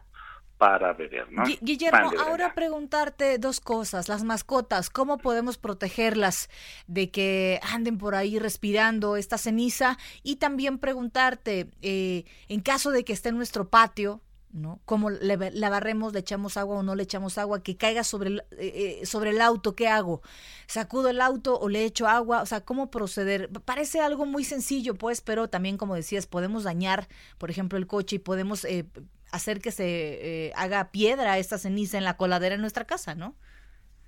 Para 0.57 0.93
beber, 0.93 1.31
¿no? 1.31 1.43
Guillermo, 1.61 2.11
ahora 2.19 2.55
preguntarte 2.55 3.37
dos 3.37 3.59
cosas. 3.59 4.09
Las 4.09 4.23
mascotas, 4.23 4.89
¿cómo 4.89 5.19
podemos 5.19 5.57
protegerlas 5.57 6.49
de 6.87 7.11
que 7.11 7.59
anden 7.61 7.99
por 7.99 8.15
ahí 8.15 8.39
respirando 8.39 9.17
esta 9.17 9.37
ceniza? 9.37 9.99
Y 10.23 10.37
también 10.37 10.79
preguntarte, 10.79 11.69
eh, 11.81 12.25
en 12.47 12.61
caso 12.61 12.89
de 12.89 13.05
que 13.05 13.13
esté 13.13 13.29
en 13.29 13.37
nuestro 13.37 13.69
patio, 13.69 14.21
¿no? 14.51 14.79
Cómo 14.85 15.09
le, 15.09 15.51
la 15.51 15.69
barremos, 15.69 16.13
le 16.13 16.19
echamos 16.19 16.57
agua 16.57 16.77
o 16.77 16.83
no 16.83 16.95
le 16.95 17.03
echamos 17.03 17.37
agua, 17.37 17.61
que 17.61 17.77
caiga 17.77 18.03
sobre 18.03 18.29
el, 18.29 18.39
eh, 18.51 18.99
eh, 19.01 19.05
sobre 19.05 19.31
el 19.31 19.41
auto, 19.41 19.75
¿qué 19.75 19.87
hago? 19.87 20.21
¿Sacudo 20.67 21.09
el 21.09 21.21
auto 21.21 21.59
o 21.59 21.69
le 21.69 21.85
echo 21.85 22.07
agua? 22.07 22.41
O 22.41 22.45
sea, 22.45 22.61
¿cómo 22.61 22.89
proceder? 22.89 23.49
Parece 23.65 23.99
algo 23.99 24.25
muy 24.25 24.43
sencillo, 24.43 24.95
pues, 24.95 25.21
pero 25.21 25.49
también, 25.49 25.77
como 25.77 25.95
decías, 25.95 26.27
podemos 26.27 26.63
dañar, 26.63 27.07
por 27.37 27.51
ejemplo, 27.51 27.77
el 27.77 27.87
coche 27.87 28.17
y 28.17 28.19
podemos 28.19 28.65
eh, 28.65 28.85
hacer 29.31 29.61
que 29.61 29.71
se 29.71 30.51
haga 30.55 30.91
piedra 30.91 31.37
esta 31.37 31.57
ceniza 31.57 31.97
en 31.97 32.03
la 32.03 32.17
coladera 32.17 32.55
en 32.55 32.61
nuestra 32.61 32.85
casa, 32.85 33.15
¿no? 33.15 33.35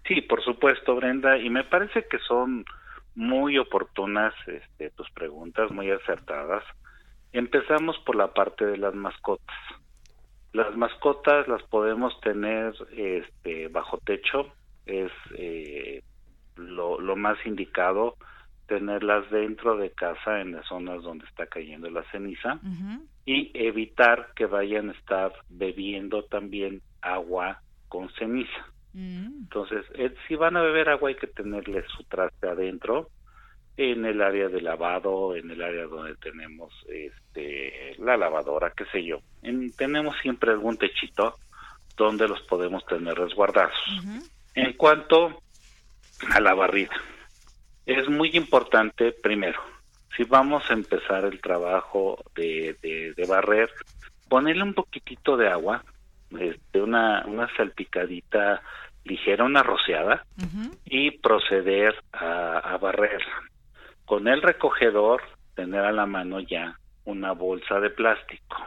Sí, 0.07 0.21
por 0.21 0.43
supuesto, 0.43 0.95
Brenda, 0.95 1.37
y 1.37 1.49
me 1.49 1.63
parece 1.63 2.05
que 2.09 2.19
son 2.19 2.65
muy 3.15 3.57
oportunas 3.57 4.33
este, 4.47 4.89
tus 4.91 5.09
preguntas, 5.11 5.71
muy 5.71 5.91
acertadas. 5.91 6.63
Empezamos 7.31 7.97
por 8.05 8.15
la 8.15 8.33
parte 8.33 8.65
de 8.65 8.77
las 8.77 8.95
mascotas 8.95 9.55
las 10.53 10.75
mascotas 10.75 11.47
las 11.47 11.61
podemos 11.63 12.19
tener 12.21 12.73
este, 12.91 13.67
bajo 13.67 13.97
techo, 13.99 14.51
es 14.85 15.11
eh, 15.35 16.01
lo, 16.55 16.99
lo 16.99 17.15
más 17.15 17.37
indicado 17.45 18.15
tenerlas 18.69 19.29
dentro 19.31 19.75
de 19.77 19.89
casa 19.89 20.41
en 20.41 20.51
las 20.51 20.67
zonas 20.67 21.01
donde 21.01 21.25
está 21.25 21.47
cayendo 21.47 21.89
la 21.89 22.03
ceniza 22.11 22.59
y 23.25 23.51
evitar 23.55 24.29
que 24.35 24.45
vayan 24.45 24.89
a 24.89 24.93
estar 24.93 25.33
bebiendo 25.49 26.23
también 26.23 26.81
agua 27.01 27.61
con 27.87 28.09
ceniza. 28.13 28.67
Mm. 28.93 29.41
Entonces, 29.43 29.85
eh, 29.95 30.13
si 30.27 30.35
van 30.35 30.55
a 30.55 30.61
beber 30.61 30.89
agua 30.89 31.09
hay 31.09 31.15
que 31.15 31.27
tenerle 31.27 31.83
su 31.87 32.03
traste 32.03 32.47
adentro 32.47 33.09
en 33.75 34.05
el 34.05 34.21
área 34.21 34.49
de 34.49 34.61
lavado, 34.61 35.35
en 35.35 35.49
el 35.49 35.63
área 35.63 35.85
donde 35.85 36.15
tenemos 36.17 36.71
este, 36.87 37.95
la 37.97 38.17
lavadora, 38.17 38.71
qué 38.75 38.85
sé 38.91 39.03
yo. 39.03 39.21
tenemos 39.77 40.15
siempre 40.21 40.51
algún 40.51 40.77
techito 40.77 41.35
donde 41.97 42.27
los 42.27 42.41
podemos 42.43 42.85
tener 42.85 43.15
resguardados. 43.15 43.73
En 44.53 44.73
cuanto 44.73 45.41
a 46.29 46.39
la 46.39 46.53
barrida, 46.53 46.95
es 47.89 48.07
muy 48.07 48.29
importante, 48.33 49.11
primero, 49.11 49.59
si 50.15 50.23
vamos 50.23 50.69
a 50.69 50.73
empezar 50.73 51.25
el 51.25 51.41
trabajo 51.41 52.23
de, 52.35 52.75
de, 52.81 53.25
barrer, 53.25 53.69
ponerle 54.27 54.63
un 54.63 54.75
poquitito 54.75 55.35
de 55.37 55.49
agua, 55.49 55.83
este, 56.39 56.81
una, 56.81 57.25
una 57.25 57.47
salpicadita 57.55 58.61
ligera, 59.05 59.43
una 59.43 59.63
rociada, 59.63 60.23
y 60.85 61.11
proceder 61.11 61.95
a, 62.11 62.59
a 62.59 62.77
barrer. 62.77 63.23
Con 64.05 64.27
el 64.27 64.41
recogedor 64.41 65.23
tener 65.55 65.81
a 65.81 65.91
la 65.91 66.05
mano 66.05 66.39
ya 66.39 66.77
una 67.05 67.31
bolsa 67.31 67.79
de 67.79 67.89
plástico 67.89 68.57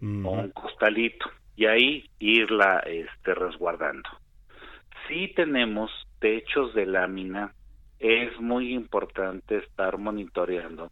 o 0.00 0.30
un 0.30 0.50
costalito 0.50 1.30
y 1.56 1.66
ahí 1.66 2.10
irla 2.18 2.78
este 2.86 3.34
resguardando. 3.34 4.08
Si 5.08 5.28
tenemos 5.34 5.90
techos 6.20 6.74
de 6.74 6.86
lámina, 6.86 7.52
es 8.04 8.38
muy 8.38 8.74
importante 8.74 9.56
estar 9.56 9.96
monitoreando 9.96 10.90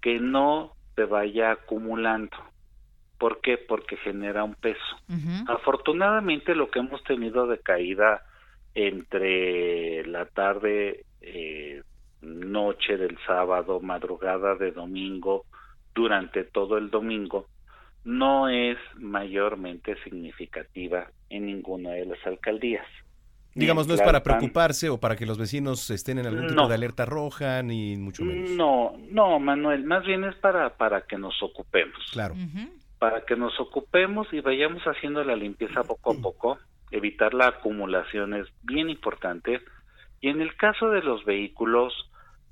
que 0.00 0.20
no 0.20 0.74
se 0.94 1.04
vaya 1.06 1.50
acumulando. 1.50 2.36
¿Por 3.18 3.40
qué? 3.40 3.58
Porque 3.58 3.96
genera 3.96 4.44
un 4.44 4.54
peso. 4.54 4.96
Afortunadamente 5.48 6.54
lo 6.54 6.70
que 6.70 6.78
hemos 6.78 7.02
tenido 7.02 7.48
de 7.48 7.58
caída 7.58 8.22
entre 8.76 10.06
la 10.06 10.26
tarde 10.26 11.04
eh, 11.20 11.82
noche 12.20 12.96
del 12.96 13.18
sábado, 13.26 13.80
madrugada 13.80 14.54
de 14.54 14.70
domingo, 14.70 15.44
durante 15.92 16.44
todo 16.44 16.78
el 16.78 16.90
domingo, 16.90 17.46
no 18.04 18.48
es 18.48 18.78
mayormente 18.94 19.96
significativa 20.04 21.10
en 21.28 21.46
ninguna 21.46 21.90
de 21.90 22.06
las 22.06 22.24
alcaldías. 22.24 22.86
Digamos, 23.54 23.86
no 23.86 23.94
es 23.94 24.02
para 24.02 24.22
preocuparse 24.22 24.88
o 24.88 24.98
para 24.98 25.16
que 25.16 25.26
los 25.26 25.38
vecinos 25.38 25.90
estén 25.90 26.18
en 26.18 26.26
algún 26.26 26.46
tipo 26.46 26.66
de 26.66 26.74
alerta 26.74 27.04
roja, 27.04 27.62
ni 27.62 27.96
mucho 27.96 28.24
menos. 28.24 28.50
No, 28.50 28.94
no, 29.10 29.38
Manuel, 29.38 29.84
más 29.84 30.04
bien 30.04 30.24
es 30.24 30.34
para, 30.36 30.76
para 30.76 31.02
que 31.02 31.18
nos 31.18 31.42
ocupemos. 31.42 31.98
Claro. 32.12 32.34
Para 32.98 33.24
que 33.24 33.36
nos 33.36 33.58
ocupemos 33.60 34.28
y 34.32 34.40
vayamos 34.40 34.82
haciendo 34.84 35.22
la 35.24 35.36
limpieza 35.36 35.82
poco 35.82 36.12
a 36.12 36.14
poco, 36.14 36.58
evitar 36.90 37.34
la 37.34 37.48
acumulación 37.48 38.34
es 38.34 38.46
bien 38.62 38.88
importante. 38.88 39.60
Y 40.20 40.28
en 40.28 40.40
el 40.40 40.56
caso 40.56 40.88
de 40.88 41.02
los 41.02 41.24
vehículos, 41.24 41.92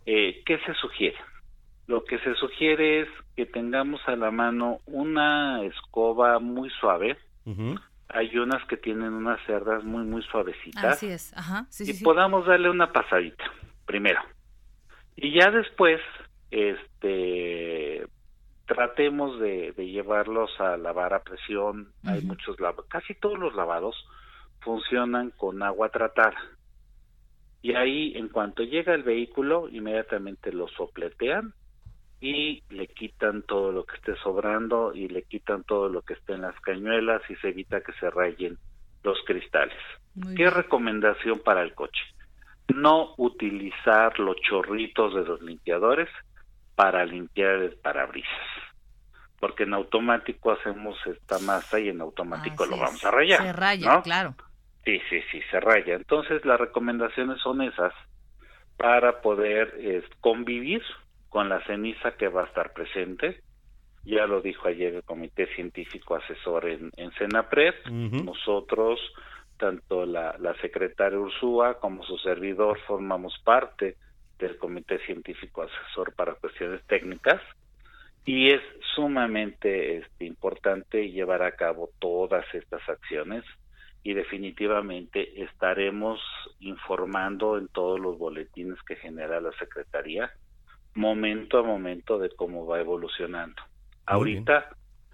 eh, 0.06 0.42
¿qué 0.44 0.58
se 0.66 0.74
sugiere? 0.74 1.18
Lo 1.86 2.04
que 2.04 2.18
se 2.18 2.34
sugiere 2.34 3.02
es 3.02 3.08
que 3.36 3.46
tengamos 3.46 4.00
a 4.06 4.16
la 4.16 4.30
mano 4.30 4.78
una 4.86 5.62
escoba 5.64 6.38
muy 6.38 6.70
suave. 6.70 7.16
Hay 8.12 8.36
unas 8.36 8.64
que 8.66 8.76
tienen 8.76 9.12
unas 9.12 9.40
cerdas 9.46 9.84
muy, 9.84 10.04
muy 10.04 10.22
suavecitas. 10.22 10.84
Así 10.84 11.08
es, 11.08 11.36
ajá. 11.36 11.66
y 11.78 12.02
podamos 12.02 12.46
darle 12.46 12.70
una 12.70 12.92
pasadita, 12.92 13.44
primero. 13.86 14.20
Y 15.16 15.38
ya 15.38 15.50
después, 15.50 16.00
este, 16.50 18.06
tratemos 18.66 19.38
de, 19.40 19.72
de 19.72 19.86
llevarlos 19.86 20.50
a 20.60 20.76
lavar 20.76 21.14
a 21.14 21.22
presión. 21.22 21.92
Hay 22.04 22.22
muchos 22.22 22.58
lavados, 22.58 22.86
casi 22.88 23.14
todos 23.14 23.38
los 23.38 23.54
lavados 23.54 23.96
funcionan 24.60 25.30
con 25.30 25.62
agua 25.62 25.88
tratada 25.90 26.36
y 27.62 27.74
ahí 27.74 28.12
en 28.16 28.28
cuanto 28.28 28.62
llega 28.62 28.94
el 28.94 29.02
vehículo 29.02 29.68
inmediatamente 29.68 30.52
lo 30.52 30.68
sopletean 30.68 31.52
y 32.20 32.62
le 32.68 32.86
quitan 32.88 33.42
todo 33.42 33.72
lo 33.72 33.84
que 33.84 33.96
esté 33.96 34.14
sobrando 34.16 34.92
y 34.94 35.08
le 35.08 35.22
quitan 35.22 35.64
todo 35.64 35.88
lo 35.88 36.02
que 36.02 36.14
esté 36.14 36.34
en 36.34 36.42
las 36.42 36.58
cañuelas 36.60 37.22
y 37.30 37.36
se 37.36 37.48
evita 37.48 37.80
que 37.80 37.92
se 37.94 38.10
rayen 38.10 38.58
los 39.02 39.18
cristales. 39.24 39.78
¿Qué 40.36 40.50
recomendación 40.50 41.38
para 41.38 41.62
el 41.62 41.74
coche? 41.74 42.02
No 42.74 43.14
utilizar 43.16 44.18
los 44.18 44.36
chorritos 44.36 45.14
de 45.14 45.24
los 45.24 45.40
limpiadores 45.40 46.08
para 46.74 47.04
limpiar 47.04 47.56
el 47.56 47.76
parabrisas, 47.76 48.30
porque 49.38 49.62
en 49.62 49.74
automático 49.74 50.50
hacemos 50.50 50.98
esta 51.06 51.38
masa 51.38 51.80
y 51.80 51.88
en 51.88 52.00
automático 52.00 52.66
lo 52.66 52.76
vamos 52.76 53.02
a 53.04 53.10
rayar. 53.10 53.42
Se 53.42 53.52
raya, 53.52 54.02
claro. 54.02 54.34
Sí, 54.84 55.00
sí, 55.08 55.20
sí, 55.30 55.40
se 55.50 55.60
raya. 55.60 55.94
Entonces 55.94 56.44
las 56.44 56.60
recomendaciones 56.60 57.40
son 57.40 57.62
esas 57.62 57.92
para 58.76 59.20
poder 59.20 60.04
convivir 60.20 60.82
con 61.30 61.48
la 61.48 61.64
ceniza 61.64 62.12
que 62.18 62.28
va 62.28 62.42
a 62.42 62.46
estar 62.46 62.74
presente. 62.74 63.40
Ya 64.04 64.26
lo 64.26 64.42
dijo 64.42 64.68
ayer 64.68 64.94
el 64.94 65.04
Comité 65.04 65.46
Científico 65.54 66.16
Asesor 66.16 66.68
en, 66.68 66.90
en 66.96 67.12
Senapred. 67.12 67.74
Nosotros, 67.88 69.00
tanto 69.56 70.04
la, 70.04 70.36
la 70.38 70.54
secretaria 70.60 71.18
Ursúa 71.18 71.78
como 71.78 72.02
su 72.04 72.18
servidor, 72.18 72.78
formamos 72.86 73.38
parte 73.44 73.96
del 74.38 74.58
Comité 74.58 74.98
Científico 75.06 75.62
Asesor 75.62 76.14
para 76.14 76.34
Cuestiones 76.34 76.82
Técnicas 76.86 77.40
y 78.24 78.48
es 78.48 78.60
sumamente 78.94 79.98
este, 79.98 80.24
importante 80.24 81.10
llevar 81.10 81.42
a 81.42 81.52
cabo 81.52 81.90
todas 81.98 82.44
estas 82.54 82.86
acciones 82.88 83.44
y 84.02 84.14
definitivamente 84.14 85.42
estaremos 85.42 86.20
informando 86.58 87.58
en 87.58 87.68
todos 87.68 88.00
los 88.00 88.18
boletines 88.18 88.80
que 88.82 88.96
genera 88.96 89.40
la 89.40 89.52
Secretaría 89.52 90.32
momento 90.94 91.58
a 91.58 91.62
momento 91.62 92.18
de 92.18 92.30
cómo 92.30 92.66
va 92.66 92.80
evolucionando. 92.80 93.62
Ahorita 94.06 94.68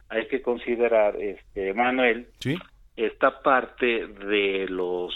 hay 0.09 0.27
que 0.29 0.43
considerar, 0.43 1.17
este 1.17 1.75
Manuel, 1.75 2.29
¿Sí? 2.39 2.57
esta 2.97 3.43
parte 3.43 4.07
de 4.07 4.67
los 4.69 5.15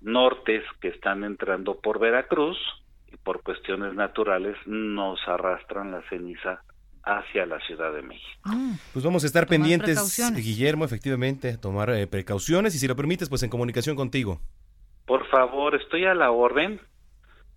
nortes 0.00 0.64
que 0.80 0.88
están 0.88 1.24
entrando 1.24 1.78
por 1.80 1.98
Veracruz 1.98 2.58
y 3.12 3.16
por 3.16 3.42
cuestiones 3.42 3.94
naturales 3.94 4.56
nos 4.66 5.20
arrastran 5.28 5.92
la 5.92 6.02
ceniza 6.08 6.62
hacia 7.04 7.46
la 7.46 7.60
Ciudad 7.60 7.92
de 7.92 8.02
México. 8.02 8.50
Pues 8.92 9.04
vamos 9.04 9.24
a 9.24 9.26
estar 9.26 9.46
Tomar 9.46 9.58
pendientes. 9.58 10.32
Guillermo, 10.34 10.84
efectivamente, 10.84 11.56
tomar 11.58 11.90
eh, 11.90 12.06
precauciones 12.06 12.74
y 12.74 12.78
si 12.78 12.88
lo 12.88 12.96
permites, 12.96 13.28
pues 13.28 13.42
en 13.42 13.50
comunicación 13.50 13.96
contigo. 13.96 14.40
Por 15.06 15.26
favor, 15.28 15.74
estoy 15.74 16.04
a 16.04 16.14
la 16.14 16.30
orden 16.30 16.80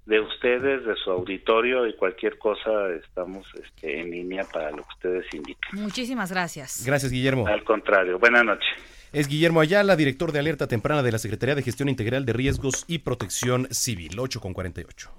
de 0.05 0.19
ustedes, 0.19 0.85
de 0.85 0.95
su 1.03 1.11
auditorio 1.11 1.87
y 1.87 1.95
cualquier 1.95 2.37
cosa 2.37 2.69
estamos 2.89 3.47
este, 3.55 3.99
en 4.01 4.11
línea 4.11 4.43
para 4.43 4.71
lo 4.71 4.77
que 4.77 4.93
ustedes 4.95 5.25
indiquen. 5.33 5.81
Muchísimas 5.81 6.31
gracias. 6.31 6.83
Gracias, 6.85 7.11
Guillermo. 7.11 7.47
Al 7.47 7.63
contrario, 7.63 8.19
buenas 8.19 8.45
noches. 8.45 8.69
Es 9.11 9.27
Guillermo 9.27 9.61
Ayala, 9.61 9.95
director 9.95 10.31
de 10.31 10.39
alerta 10.39 10.67
temprana 10.67 11.01
de 11.01 11.11
la 11.11 11.19
Secretaría 11.19 11.55
de 11.55 11.63
Gestión 11.63 11.89
Integral 11.89 12.25
de 12.25 12.33
Riesgos 12.33 12.83
y 12.87 12.99
Protección 12.99 13.67
Civil, 13.71 14.19
8 14.19 14.41
con 14.41 14.53
48. 14.53 15.09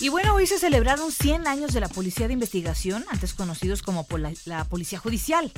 Y 0.00 0.10
bueno, 0.10 0.32
hoy 0.32 0.46
se 0.46 0.60
celebraron 0.60 1.10
100 1.10 1.48
años 1.48 1.72
de 1.72 1.80
la 1.80 1.88
Policía 1.88 2.28
de 2.28 2.32
Investigación, 2.32 3.04
antes 3.10 3.34
conocidos 3.34 3.82
como 3.82 4.06
la 4.44 4.64
Policía 4.64 5.00
Judicial. 5.00 5.50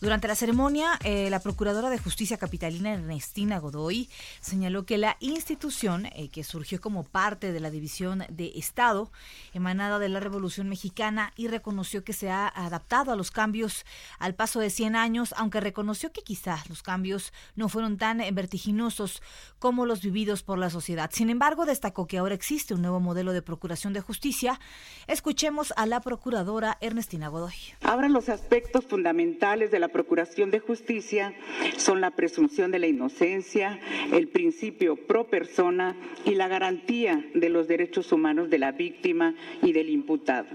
Durante 0.00 0.28
la 0.28 0.36
ceremonia, 0.36 0.96
eh, 1.02 1.28
la 1.30 1.40
Procuradora 1.40 1.90
de 1.90 1.98
Justicia 1.98 2.36
Capitalina 2.36 2.92
Ernestina 2.92 3.58
Godoy 3.58 4.08
señaló 4.40 4.86
que 4.86 4.98
la 4.98 5.16
institución, 5.18 6.06
eh, 6.06 6.28
que 6.28 6.44
surgió 6.44 6.80
como 6.80 7.02
parte 7.02 7.50
de 7.50 7.58
la 7.58 7.70
División 7.70 8.22
de 8.28 8.52
Estado, 8.54 9.10
emanada 9.52 9.98
de 9.98 10.08
la 10.08 10.20
Revolución 10.20 10.68
Mexicana, 10.68 11.32
y 11.34 11.48
reconoció 11.48 12.04
que 12.04 12.12
se 12.12 12.30
ha 12.30 12.46
adaptado 12.46 13.10
a 13.10 13.16
los 13.16 13.32
cambios 13.32 13.84
al 14.20 14.36
paso 14.36 14.60
de 14.60 14.70
100 14.70 14.94
años, 14.94 15.34
aunque 15.36 15.58
reconoció 15.58 16.12
que 16.12 16.22
quizás 16.22 16.68
los 16.68 16.84
cambios 16.84 17.32
no 17.56 17.68
fueron 17.68 17.98
tan 17.98 18.20
eh, 18.20 18.30
vertiginosos 18.30 19.22
como 19.58 19.86
los 19.86 20.02
vividos 20.02 20.44
por 20.44 20.56
la 20.56 20.70
sociedad. 20.70 21.10
Sin 21.12 21.30
embargo, 21.30 21.66
destacó 21.66 22.06
que 22.06 22.18
ahora 22.18 22.36
existe 22.36 22.74
un 22.74 22.82
nuevo 22.82 23.00
modelo 23.00 23.32
de 23.32 23.42
procuración 23.42 23.87
de 23.92 24.00
justicia. 24.00 24.60
Escuchemos 25.06 25.72
a 25.76 25.86
la 25.86 26.00
procuradora 26.00 26.76
Ernestina 26.80 27.28
Godoy. 27.28 27.54
Ahora 27.82 28.08
los 28.08 28.28
aspectos 28.28 28.84
fundamentales 28.84 29.70
de 29.70 29.78
la 29.78 29.88
Procuración 29.88 30.50
de 30.50 30.60
Justicia 30.60 31.34
son 31.76 32.00
la 32.00 32.10
presunción 32.10 32.70
de 32.70 32.78
la 32.78 32.86
inocencia, 32.86 33.80
el 34.12 34.28
principio 34.28 34.96
pro 34.96 35.28
persona 35.28 35.96
y 36.24 36.34
la 36.34 36.48
garantía 36.48 37.24
de 37.34 37.48
los 37.48 37.68
derechos 37.68 38.12
humanos 38.12 38.50
de 38.50 38.58
la 38.58 38.72
víctima 38.72 39.34
y 39.62 39.72
del 39.72 39.90
imputado. 39.90 40.48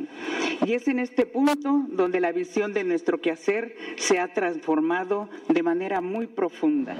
Y 0.65 0.73
es 0.73 0.87
en 0.87 0.99
este 0.99 1.25
punto 1.25 1.85
donde 1.89 2.19
la 2.19 2.31
visión 2.31 2.73
de 2.73 2.83
nuestro 2.83 3.21
quehacer 3.21 3.75
se 3.97 4.19
ha 4.19 4.33
transformado 4.33 5.29
de 5.49 5.63
manera 5.63 6.01
muy 6.01 6.27
profunda. 6.27 6.95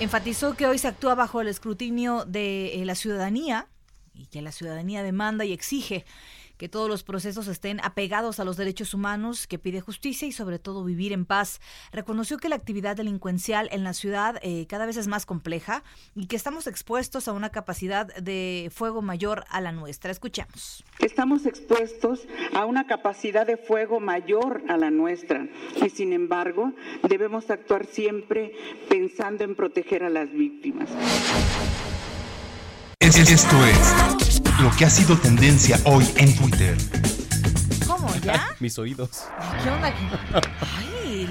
Enfatizó 0.00 0.54
que 0.56 0.66
hoy 0.66 0.78
se 0.78 0.88
actúa 0.88 1.14
bajo 1.14 1.40
el 1.40 1.48
escrutinio 1.48 2.24
de 2.24 2.80
eh, 2.80 2.84
la 2.86 2.94
ciudadanía 2.94 3.66
y 4.20 4.26
que 4.26 4.42
la 4.42 4.52
ciudadanía 4.52 5.02
demanda 5.02 5.44
y 5.44 5.52
exige 5.52 6.04
que 6.60 6.68
todos 6.68 6.90
los 6.90 7.04
procesos 7.04 7.48
estén 7.48 7.80
apegados 7.82 8.38
a 8.38 8.44
los 8.44 8.58
derechos 8.58 8.92
humanos, 8.92 9.46
que 9.46 9.58
pide 9.58 9.80
justicia 9.80 10.28
y 10.28 10.32
sobre 10.32 10.58
todo 10.58 10.84
vivir 10.84 11.14
en 11.14 11.24
paz. 11.24 11.58
Reconoció 11.90 12.36
que 12.36 12.50
la 12.50 12.56
actividad 12.56 12.96
delincuencial 12.96 13.70
en 13.72 13.82
la 13.82 13.94
ciudad 13.94 14.38
eh, 14.42 14.66
cada 14.68 14.84
vez 14.84 14.98
es 14.98 15.06
más 15.06 15.24
compleja 15.24 15.82
y 16.14 16.26
que 16.26 16.36
estamos 16.36 16.66
expuestos 16.66 17.28
a 17.28 17.32
una 17.32 17.48
capacidad 17.48 18.14
de 18.14 18.70
fuego 18.74 19.00
mayor 19.00 19.44
a 19.48 19.62
la 19.62 19.72
nuestra. 19.72 20.10
Escuchamos. 20.10 20.84
Estamos 20.98 21.46
expuestos 21.46 22.26
a 22.52 22.66
una 22.66 22.86
capacidad 22.86 23.46
de 23.46 23.56
fuego 23.56 23.98
mayor 23.98 24.62
a 24.68 24.76
la 24.76 24.90
nuestra 24.90 25.48
y 25.82 25.88
sin 25.88 26.12
embargo 26.12 26.74
debemos 27.08 27.48
actuar 27.48 27.86
siempre 27.86 28.52
pensando 28.86 29.44
en 29.44 29.54
proteger 29.56 30.04
a 30.04 30.10
las 30.10 30.30
víctimas. 30.30 30.90
Es- 33.02 33.16
Esto 33.16 33.56
es 33.64 34.42
lo 34.60 34.70
que 34.76 34.84
ha 34.84 34.90
sido 34.90 35.16
tendencia 35.16 35.80
hoy 35.84 36.06
en 36.16 36.36
Twitter. 36.36 36.76
¿Cómo? 37.86 38.14
¿Ya? 38.22 38.48
Mis 38.60 38.78
oídos. 38.78 39.24
¿Qué 39.64 39.70
onda? 39.70 39.90
Ay, 40.92 41.26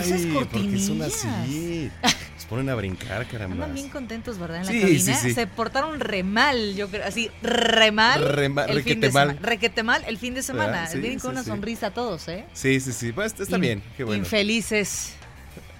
esas 0.00 0.12
Ay, 0.22 0.26
¿por 0.32 0.48
qué 0.48 0.78
son 0.78 1.02
así? 1.02 1.90
Se 2.38 2.46
ponen 2.48 2.70
a 2.70 2.74
brincar, 2.76 3.26
caramba. 3.28 3.56
Andan 3.56 3.74
bien 3.74 3.90
contentos, 3.90 4.38
¿verdad? 4.38 4.60
En 4.62 4.66
la 4.66 4.72
Sí, 4.72 4.80
cabina. 4.80 5.00
sí, 5.00 5.14
sí. 5.28 5.34
Se 5.34 5.46
portaron 5.46 6.00
re 6.00 6.22
mal, 6.22 6.74
yo 6.74 6.88
creo. 6.88 7.04
Así, 7.06 7.30
re 7.42 7.92
mal. 7.92 8.26
Re 8.34 8.48
ma- 8.48 8.62
el 8.64 8.68
fin 8.68 8.76
requete 8.76 9.06
de 9.08 9.12
mal. 9.12 9.28
semana. 9.28 9.46
Requete 9.46 9.82
mal 9.82 10.04
el 10.06 10.16
fin 10.16 10.32
de 10.32 10.42
semana. 10.42 10.88
Vienen 10.94 11.18
con 11.20 11.32
sí, 11.32 11.34
una 11.34 11.42
sí. 11.42 11.50
sonrisa 11.50 11.90
todos, 11.90 12.26
¿eh? 12.28 12.46
Sí, 12.54 12.80
sí, 12.80 12.94
sí. 12.94 13.12
Pues 13.12 13.34
está 13.38 13.56
In- 13.56 13.60
bien, 13.60 13.82
qué 13.98 14.04
bueno. 14.04 14.22
Infelices. 14.24 15.12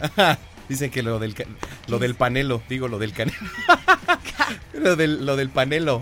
Dicen 0.70 0.90
que 0.92 1.02
lo 1.02 1.18
del, 1.18 1.34
lo 1.88 1.98
del 1.98 2.14
panelo, 2.14 2.62
digo 2.68 2.86
lo 2.86 3.00
del 3.00 3.12
canelo. 3.12 3.36
lo, 4.72 4.94
del, 4.94 5.26
lo 5.26 5.34
del 5.34 5.50
panelo. 5.50 6.00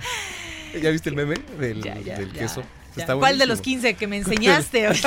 ¿Ya 0.81 0.91
viste 0.91 1.09
el 1.09 1.17
meme 1.17 1.37
del, 1.59 1.83
Ya, 1.83 1.99
ya, 1.99 2.19
del 2.19 2.35
ya, 2.35 2.41
queso? 2.41 2.63
Está 2.95 3.17
¿Cuál 3.17 3.39
de 3.39 3.47
los 3.47 3.63
15 3.63 3.95
que 3.95 4.07
me 4.07 4.17
enseñaste? 4.19 4.87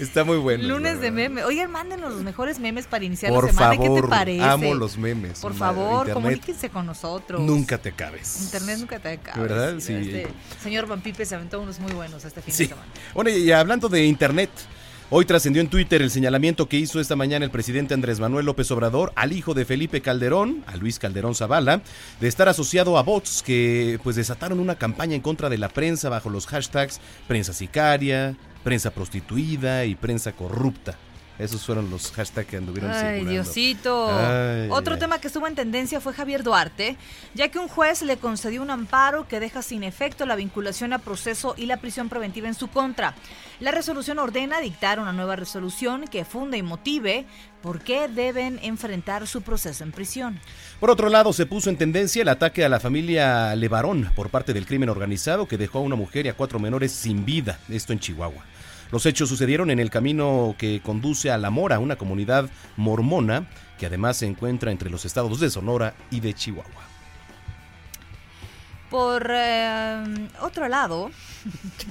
Está 0.00 0.24
muy 0.24 0.38
bueno. 0.38 0.62
Lunes 0.66 1.00
de 1.00 1.10
meme. 1.10 1.44
Oigan, 1.44 1.70
mándenos 1.70 2.12
los 2.12 2.22
mejores 2.22 2.58
memes 2.58 2.86
para 2.86 3.04
iniciar 3.04 3.32
Por 3.32 3.44
la 3.46 3.50
semana. 3.52 3.72
¿Qué 3.72 3.78
te 3.80 3.84
favor, 3.86 4.08
parece? 4.08 4.42
amo 4.44 4.74
los 4.74 4.96
memes. 4.96 5.40
Por 5.40 5.54
favor, 5.54 6.06
Internet 6.06 6.14
comuníquense 6.14 6.70
con 6.70 6.86
nosotros. 6.86 7.40
Nunca 7.42 7.76
te 7.76 7.90
acabes. 7.90 8.40
Internet 8.44 8.78
nunca 8.78 8.98
te 9.00 9.08
acaba. 9.10 9.42
¿Verdad? 9.42 9.74
Sí. 9.80 9.92
Este 9.94 10.28
señor 10.62 10.86
Van 10.86 11.00
Pipe 11.02 11.26
se 11.26 11.34
aventó 11.34 11.60
unos 11.60 11.80
muy 11.80 11.92
buenos 11.92 12.24
este 12.24 12.40
fin 12.40 12.54
Sí. 12.54 12.62
de 12.62 12.68
semana. 12.70 12.88
Bueno, 13.12 13.30
y 13.30 13.50
hablando 13.52 13.88
de 13.88 14.04
Internet, 14.06 14.50
hoy 15.10 15.24
trascendió 15.24 15.62
en 15.62 15.68
Twitter 15.68 16.02
el 16.02 16.10
señalamiento 16.10 16.68
que 16.68 16.76
hizo 16.76 17.00
esta 17.00 17.16
mañana 17.16 17.44
el 17.44 17.50
presidente 17.50 17.94
Andrés 17.94 18.20
Manuel 18.20 18.46
López 18.46 18.70
Obrador 18.70 19.12
al 19.16 19.32
hijo 19.32 19.54
de 19.54 19.64
Felipe 19.64 20.00
Calderón, 20.00 20.64
a 20.66 20.76
Luis 20.76 20.98
Calderón 20.98 21.34
Zavala, 21.34 21.82
de 22.20 22.28
estar 22.28 22.48
asociado 22.48 22.98
a 22.98 23.02
bots 23.02 23.42
que 23.42 23.98
pues 24.02 24.16
desataron 24.16 24.60
una 24.60 24.76
campaña 24.76 25.14
en 25.14 25.22
contra 25.22 25.48
de 25.48 25.58
la 25.58 25.68
prensa 25.68 26.08
bajo 26.08 26.30
los 26.30 26.46
hashtags 26.46 27.00
prensa 27.26 27.52
sicaria, 27.52 28.36
prensa 28.64 28.90
prostituida 28.90 29.84
y 29.84 29.94
prensa 29.94 30.32
corrupta. 30.32 30.96
Esos 31.38 31.64
fueron 31.64 31.88
los 31.88 32.10
hashtags 32.12 32.48
que 32.48 32.56
anduvieron 32.56 32.90
Ay, 32.90 32.98
circulando. 32.98 33.30
Diosito. 33.30 34.10
Ay, 34.10 34.68
Otro 34.70 34.94
ay. 34.94 35.00
tema 35.00 35.20
que 35.20 35.28
estuvo 35.28 35.46
en 35.46 35.54
tendencia 35.54 36.00
fue 36.00 36.12
Javier 36.12 36.42
Duarte, 36.42 36.96
ya 37.34 37.48
que 37.48 37.58
un 37.58 37.68
juez 37.68 38.02
le 38.02 38.16
concedió 38.16 38.60
un 38.60 38.70
amparo 38.70 39.28
que 39.28 39.38
deja 39.38 39.62
sin 39.62 39.84
efecto 39.84 40.26
la 40.26 40.34
vinculación 40.34 40.92
a 40.92 40.98
proceso 40.98 41.54
y 41.56 41.66
la 41.66 41.76
prisión 41.76 42.08
preventiva 42.08 42.48
en 42.48 42.54
su 42.54 42.68
contra. 42.68 43.14
La 43.60 43.70
resolución 43.70 44.18
ordena 44.18 44.60
dictar 44.60 44.98
una 44.98 45.12
nueva 45.12 45.36
resolución 45.36 46.06
que 46.08 46.24
funde 46.24 46.58
y 46.58 46.62
motive 46.62 47.24
por 47.62 47.80
qué 47.82 48.08
deben 48.08 48.58
enfrentar 48.62 49.26
su 49.26 49.42
proceso 49.42 49.84
en 49.84 49.92
prisión. 49.92 50.40
Por 50.80 50.90
otro 50.90 51.08
lado, 51.08 51.32
se 51.32 51.46
puso 51.46 51.70
en 51.70 51.76
tendencia 51.76 52.22
el 52.22 52.28
ataque 52.28 52.64
a 52.64 52.68
la 52.68 52.80
familia 52.80 53.54
Levarón 53.56 54.10
por 54.14 54.30
parte 54.30 54.52
del 54.52 54.66
crimen 54.66 54.88
organizado 54.88 55.46
que 55.46 55.58
dejó 55.58 55.78
a 55.78 55.82
una 55.82 55.96
mujer 55.96 56.26
y 56.26 56.28
a 56.28 56.34
cuatro 56.34 56.58
menores 56.58 56.92
sin 56.92 57.24
vida, 57.24 57.58
esto 57.68 57.92
en 57.92 58.00
Chihuahua. 58.00 58.44
Los 58.90 59.04
hechos 59.06 59.28
sucedieron 59.28 59.70
en 59.70 59.78
el 59.80 59.90
camino 59.90 60.54
que 60.58 60.80
conduce 60.82 61.30
a 61.30 61.38
La 61.38 61.50
Mora, 61.50 61.78
una 61.78 61.96
comunidad 61.96 62.48
mormona 62.76 63.46
que 63.78 63.86
además 63.86 64.16
se 64.16 64.26
encuentra 64.26 64.70
entre 64.70 64.90
los 64.90 65.04
estados 65.04 65.38
de 65.40 65.50
Sonora 65.50 65.94
y 66.10 66.20
de 66.20 66.34
Chihuahua. 66.34 66.82
Por 68.90 69.30
eh, 69.30 70.28
otro 70.40 70.66
lado, 70.68 71.10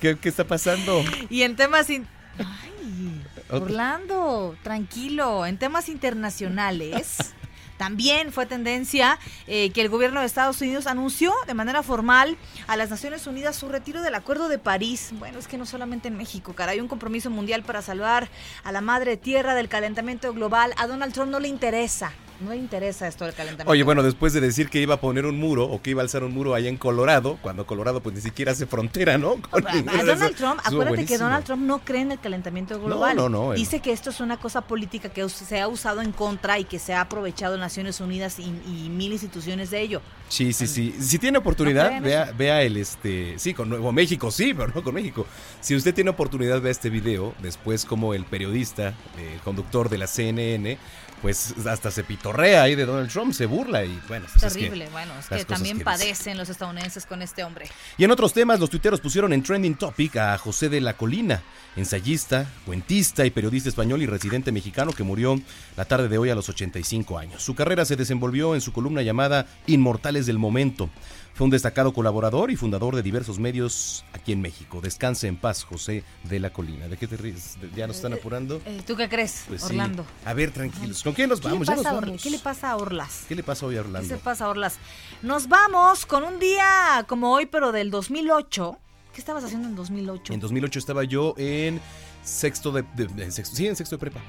¿Qué, 0.00 0.16
qué 0.16 0.28
está 0.28 0.44
pasando? 0.44 1.02
y 1.28 1.42
en 1.42 1.56
temas... 1.56 1.90
in- 1.90 2.06
Ay, 2.38 3.22
Orlando, 3.50 4.56
tranquilo. 4.62 5.46
En 5.46 5.58
temas 5.58 5.88
internacionales, 5.88 7.34
también 7.76 8.32
fue 8.32 8.46
tendencia 8.46 9.18
eh, 9.46 9.70
que 9.70 9.80
el 9.80 9.88
gobierno 9.88 10.20
de 10.20 10.26
Estados 10.26 10.60
Unidos 10.60 10.86
anunció 10.86 11.32
de 11.46 11.54
manera 11.54 11.82
formal 11.82 12.36
a 12.66 12.76
las 12.76 12.90
Naciones 12.90 13.26
Unidas 13.26 13.56
su 13.56 13.68
retiro 13.68 14.02
del 14.02 14.14
Acuerdo 14.14 14.48
de 14.48 14.58
París. 14.58 15.10
Bueno, 15.12 15.38
es 15.38 15.48
que 15.48 15.58
no 15.58 15.66
solamente 15.66 16.08
en 16.08 16.16
México, 16.16 16.54
cara, 16.54 16.72
hay 16.72 16.80
un 16.80 16.88
compromiso 16.88 17.30
mundial 17.30 17.62
para 17.62 17.82
salvar 17.82 18.28
a 18.62 18.72
la 18.72 18.80
madre 18.80 19.16
tierra 19.16 19.54
del 19.54 19.68
calentamiento 19.68 20.32
global. 20.32 20.72
A 20.76 20.86
Donald 20.86 21.12
Trump 21.12 21.30
no 21.30 21.40
le 21.40 21.48
interesa, 21.48 22.12
no 22.40 22.50
le 22.50 22.56
interesa 22.56 23.06
esto 23.06 23.24
del 23.24 23.34
calentamiento. 23.34 23.70
Oye, 23.70 23.82
bueno, 23.82 24.02
después 24.02 24.32
de 24.32 24.40
decir 24.40 24.68
que 24.68 24.80
iba 24.80 24.94
a 24.94 25.00
poner 25.00 25.26
un 25.26 25.38
muro 25.38 25.64
o 25.64 25.80
que 25.82 25.90
iba 25.90 26.02
a 26.02 26.04
alzar 26.04 26.24
un 26.24 26.32
muro 26.32 26.54
allá 26.54 26.68
en 26.68 26.76
Colorado, 26.76 27.38
cuando 27.42 27.66
Colorado 27.66 28.02
pues 28.02 28.14
ni 28.14 28.20
siquiera 28.20 28.52
hace 28.52 28.66
frontera, 28.66 29.18
¿no? 29.18 29.36
Con 29.50 29.66
A 29.66 30.02
Donald. 30.02 30.34
Trump, 30.34 30.60
acuérdate 30.64 31.06
que. 31.06 31.18
Donald 31.18 31.44
Trump 31.44 31.62
no 31.62 31.78
cree 31.78 32.02
en 32.02 32.12
el 32.12 32.20
calentamiento 32.20 32.80
global. 32.80 33.16
no, 33.16 33.28
no, 33.28 33.52
él 33.52 33.58
Dice 33.58 33.80
que 33.80 33.92
esto 33.92 34.10
es 34.10 34.20
una 34.20 34.36
cosa 34.36 34.62
política 34.62 35.08
que 35.08 35.28
se 35.28 35.60
ha 35.60 35.68
usado 35.68 36.02
en 36.02 36.12
contra 36.12 36.58
y 36.58 36.64
que 36.64 36.78
se 36.78 36.92
ha 36.92 37.00
aprovechado 37.00 37.54
en 37.54 37.60
Naciones 37.60 38.00
Unidas 38.00 38.38
y, 38.38 38.44
y 38.44 38.88
mil 38.90 39.12
instituciones 39.12 39.70
de 39.70 39.80
ello. 39.80 40.02
Sí, 40.28 40.52
sí, 40.52 40.66
sí. 40.66 40.94
Si 41.00 41.18
tiene 41.18 41.38
oportunidad, 41.38 42.00
vea, 42.00 42.32
vea 42.36 42.62
el 42.62 42.76
este. 42.76 43.38
Sí, 43.38 43.54
con 43.54 43.68
Nuevo 43.68 43.92
México, 43.92 44.30
sí, 44.30 44.54
pero 44.54 44.72
no 44.74 44.82
con 44.82 44.94
México. 44.94 45.26
Si 45.60 45.76
usted 45.76 45.94
tiene 45.94 46.10
oportunidad, 46.10 46.60
vea 46.60 46.72
este 46.72 46.90
video. 46.90 47.34
Después, 47.40 47.84
como 47.84 48.14
el 48.14 48.24
periodista, 48.24 48.94
el 49.18 49.40
conductor 49.44 49.88
de 49.88 49.98
la 49.98 50.06
CNN, 50.06 50.78
pues 51.24 51.54
hasta 51.66 51.90
se 51.90 52.04
pitorrea 52.04 52.64
ahí 52.64 52.74
de 52.74 52.84
Donald 52.84 53.10
Trump, 53.10 53.32
se 53.32 53.46
burla 53.46 53.82
y 53.82 53.98
bueno. 54.08 54.26
pues 54.30 54.44
es 54.44 54.52
que 54.52 54.64
Terrible, 54.64 54.90
bueno, 54.90 55.10
es 55.18 55.26
que 55.26 55.42
también 55.46 55.78
que 55.78 55.84
padecen 55.84 56.36
los 56.36 56.50
estadounidenses 56.50 57.06
con 57.06 57.22
este 57.22 57.42
hombre. 57.42 57.66
Y 57.96 58.04
en 58.04 58.10
otros 58.10 58.34
temas, 58.34 58.60
los 58.60 58.68
tuiteros 58.68 59.00
pusieron 59.00 59.32
en 59.32 59.42
trending 59.42 59.74
topic 59.76 60.16
a 60.16 60.36
José 60.36 60.68
de 60.68 60.82
la 60.82 60.98
Colina, 60.98 61.42
ensayista, 61.76 62.46
cuentista 62.66 63.24
y 63.24 63.30
periodista 63.30 63.70
español 63.70 64.02
y 64.02 64.06
residente 64.06 64.52
mexicano 64.52 64.92
que 64.92 65.02
murió 65.02 65.40
la 65.78 65.86
tarde 65.86 66.08
de 66.08 66.18
hoy 66.18 66.28
a 66.28 66.34
los 66.34 66.50
85 66.50 67.16
años. 67.16 67.42
Su 67.42 67.54
carrera 67.54 67.86
se 67.86 67.96
desenvolvió 67.96 68.54
en 68.54 68.60
su 68.60 68.74
columna 68.74 69.00
llamada 69.00 69.46
Inmortales 69.66 70.26
del 70.26 70.38
Momento. 70.38 70.90
Fue 71.34 71.46
un 71.46 71.50
destacado 71.50 71.92
colaborador 71.92 72.52
y 72.52 72.56
fundador 72.56 72.94
de 72.94 73.02
diversos 73.02 73.40
medios 73.40 74.04
aquí 74.12 74.30
en 74.30 74.40
México. 74.40 74.80
Descanse 74.80 75.26
en 75.26 75.36
paz, 75.36 75.64
José 75.64 76.04
de 76.22 76.38
la 76.38 76.50
Colina. 76.52 76.86
¿De 76.86 76.96
qué 76.96 77.08
te 77.08 77.16
ríes? 77.16 77.56
¿Ya 77.74 77.88
nos 77.88 77.96
están 77.96 78.12
apurando? 78.12 78.62
Eh, 78.64 78.82
¿Tú 78.86 78.94
qué 78.94 79.08
crees, 79.08 79.42
Pues 79.48 79.62
sí. 79.62 79.66
Orlando? 79.70 80.06
A 80.24 80.32
ver, 80.32 80.52
tranquilos. 80.52 81.02
¿Con 81.02 81.12
quién 81.12 81.28
nos 81.28 81.40
¿Qué 81.40 81.48
vamos? 81.48 81.66
le, 81.66 81.74
pasa 81.74 81.98
a. 81.98 82.00
¿Qué 82.22 82.30
le 82.30 82.38
pasa 82.38 82.70
a 82.70 82.76
Orlas? 82.76 83.24
¿Qué 83.28 83.34
le 83.34 83.42
pasa 83.42 83.66
hoy 83.66 83.74
a 83.76 83.78
¿Qué 83.78 83.82
se 83.82 83.88
Orlando? 83.88 84.18
pasa, 84.18 84.48
Orlas? 84.48 84.76
Nos 85.22 85.48
vamos 85.48 86.06
con 86.06 86.22
un 86.22 86.38
día 86.38 87.04
como 87.08 87.32
hoy, 87.32 87.46
pero 87.46 87.72
del 87.72 87.90
2008. 87.90 88.78
¿Qué 89.12 89.18
estabas 89.20 89.42
haciendo 89.42 89.66
en 89.68 89.74
2008? 89.74 90.32
En 90.34 90.38
2008 90.40 90.78
estaba 90.78 91.02
yo 91.02 91.34
en 91.36 91.80
sexto 92.22 92.70
de, 92.70 92.82
de- 92.94 93.08
de- 93.08 93.30
sexto- 93.32 93.56
sí, 93.56 93.66
en 93.66 93.74
sexto 93.74 93.96
de 93.96 94.00
prepa. 94.00 94.20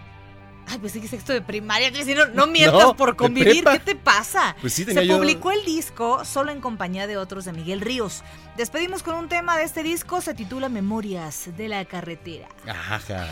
Ay, 0.67 0.79
pues 0.79 0.93
sí 0.93 1.01
que 1.01 1.07
sexto 1.07 1.31
de 1.33 1.41
primaria. 1.41 1.91
No, 1.91 2.25
no 2.33 2.47
mientas 2.47 2.81
No, 2.81 2.95
por 2.97 3.15
convivir. 3.15 3.63
¿Qué 3.63 3.79
te 3.79 3.95
pasa? 3.95 4.55
Pues 4.61 4.73
sí, 4.73 4.83
tenía 4.85 5.01
Se 5.01 5.07
yo- 5.07 5.17
publicó 5.17 5.51
el 5.51 5.63
disco 5.65 6.25
solo 6.25 6.51
en 6.51 6.59
compañía 6.61 7.07
de 7.07 7.17
otros 7.17 7.45
de 7.45 7.53
Miguel 7.53 7.81
Ríos. 7.81 8.23
Despedimos 8.57 9.03
con 9.03 9.15
un 9.15 9.29
tema 9.29 9.57
de 9.57 9.63
este 9.63 9.83
disco. 9.83 10.21
Se 10.21 10.33
titula 10.33 10.67
Memorias 10.69 11.49
de 11.55 11.67
la 11.67 11.85
Carretera. 11.85 12.47
Ajá. 12.67 13.27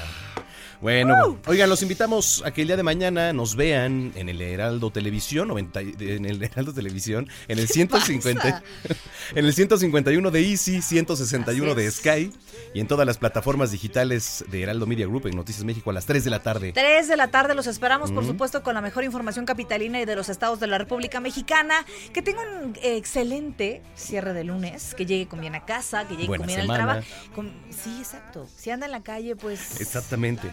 Bueno, 0.81 1.39
oigan, 1.45 1.69
los 1.69 1.81
invitamos 1.81 2.43
a 2.45 2.51
que 2.51 2.61
el 2.63 2.67
día 2.67 2.75
de 2.75 2.83
mañana 2.83 3.31
nos 3.31 3.55
vean 3.55 4.11
en 4.15 4.27
el 4.27 4.41
Heraldo 4.41 4.91
Televisión, 4.91 5.47
90 5.47 5.81
y- 5.81 5.95
en 5.99 6.25
el 6.25 6.43
Heraldo 6.43 6.73
Televisión, 6.73 7.29
en 7.47 7.59
el 7.59 7.69
150, 7.69 8.61
en 9.35 9.45
el 9.45 9.53
151 9.53 10.29
de 10.29 10.41
Easy, 10.41 10.81
161 10.81 11.73
de 11.73 11.89
Sky 11.89 12.33
y 12.73 12.79
en 12.79 12.87
todas 12.87 13.05
las 13.05 13.17
plataformas 13.17 13.71
digitales 13.71 14.43
de 14.49 14.63
Heraldo 14.63 14.85
Media 14.85 15.05
Group 15.07 15.27
en 15.27 15.35
Noticias 15.35 15.63
México 15.63 15.89
a 15.89 15.93
las 15.93 16.05
3 16.05 16.23
de 16.23 16.29
la 16.29 16.41
tarde. 16.43 16.71
3 16.73 17.07
de 17.07 17.17
la 17.17 17.29
tarde 17.29 17.55
los 17.55 17.67
esperamos, 17.67 18.11
por 18.11 18.25
supuesto, 18.25 18.63
con 18.63 18.73
la 18.75 18.81
mejor 18.81 19.03
información 19.03 19.45
capitalina 19.45 19.99
y 20.01 20.05
de 20.05 20.15
los 20.15 20.29
estados 20.29 20.59
de 20.59 20.67
la 20.67 20.77
República 20.77 21.19
Mexicana. 21.19 21.85
Que 22.13 22.21
tenga 22.21 22.41
un 22.41 22.75
excelente 22.81 23.81
cierre 23.95 24.33
de 24.33 24.43
lunes, 24.43 24.93
que 24.95 25.05
llegue 25.05 25.27
con 25.27 25.41
bien 25.41 25.55
a 25.55 25.65
casa, 25.65 26.07
que 26.07 26.15
llegue 26.15 26.27
Buena 26.27 26.41
con 26.45 26.47
bien 26.47 26.59
al 26.61 26.67
trabajo. 26.75 27.01
Con- 27.35 27.53
Sí, 27.69 27.97
exacto. 27.99 28.47
Si 28.55 28.69
anda 28.71 28.85
en 28.85 28.91
la 28.91 29.03
calle, 29.03 29.35
pues... 29.35 29.79
Exactamente. 29.81 30.47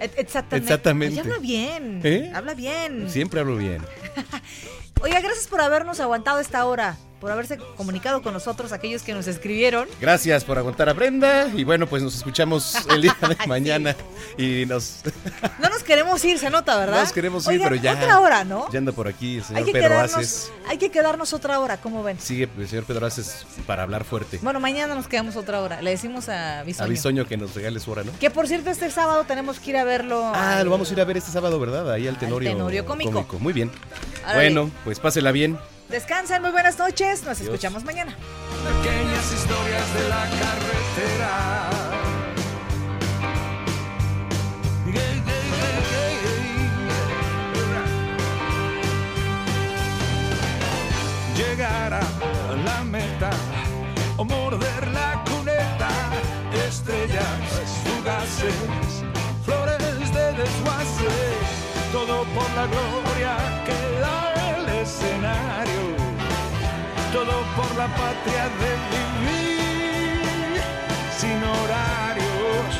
E- 0.00 0.10
Exactamente. 0.16 0.56
Exactamente. 0.56 1.14
Ay, 1.14 1.26
habla 1.26 1.38
bien. 1.38 2.00
¿Eh? 2.04 2.30
Habla 2.34 2.54
bien. 2.54 3.08
Siempre 3.10 3.40
hablo 3.40 3.56
bien. 3.56 3.82
Oiga, 5.02 5.20
gracias 5.20 5.46
por 5.48 5.60
habernos 5.60 6.00
aguantado 6.00 6.40
esta 6.40 6.64
hora, 6.64 6.96
por 7.24 7.32
haberse 7.32 7.56
comunicado 7.78 8.20
con 8.20 8.34
nosotros, 8.34 8.70
aquellos 8.72 9.00
que 9.00 9.14
nos 9.14 9.26
escribieron. 9.26 9.88
Gracias 9.98 10.44
por 10.44 10.58
aguantar 10.58 10.90
a 10.90 10.92
Brenda 10.92 11.48
y 11.56 11.64
bueno, 11.64 11.86
pues 11.86 12.02
nos 12.02 12.14
escuchamos 12.14 12.76
el 12.90 13.00
día 13.00 13.16
de 13.26 13.34
mañana 13.46 13.96
y 14.36 14.66
nos, 14.66 14.96
No 15.58 15.70
nos 15.70 15.82
queremos 15.82 16.22
ir, 16.26 16.38
se 16.38 16.50
nota, 16.50 16.76
¿verdad? 16.76 17.00
nos 17.00 17.12
queremos 17.12 17.50
ir, 17.50 17.62
pero 17.62 17.76
ya. 17.76 17.94
Otra 17.94 18.20
hora, 18.20 18.44
¿no? 18.44 18.70
Ya 18.70 18.78
anda 18.78 18.92
por 18.92 19.08
aquí 19.08 19.36
el 19.36 19.40
Hay 19.40 19.46
señor 19.46 19.64
que, 19.64 19.72
Pedro 19.72 20.00
Aces. 20.00 20.52
hay 20.68 20.76
que 20.76 20.90
quedarnos 20.90 21.32
otra 21.32 21.60
hora, 21.60 21.78
¿cómo 21.78 22.02
ven? 22.02 22.20
Sigue 22.20 22.46
el 22.58 22.68
señor 22.68 22.84
Pedro 22.84 23.06
Aces 23.06 23.46
para 23.66 23.84
hablar 23.84 24.04
fuerte. 24.04 24.38
Bueno, 24.42 24.60
mañana 24.60 24.94
nos 24.94 25.08
quedamos 25.08 25.34
otra 25.36 25.62
hora. 25.62 25.80
Le 25.80 25.92
decimos 25.92 26.28
a 26.28 26.62
Bisoño. 26.62 26.84
A 26.84 26.88
Bisoño 26.90 27.26
que 27.26 27.38
nos 27.38 27.54
regale 27.54 27.80
su 27.80 27.90
hora, 27.90 28.04
¿no? 28.04 28.12
Que 28.20 28.28
por 28.28 28.46
cierto, 28.48 28.68
este 28.68 28.90
sábado 28.90 29.24
tenemos 29.26 29.60
que 29.60 29.70
ir 29.70 29.78
a 29.78 29.84
verlo. 29.84 30.22
Ah, 30.34 30.58
al- 30.58 30.66
lo 30.66 30.70
vamos 30.70 30.90
a 30.90 30.92
ir 30.92 31.00
a 31.00 31.04
ver 31.06 31.16
este 31.16 31.30
sábado, 31.30 31.58
¿verdad? 31.58 31.90
Ahí 31.90 32.06
al 32.06 32.18
Tenorio, 32.18 32.50
Tenorio 32.50 32.84
Cómico. 32.84 33.26
Muy 33.38 33.54
bien. 33.54 33.70
Bueno, 34.34 34.70
pues 34.84 35.00
pásela 35.00 35.32
bien. 35.32 35.58
Descansen, 35.94 36.42
muy 36.42 36.50
buenas 36.50 36.76
noches. 36.76 37.22
Nos 37.22 37.38
Adiós. 37.38 37.42
escuchamos 37.42 37.84
mañana. 37.84 38.16
Pequeñas 38.82 39.32
historias 39.32 39.94
de 39.94 40.08
la 40.08 40.22
carretera. 40.40 41.70
Gay, 44.86 44.92
gay, 44.92 45.22
gay, 45.24 45.78
gay. 45.92 46.26
Llegar 51.36 51.94
a 51.94 52.02
la 52.64 52.82
meta 52.82 53.30
o 54.16 54.24
morder 54.24 54.88
la 54.88 55.22
cuneta. 55.30 55.90
Estrellas 56.66 57.38
fugaces, 57.84 59.04
flores 59.44 60.12
de 60.12 60.32
desguace. 60.42 61.08
Todo 61.92 62.24
por 62.34 62.50
la 62.56 62.66
gloria 62.66 63.36
que 63.64 63.93
todo 67.14 67.42
por 67.54 67.70
la 67.76 67.86
patria 67.86 68.44
de 68.62 68.70
vivir 68.92 70.60
sin 71.16 71.38
horarios. 71.42 72.70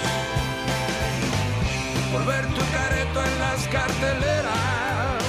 Por 2.12 2.26
ver 2.26 2.44
tu 2.46 2.62
careto 2.78 3.18
en 3.30 3.38
las 3.38 3.60
carteleras 3.68 5.22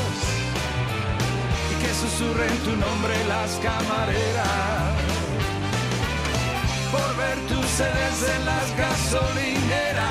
y 1.72 1.76
que 1.82 1.92
susurren 1.94 2.58
tu 2.66 2.76
nombre 2.76 3.16
las 3.28 3.52
camareras. 3.68 4.96
Por 6.92 7.10
ver 7.22 7.38
tus 7.52 7.66
sedes 7.80 8.18
en 8.36 8.46
las 8.46 8.68
gasolineras 8.76 10.06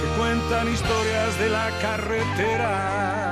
que 0.00 0.08
cuentan 0.18 0.68
historias 0.68 1.38
de 1.38 1.48
la 1.48 1.70
carretera. 1.80 3.25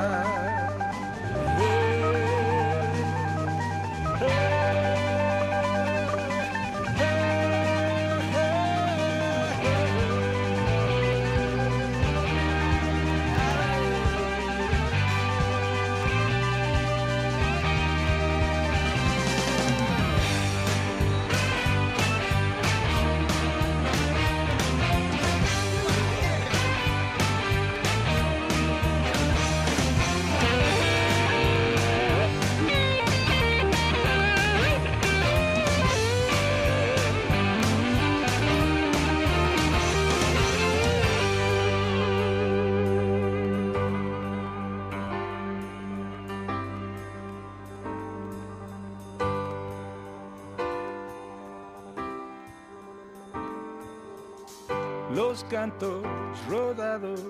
Cantos 55.55 56.03
rodados, 56.49 57.21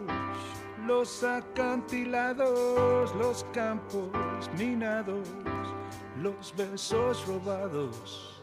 los 0.86 1.22
acantilados, 1.22 3.14
los 3.16 3.44
campos 3.52 4.08
minados, 4.56 5.28
los 6.22 6.54
besos 6.56 7.26
robados. 7.26 8.42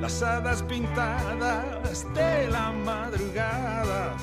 Las 0.00 0.22
hadas 0.22 0.62
pintadas 0.62 2.06
de 2.14 2.46
la 2.50 2.70
madrugada, 2.70 4.14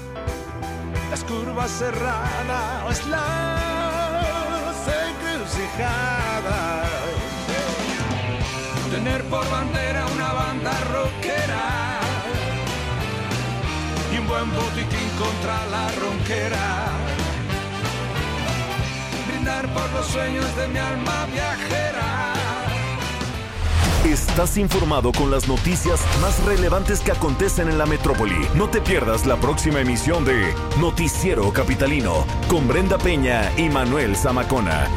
las 1.10 1.26
curvas 1.26 1.72
cerradas, 1.72 3.08
las 3.08 4.88
encrucijadas. 5.10 6.88
Tener 8.90 9.22
por 9.26 9.46
bandera 9.50 10.06
una 10.16 10.32
banda 10.32 10.72
rockera 10.94 11.11
botiquín 14.50 15.10
contra 15.20 15.66
la 15.68 15.92
ronquera. 15.92 16.88
Brindar 19.28 19.72
por 19.74 19.92
los 19.92 20.08
sueños 20.08 20.56
de 20.56 20.68
mi 20.68 20.80
alma 20.80 21.28
viajera. 21.32 22.34
Estás 24.06 24.58
informado 24.58 25.12
con 25.12 25.30
las 25.30 25.48
noticias 25.48 26.02
más 26.22 26.44
relevantes 26.46 27.02
que 27.02 27.12
acontecen 27.12 27.70
en 27.70 27.78
la 27.78 27.86
metrópoli. 27.86 28.48
No 28.56 28.68
te 28.68 28.82
pierdas 28.82 29.28
la 29.28 29.36
próxima 29.38 29.82
emisión 29.82 30.26
de 30.26 30.54
Noticiero 30.80 31.54
Capitalino 31.54 32.26
con 32.48 32.68
Brenda 32.68 32.98
Peña 32.98 33.52
y 33.58 33.70
Manuel 33.70 34.16
Zamacona. 34.16 34.88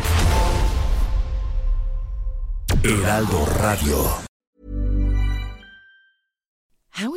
Heraldo 2.83 3.47
Radio. 3.61 4.34